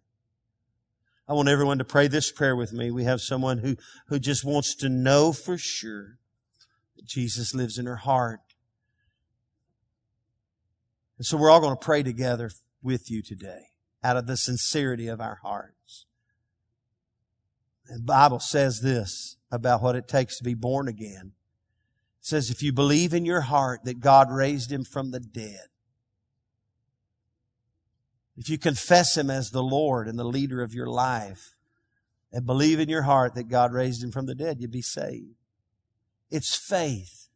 I 1.29 1.33
want 1.33 1.49
everyone 1.49 1.79
to 1.79 1.85
pray 1.85 2.07
this 2.09 2.31
prayer 2.31 2.55
with 2.55 2.73
me. 2.73 2.91
We 2.91 3.05
have 3.05 3.21
someone 3.21 3.59
who, 3.59 3.77
who 4.09 4.19
just 4.19 4.45
wants 4.45 4.75
to 4.77 4.89
know 4.89 5.33
for 5.33 5.59
sure 5.59 6.19
that 6.95 7.05
Jesus 7.05 7.55
lives 7.55 7.79
in 7.79 7.87
her 7.87 7.97
heart. 7.97 8.41
And 11.19 11.27
so 11.27 11.37
we're 11.37 11.51
all 11.51 11.61
going 11.61 11.77
to 11.77 11.85
pray 11.85 12.03
together 12.03 12.51
with 12.83 13.11
you 13.11 13.23
today 13.23 13.71
out 14.05 14.17
of 14.17 14.27
the 14.27 14.37
sincerity 14.37 15.09
of 15.09 15.21
our 15.21 15.41
hearts. 15.43 16.07
The 17.89 18.01
Bible 18.01 18.41
says 18.41 18.81
this 18.81 19.37
about 19.51 19.83
what 19.83 19.97
it 19.97 20.09
takes 20.09 20.39
to 20.39 20.45
be 20.45 20.55
born 20.55 20.87
again. 20.87 21.33
It 22.21 22.27
says, 22.27 22.51
if 22.51 22.63
you 22.63 22.73
believe 22.73 23.13
in 23.15 23.25
your 23.25 23.43
heart 23.43 23.85
that 23.85 24.01
God 24.01 24.31
raised 24.31 24.71
him 24.71 24.85
from 24.85 25.11
the 25.11 25.21
dead, 25.21 25.69
if 28.37 28.49
you 28.49 28.59
confess 28.59 29.17
him 29.17 29.31
as 29.31 29.51
the 29.51 29.63
Lord 29.63 30.09
and 30.09 30.19
the 30.19 30.25
leader 30.25 30.63
of 30.63 30.75
your 30.75 30.89
life, 30.89 31.57
and 32.33 32.45
believe 32.45 32.81
in 32.81 32.89
your 32.89 33.03
heart 33.03 33.35
that 33.35 33.49
God 33.49 33.73
raised 33.73 34.03
him 34.03 34.11
from 34.11 34.27
the 34.27 34.35
dead, 34.35 34.59
you'll 34.61 34.71
be 34.71 34.83
saved. 34.83 35.37
It's 36.31 36.55
faith. 36.55 37.29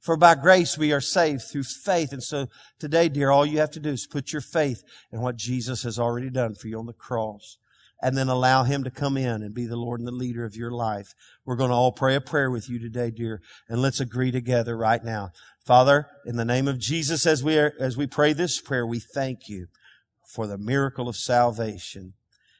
For 0.00 0.16
by 0.16 0.34
grace 0.34 0.76
we 0.76 0.92
are 0.92 1.00
saved 1.00 1.42
through 1.50 1.62
faith. 1.62 2.12
And 2.12 2.22
so 2.22 2.48
today, 2.78 3.08
dear, 3.08 3.30
all 3.30 3.46
you 3.46 3.60
have 3.60 3.70
to 3.70 3.80
do 3.80 3.90
is 3.90 4.06
put 4.06 4.32
your 4.32 4.42
faith 4.42 4.82
in 5.12 5.20
what 5.20 5.36
Jesus 5.36 5.84
has 5.84 5.98
already 5.98 6.28
done 6.28 6.54
for 6.54 6.68
you 6.68 6.78
on 6.78 6.86
the 6.86 6.92
cross. 6.92 7.56
And 8.04 8.16
then 8.16 8.28
allow 8.28 8.64
Him 8.64 8.82
to 8.82 8.90
come 8.90 9.16
in 9.16 9.42
and 9.42 9.54
be 9.54 9.64
the 9.64 9.76
Lord 9.76 10.00
and 10.00 10.08
the 10.08 10.12
leader 10.12 10.44
of 10.44 10.56
your 10.56 10.72
life. 10.72 11.14
We're 11.44 11.54
going 11.54 11.70
to 11.70 11.76
all 11.76 11.92
pray 11.92 12.16
a 12.16 12.20
prayer 12.20 12.50
with 12.50 12.68
you 12.68 12.80
today, 12.80 13.12
dear. 13.12 13.40
And 13.68 13.80
let's 13.80 14.00
agree 14.00 14.32
together 14.32 14.76
right 14.76 15.04
now. 15.04 15.30
Father, 15.64 16.08
in 16.26 16.34
the 16.34 16.44
name 16.44 16.66
of 16.66 16.80
Jesus, 16.80 17.24
as 17.24 17.44
we 17.44 17.56
are, 17.56 17.72
as 17.78 17.96
we 17.96 18.08
pray 18.08 18.32
this 18.32 18.60
prayer, 18.60 18.84
we 18.84 18.98
thank 18.98 19.48
you 19.48 19.68
for 20.26 20.46
the 20.46 20.58
miracle 20.58 21.08
of 21.08 21.16
salvation. 21.16 22.14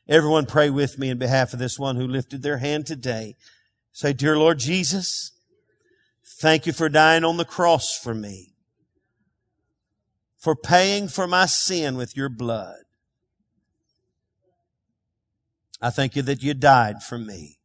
Everyone 0.09 0.47
pray 0.47 0.71
with 0.71 0.99
me 0.99 1.11
in 1.11 1.19
behalf 1.19 1.53
of 1.53 1.59
this 1.59 1.79
one 1.79 1.97
who 1.97 2.07
lifted 2.07 2.43
their 2.43 2.59
hand 2.59 2.87
today. 2.87 3.37
Say, 3.93 4.13
Dear 4.13 4.37
Lord 4.37 4.59
Jesus, 4.59 5.33
Thank 6.25 6.67
you 6.67 6.73
for 6.73 6.89
dying 6.89 7.25
on 7.25 7.37
the 7.37 7.45
cross 7.45 7.97
for 7.97 8.15
me. 8.15 8.49
for 10.37 10.57
paying 10.57 11.07
for 11.07 11.29
my 11.29 11.47
sin 11.47 11.97
with 11.97 12.17
your 12.17 12.29
blood. 12.29 12.81
I 15.81 15.91
thank 15.91 16.17
you 16.17 16.23
that 16.23 16.43
you 16.43 16.53
died 16.53 17.01
for 17.01 17.17
me, 17.17 17.61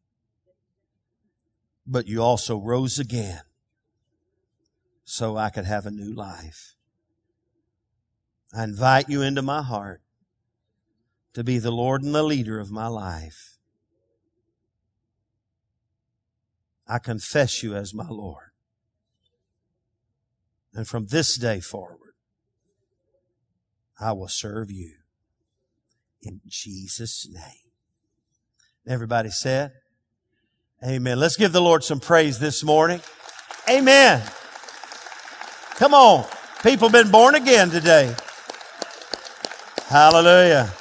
but 1.88 2.06
you 2.08 2.22
also 2.22 2.56
rose 2.56 3.00
again 3.00 3.42
so 5.04 5.38
I 5.38 5.50
could 5.50 5.66
have 5.66 5.88
a 5.88 5.92
new 5.92 6.14
life. 6.14 6.76
I 8.54 8.64
invite 8.64 9.10
you 9.10 9.22
into 9.22 9.42
my 9.42 9.62
heart 9.62 10.02
to 11.34 11.44
be 11.44 11.60
the 11.60 11.72
Lord 11.72 12.04
and 12.04 12.16
the 12.16 12.24
leader 12.24 12.60
of 12.60 12.72
my 12.72 12.88
life. 12.88 13.58
I 16.88 17.00
confess 17.00 17.62
you 17.62 17.76
as 17.76 17.94
my 17.94 18.08
Lord. 18.10 18.52
And 20.74 20.88
from 20.88 21.08
this 21.08 21.38
day 21.38 21.60
forward, 21.60 22.14
I 24.00 24.14
will 24.14 24.28
serve 24.28 24.72
you 24.72 24.94
in 26.22 26.42
Jesus' 26.48 27.28
name. 27.30 27.72
Everybody 28.88 29.30
said, 29.30 29.74
Amen. 30.86 31.20
Let's 31.20 31.36
give 31.36 31.52
the 31.52 31.62
Lord 31.62 31.84
some 31.84 32.00
praise 32.00 32.38
this 32.38 32.64
morning. 32.64 33.02
Amen. 33.68 34.22
Come 35.76 35.94
on. 35.94 36.26
People 36.62 36.90
been 36.90 37.10
born 37.10 37.34
again 37.36 37.70
today. 37.70 38.16
Hallelujah. 39.90 40.77